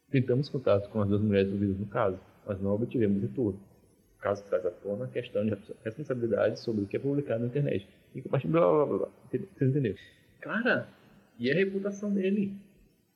Tentamos 0.09 0.49
contato 0.49 0.89
com 0.89 1.01
as 1.01 1.07
duas 1.07 1.21
mulheres 1.21 1.47
envolvidas 1.47 1.79
no 1.79 1.85
caso, 1.85 2.19
mas 2.45 2.61
não 2.61 2.75
obtivemos 2.75 3.21
retorno. 3.21 3.59
O 4.17 4.21
caso 4.21 4.43
traz 4.45 4.65
à 4.65 4.71
tona 4.71 5.05
a 5.05 5.07
questão 5.07 5.45
de 5.45 5.55
responsabilidade 5.83 6.59
sobre 6.59 6.83
o 6.83 6.87
que 6.87 6.97
é 6.97 6.99
publicado 6.99 7.41
na 7.41 7.47
internet. 7.47 7.87
E 8.13 8.21
compartilhar 8.21 8.51
blá 8.51 8.71
blá 8.71 8.85
blá 8.85 8.97
blá. 8.97 9.07
Vocês 9.31 9.69
entenderam? 9.69 9.95
Cara, 10.41 10.87
e 11.39 11.49
a 11.49 11.55
reputação 11.55 12.13
dele? 12.13 12.53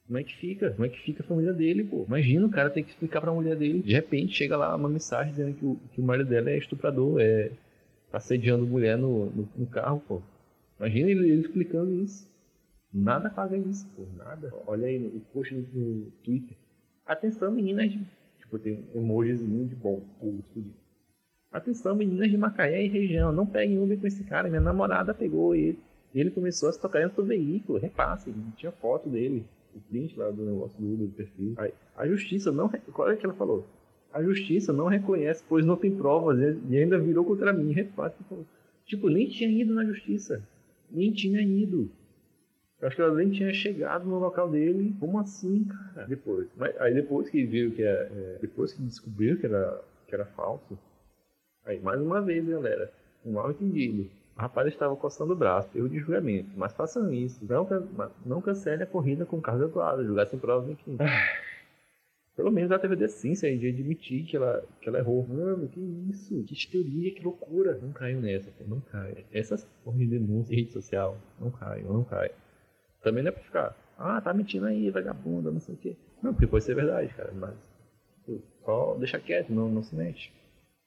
Como 0.08 0.20
é 0.20 0.24
que 0.24 0.36
fica? 0.38 0.72
Como 0.72 0.86
é 0.86 0.90
que 0.90 1.00
fica 1.02 1.24
a 1.24 1.26
família 1.26 1.52
dele, 1.52 1.84
pô? 1.84 2.06
Imagina 2.08 2.46
o 2.46 2.50
cara 2.50 2.70
ter 2.70 2.84
que 2.84 2.92
explicar 2.92 3.22
pra 3.22 3.34
mulher 3.34 3.56
dele. 3.56 3.82
De 3.82 3.94
repente 3.94 4.36
chega 4.36 4.56
lá 4.56 4.76
uma 4.76 4.88
mensagem 4.88 5.32
dizendo 5.32 5.56
que 5.56 5.66
o, 5.66 5.80
que 5.92 6.00
o 6.00 6.04
marido 6.04 6.30
dela 6.30 6.50
é 6.50 6.58
estuprador, 6.58 7.20
é 7.20 7.52
assediando 8.14 8.66
mulher 8.66 8.98
no, 8.98 9.26
no, 9.32 9.50
no 9.56 9.66
carro, 9.68 10.02
pô. 10.08 10.22
Imagina 10.80 11.10
ele, 11.10 11.30
ele, 11.30 11.42
explicando 11.42 11.92
isso. 11.92 12.30
Nada 12.98 13.30
paga 13.30 13.58
isso, 13.58 13.86
pô. 13.94 14.04
Nada. 14.18 14.54
Olha 14.66 14.88
aí 14.88 15.06
o 15.06 15.20
post 15.34 15.54
no, 15.54 15.62
no 15.62 16.12
Twitter. 16.24 16.56
Atenção, 17.06 17.52
meninas. 17.52 17.92
De, 17.92 18.00
tipo, 18.40 18.58
tem 18.58 18.86
um 18.96 19.02
emojizinho 19.02 19.68
de 19.68 19.76
bom. 19.76 20.02
Atenção, 21.52 21.94
meninas 21.94 22.32
de 22.32 22.38
Macaé 22.38 22.86
e 22.86 22.88
região. 22.88 23.34
Não 23.34 23.46
peguem 23.46 23.78
Uber 23.80 24.00
com 24.00 24.08
esse 24.08 24.24
cara. 24.24 24.48
Minha 24.48 24.62
namorada 24.62 25.14
pegou 25.14 25.54
ele. 25.54 25.78
Ele 26.14 26.32
começou 26.32 26.70
a 26.70 26.72
se 26.72 26.80
tocar 26.80 27.00
dentro 27.00 27.22
do 27.22 27.28
veículo. 27.28 27.78
Repasse. 27.78 28.34
Tinha 28.56 28.72
foto 28.72 29.10
dele 29.10 29.46
o 29.76 29.80
print 29.82 30.18
lá 30.18 30.32
do 30.32 30.46
negócio 30.46 30.80
do 30.80 30.94
Uber, 30.94 31.08
do 31.08 31.14
perfil. 31.14 31.54
Aí, 31.58 31.74
a 31.98 32.08
justiça 32.08 32.50
não. 32.50 32.70
Qual 32.70 33.12
é 33.12 33.18
que 33.18 33.26
ela 33.26 33.36
falou? 33.36 33.68
A 34.14 34.24
justiça 34.24 34.72
não 34.72 34.88
reconhece, 34.88 35.44
pois 35.50 35.66
não 35.66 35.76
tem 35.76 35.94
provas 35.94 36.40
e 36.70 36.78
ainda 36.78 36.98
virou 36.98 37.26
contra 37.26 37.52
mim. 37.52 37.74
Repare, 37.74 38.14
tipo, 38.86 39.10
nem 39.10 39.28
tinha 39.28 39.50
ido 39.50 39.74
na 39.74 39.84
justiça. 39.84 40.42
Nem 40.90 41.12
tinha 41.12 41.42
ido. 41.42 41.92
Eu 42.82 42.88
acho 42.88 42.96
que 42.96 43.02
ela 43.02 43.16
nem 43.16 43.32
tinha 43.32 43.54
chegado 43.54 44.06
no 44.06 44.20
local 44.20 44.50
dele. 44.50 44.96
Como 45.00 45.20
assim, 45.20 45.66
cara? 45.66 46.08
Depois. 46.08 46.48
Mas, 46.56 46.80
aí 46.80 46.94
depois 46.94 47.30
que 47.30 47.46
viu 47.46 47.72
que 47.72 47.84
é, 47.84 48.10
é, 48.12 48.38
depois 48.42 48.74
que 48.74 48.82
descobriu 48.82 49.40
que 49.40 49.46
era, 49.46 49.82
que 50.08 50.14
era 50.14 50.26
falso. 50.26 50.78
Aí, 51.66 51.80
mais 51.80 52.00
uma 52.02 52.22
vez, 52.22 52.48
galera. 52.48 52.92
Um 53.26 53.34
mal 53.34 53.50
entendido. 53.50 54.10
O 54.36 54.42
rapaz 54.42 54.68
estava 54.68 54.96
coçando 54.96 55.34
o 55.34 55.36
braço, 55.36 55.70
erro 55.76 55.90
de 55.90 56.00
julgamento. 56.00 56.50
Mas 56.56 56.74
façam 56.74 57.12
isso. 57.14 57.44
Não, 57.46 57.68
não 58.26 58.42
cancele 58.42 58.84
a 58.84 58.88
corrida 58.88 59.26
com 59.26 59.42
carro 59.42 59.66
atuado, 59.66 60.06
julgar 60.06 60.28
sem 60.28 60.38
provas 60.38 60.68
nem 60.68 60.98
Pelo 62.36 62.52
menos 62.52 62.70
ela 62.70 62.80
teve 62.80 62.96
a 62.96 62.98
decência 62.98 63.58
de 63.58 63.70
admitir 63.70 64.26
que 64.26 64.36
ela, 64.36 64.62
que 64.82 64.90
ela 64.90 65.00
errou. 65.00 65.26
Mano, 65.26 65.70
que 65.70 65.80
isso? 65.80 66.44
Que 66.44 66.54
histeria, 66.54 67.14
que 67.16 67.24
loucura. 67.24 67.80
Não 67.82 67.94
caiu 67.94 68.20
nessa, 68.20 68.52
pô, 68.52 68.66
não 68.68 68.82
cai. 68.82 69.24
Essas 69.32 69.66
porra 69.86 69.98
de 69.98 70.08
denúncia 70.08 70.54
em 70.54 70.58
rede 70.58 70.74
social, 70.74 71.18
não 71.40 71.50
cai, 71.50 71.82
não 71.82 72.04
cai. 72.04 72.30
Também 73.06 73.24
não 73.24 73.30
é 73.30 73.32
pra 73.32 73.44
ficar, 73.44 73.78
ah, 73.98 74.20
tá 74.20 74.34
mentindo 74.34 74.66
aí, 74.66 74.90
vagabunda, 74.90 75.52
não 75.52 75.60
sei 75.60 75.76
o 75.76 75.78
quê. 75.78 75.96
Não, 76.22 76.34
porque 76.34 76.48
pode 76.48 76.66
ser 76.66 76.76
verdade, 76.76 77.14
cara, 77.14 77.32
mas 77.34 77.54
só 78.66 78.96
deixa 78.96 79.20
quieto, 79.20 79.54
não, 79.54 79.70
não 79.70 79.84
se 79.84 79.96
mexe. 79.96 80.32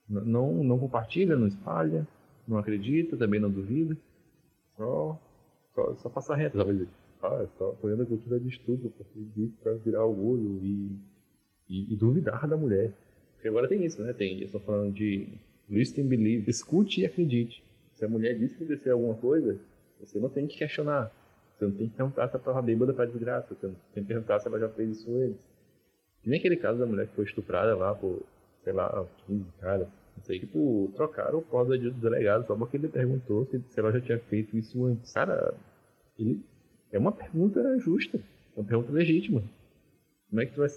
Não, 0.08 0.52
não 0.64 0.78
compartilha, 0.78 1.36
não 1.36 1.46
espalha 1.46 2.06
não 2.48 2.58
acredita, 2.58 3.16
também 3.16 3.38
não 3.38 3.50
duvida. 3.50 3.96
Só, 4.76 5.20
só, 5.74 5.94
só 5.96 6.08
passa 6.08 6.34
reto, 6.34 6.56
sabe? 6.56 6.88
Ah, 7.22 7.46
só 7.58 7.70
apoiando 7.70 8.04
a 8.04 8.06
cultura 8.06 8.40
de 8.40 8.48
estudo, 8.48 8.92
para 9.62 9.74
virar 9.74 10.04
orgulho 10.04 10.58
e, 10.64 10.98
e, 11.68 11.92
e, 11.92 11.96
duvidar 11.96 12.48
da 12.48 12.56
mulher. 12.56 12.92
Porque 13.34 13.48
agora 13.48 13.68
tem 13.68 13.84
isso, 13.84 14.02
né? 14.02 14.12
Tem, 14.12 14.32
eles 14.32 14.46
estão 14.46 14.60
falando 14.60 14.94
de 14.94 15.28
listen 15.68 16.06
believe, 16.06 16.50
escute 16.50 17.02
e 17.02 17.06
acredite. 17.06 17.62
Se 17.94 18.04
a 18.04 18.08
mulher 18.08 18.38
diz 18.38 18.56
que 18.56 18.64
acontecer 18.64 18.90
alguma 18.90 19.14
coisa, 19.14 19.60
você 20.00 20.18
não 20.18 20.28
tem 20.28 20.46
que 20.46 20.56
questionar. 20.56 21.12
Você 21.58 21.64
não 21.64 21.72
tem 21.72 21.88
que 21.88 21.96
perguntar 21.96 22.28
se 22.28 22.34
ela 22.34 22.40
estava 22.40 22.62
bêbada 22.62 22.94
para 22.94 23.06
desgraça. 23.06 23.52
Você 23.52 23.66
não 23.66 23.74
tem 23.92 24.04
que 24.04 24.08
perguntar 24.08 24.38
se 24.38 24.46
ela 24.46 24.60
já 24.60 24.68
fez 24.68 24.98
isso 24.98 25.10
antes. 25.10 25.44
Que 26.22 26.30
nem 26.30 26.38
aquele 26.38 26.56
caso 26.56 26.78
da 26.78 26.86
mulher 26.86 27.08
que 27.08 27.16
foi 27.16 27.24
estuprada 27.24 27.74
lá 27.76 27.94
por, 27.94 28.22
sei 28.62 28.72
lá, 28.72 29.04
15 29.26 29.44
caras. 29.60 29.88
Não 30.16 30.24
sei, 30.24 30.38
tipo, 30.38 30.90
trocaram 30.94 31.38
o 31.38 31.42
código 31.42 31.90
do 31.90 32.00
delegado 32.00 32.46
só 32.46 32.54
porque 32.56 32.76
ele 32.76 32.88
perguntou 32.88 33.44
se, 33.46 33.60
se 33.60 33.80
ela 33.80 33.90
já 33.92 34.00
tinha 34.00 34.18
feito 34.20 34.56
isso 34.56 34.84
antes. 34.84 35.12
Cara, 35.12 35.52
ele. 36.16 36.40
É 36.92 36.98
uma 36.98 37.12
pergunta 37.12 37.78
justa. 37.78 38.18
É 38.18 38.60
uma 38.60 38.66
pergunta 38.66 38.92
legítima. 38.92 39.42
Como 40.30 40.40
é 40.40 40.46
que 40.46 40.54
tu 40.54 40.60
vai. 40.60 40.68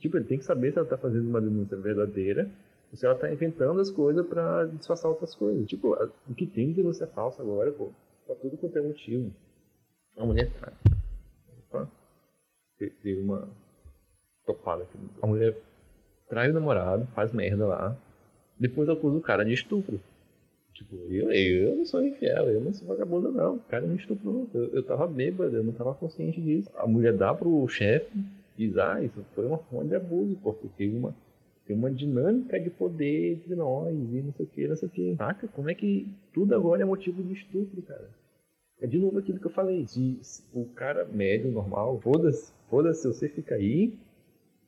Tipo, 0.00 0.16
ele 0.16 0.26
tem 0.26 0.38
que 0.38 0.44
saber 0.44 0.72
se 0.72 0.78
ela 0.78 0.88
tá 0.88 0.98
fazendo 0.98 1.28
uma 1.28 1.40
denúncia 1.40 1.76
verdadeira 1.76 2.50
ou 2.90 2.96
se 2.96 3.06
ela 3.06 3.14
tá 3.14 3.32
inventando 3.32 3.80
as 3.80 3.90
coisas 3.90 4.26
para 4.26 4.66
disfarçar 4.66 5.10
outras 5.10 5.34
coisas. 5.34 5.66
Tipo, 5.68 5.96
o 6.28 6.34
que 6.34 6.46
tem 6.46 6.68
de 6.68 6.74
denúncia 6.74 7.06
falsa 7.06 7.42
agora, 7.42 7.72
pô, 7.72 7.90
pra 8.26 8.34
tudo 8.34 8.56
quanto 8.56 8.76
é 8.76 8.82
motivo. 8.82 9.32
A 10.16 10.24
mulher 10.24 10.50
trai. 10.50 10.72
Opa. 11.70 11.88
Teve 12.78 13.20
uma 13.20 13.48
topada 14.44 14.82
aqui. 14.82 14.98
A 15.22 15.26
mulher 15.26 15.56
trai 16.28 16.50
o 16.50 16.54
namorado, 16.54 17.06
faz 17.14 17.32
merda 17.32 17.66
lá, 17.66 17.96
depois 18.58 18.88
acusa 18.88 19.16
o 19.16 19.22
cara 19.22 19.44
de 19.44 19.52
estupro. 19.52 20.00
Tipo, 20.72 20.96
eu, 21.10 21.32
eu 21.32 21.76
não 21.76 21.86
sou 21.86 22.04
infiel, 22.04 22.50
eu 22.50 22.60
não 22.60 22.72
sou 22.72 22.86
vagabundo, 22.86 23.32
não. 23.32 23.54
O 23.56 23.60
cara 23.60 23.86
me 23.86 23.96
estuprou. 23.96 24.46
Eu, 24.52 24.74
eu 24.74 24.82
tava 24.82 25.06
bêbado, 25.06 25.56
eu 25.56 25.64
não 25.64 25.72
tava 25.72 25.94
consciente 25.94 26.40
disso. 26.40 26.70
A 26.76 26.86
mulher 26.86 27.14
dá 27.14 27.32
pro 27.32 27.66
chefe 27.66 28.12
diz, 28.56 28.76
ah, 28.78 29.02
isso 29.02 29.24
foi 29.34 29.46
uma 29.46 29.58
forma 29.58 29.88
de 29.88 29.94
abuso, 29.94 30.36
porque 30.42 30.68
tem 30.76 30.96
uma, 30.96 31.14
tem 31.66 31.76
uma 31.76 31.90
dinâmica 31.90 32.58
de 32.58 32.70
poder 32.70 33.34
entre 33.34 33.54
nós 33.54 33.94
e 33.94 34.22
não 34.22 34.32
sei 34.32 34.46
o 34.46 34.48
que, 34.48 34.68
não 34.68 34.76
sei 34.76 34.88
o 34.88 34.90
que. 34.90 35.16
Saca? 35.16 35.48
Como 35.48 35.68
é 35.68 35.74
que 35.74 36.08
tudo 36.32 36.54
agora 36.54 36.82
é 36.82 36.84
motivo 36.84 37.22
de 37.22 37.34
estupro, 37.34 37.82
cara? 37.82 38.08
É 38.80 38.86
de 38.86 38.98
novo 38.98 39.18
aquilo 39.18 39.40
que 39.40 39.46
eu 39.46 39.50
falei. 39.50 39.86
Se 39.86 40.20
o 40.52 40.66
cara 40.66 41.04
médio, 41.04 41.50
normal, 41.50 42.00
foda-se, 42.00 42.52
foda-se, 42.68 43.06
você 43.06 43.28
fica 43.28 43.54
aí, 43.54 43.98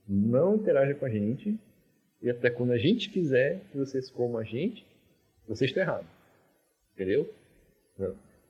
não 0.08 0.56
interaja 0.56 0.94
com 0.94 1.04
a 1.04 1.10
gente, 1.10 1.58
e 2.22 2.30
até 2.30 2.50
quando 2.50 2.72
a 2.72 2.78
gente 2.78 3.10
quiser 3.10 3.60
que 3.70 3.76
vocês 3.76 4.10
comam 4.10 4.38
a 4.38 4.44
gente, 4.44 4.86
vocês 5.46 5.70
estão 5.70 5.82
errados. 5.82 6.08
Entendeu? 6.94 7.30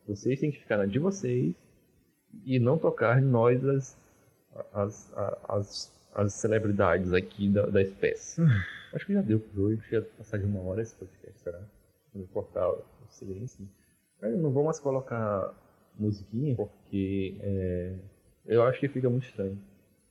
Vocês 0.06 0.40
têm 0.40 0.50
que 0.50 0.60
ficar 0.60 0.78
na 0.78 0.86
de 0.86 0.98
vocês 0.98 1.54
e 2.44 2.58
não 2.58 2.78
tocar 2.78 3.20
em 3.20 3.24
nós 3.24 3.64
as, 3.64 3.96
as, 4.72 5.12
as, 5.48 5.92
as 6.14 6.34
celebridades 6.34 7.12
aqui 7.12 7.48
da, 7.48 7.66
da 7.66 7.82
espécie. 7.82 8.40
Acho 8.92 9.04
que 9.04 9.12
já 9.12 9.20
deu 9.20 9.38
por 9.40 9.60
hoje, 9.60 9.82
já 9.90 10.00
passar 10.02 10.38
de 10.38 10.46
uma 10.46 10.60
hora 10.60 10.80
esse 10.80 10.94
podcast, 10.94 11.40
será? 11.40 11.60
Vou 12.14 12.26
cortar 12.28 12.70
o 12.70 12.82
silêncio. 13.10 13.68
Não 14.20 14.50
vou 14.50 14.64
mais 14.64 14.80
colocar 14.80 15.54
musiquinha 15.98 16.56
porque 16.56 17.36
é, 17.40 17.94
eu 18.46 18.62
acho 18.62 18.80
que 18.80 18.88
fica 18.88 19.08
muito 19.08 19.26
estranho. 19.26 19.58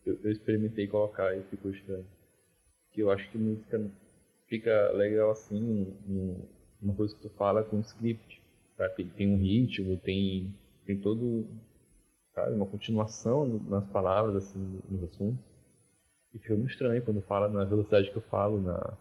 Eu, 0.05 0.17
eu 0.23 0.31
experimentei 0.31 0.87
colocar 0.87 1.35
e 1.35 1.43
ficou 1.43 1.71
estranho 1.71 2.05
que 2.97 3.01
eu 3.03 3.11
acho 3.11 3.29
que 3.29 3.37
música 3.37 3.79
fica 4.47 4.91
legal 4.93 5.29
assim, 5.29 5.93
uma 6.81 6.95
coisa 6.95 7.13
que 7.15 7.21
tu 7.21 7.29
fala 7.29 7.63
com 7.63 7.79
script? 7.81 8.41
Tem 9.15 9.31
um 9.31 9.37
ritmo, 9.37 9.97
tem, 9.97 10.51
tem 10.83 10.99
todo, 10.99 11.45
sabe, 12.33 12.55
uma 12.55 12.65
continuação 12.65 13.45
nas 13.69 13.85
palavras, 13.89 14.35
assim, 14.35 14.79
nos 14.89 15.03
assuntos. 15.03 15.45
E 16.33 16.39
fica 16.39 16.55
muito 16.55 16.71
estranho 16.71 17.03
quando 17.03 17.21
fala 17.21 17.47
na 17.47 17.65
velocidade 17.65 18.09
que 18.09 18.17
eu 18.17 18.21
falo, 18.23 18.59
na, 18.59 18.97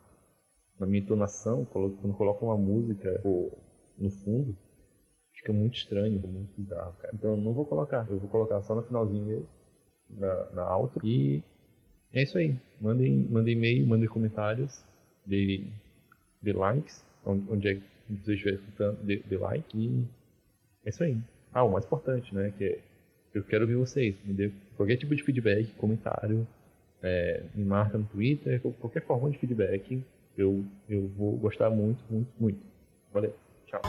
na 0.78 0.86
minha 0.86 1.00
entonação, 1.00 1.64
quando 1.64 2.14
coloca 2.16 2.44
uma 2.44 2.56
música 2.58 3.18
no 3.96 4.10
fundo, 4.10 4.54
fica 5.36 5.52
muito 5.52 5.76
estranho, 5.76 6.20
muito 6.20 6.50
bizarro, 6.56 6.92
cara. 7.00 7.14
Então 7.14 7.30
eu 7.30 7.36
não 7.36 7.52
vou 7.52 7.64
colocar, 7.64 8.06
eu 8.10 8.18
vou 8.18 8.28
colocar 8.28 8.60
só 8.62 8.74
no 8.74 8.82
finalzinho 8.82 9.24
mesmo, 9.24 9.48
na, 10.10 10.50
na 10.52 10.62
alta, 10.62 11.00
e 11.04 11.42
é 12.12 12.22
isso 12.22 12.38
aí. 12.38 12.54
Mandem, 12.80 13.26
mandem 13.30 13.54
e-mail, 13.54 13.86
mandem 13.86 14.08
comentários, 14.08 14.84
de 15.26 15.66
de 16.42 16.52
likes, 16.52 17.04
onde, 17.24 17.50
onde 17.50 17.68
é 17.68 17.74
que 17.74 17.82
você 18.22 18.34
estiver 18.34 18.54
escutando, 18.54 18.98
de 19.04 19.18
de 19.18 19.36
like. 19.36 19.76
E 19.76 20.04
é 20.84 20.90
isso 20.90 21.02
aí. 21.02 21.16
Ah, 21.52 21.64
o 21.64 21.72
mais 21.72 21.84
importante, 21.84 22.34
né? 22.34 22.52
Que 22.56 22.64
é, 22.64 22.78
eu 23.34 23.42
quero 23.42 23.64
ouvir 23.64 23.76
vocês. 23.76 24.14
Me 24.24 24.34
dê 24.34 24.50
qualquer 24.76 24.96
tipo 24.96 25.14
de 25.14 25.22
feedback, 25.22 25.72
comentário, 25.74 26.46
é, 27.02 27.42
me 27.54 27.64
marca 27.64 27.98
no 27.98 28.04
Twitter, 28.04 28.60
qualquer 28.80 29.02
forma 29.02 29.30
de 29.30 29.38
feedback. 29.38 30.02
Eu, 30.36 30.64
eu 30.88 31.08
vou 31.16 31.32
gostar 31.36 31.70
muito, 31.70 32.02
muito, 32.10 32.28
muito. 32.38 32.58
Valeu. 33.12 33.34
Tchau. 33.66 33.80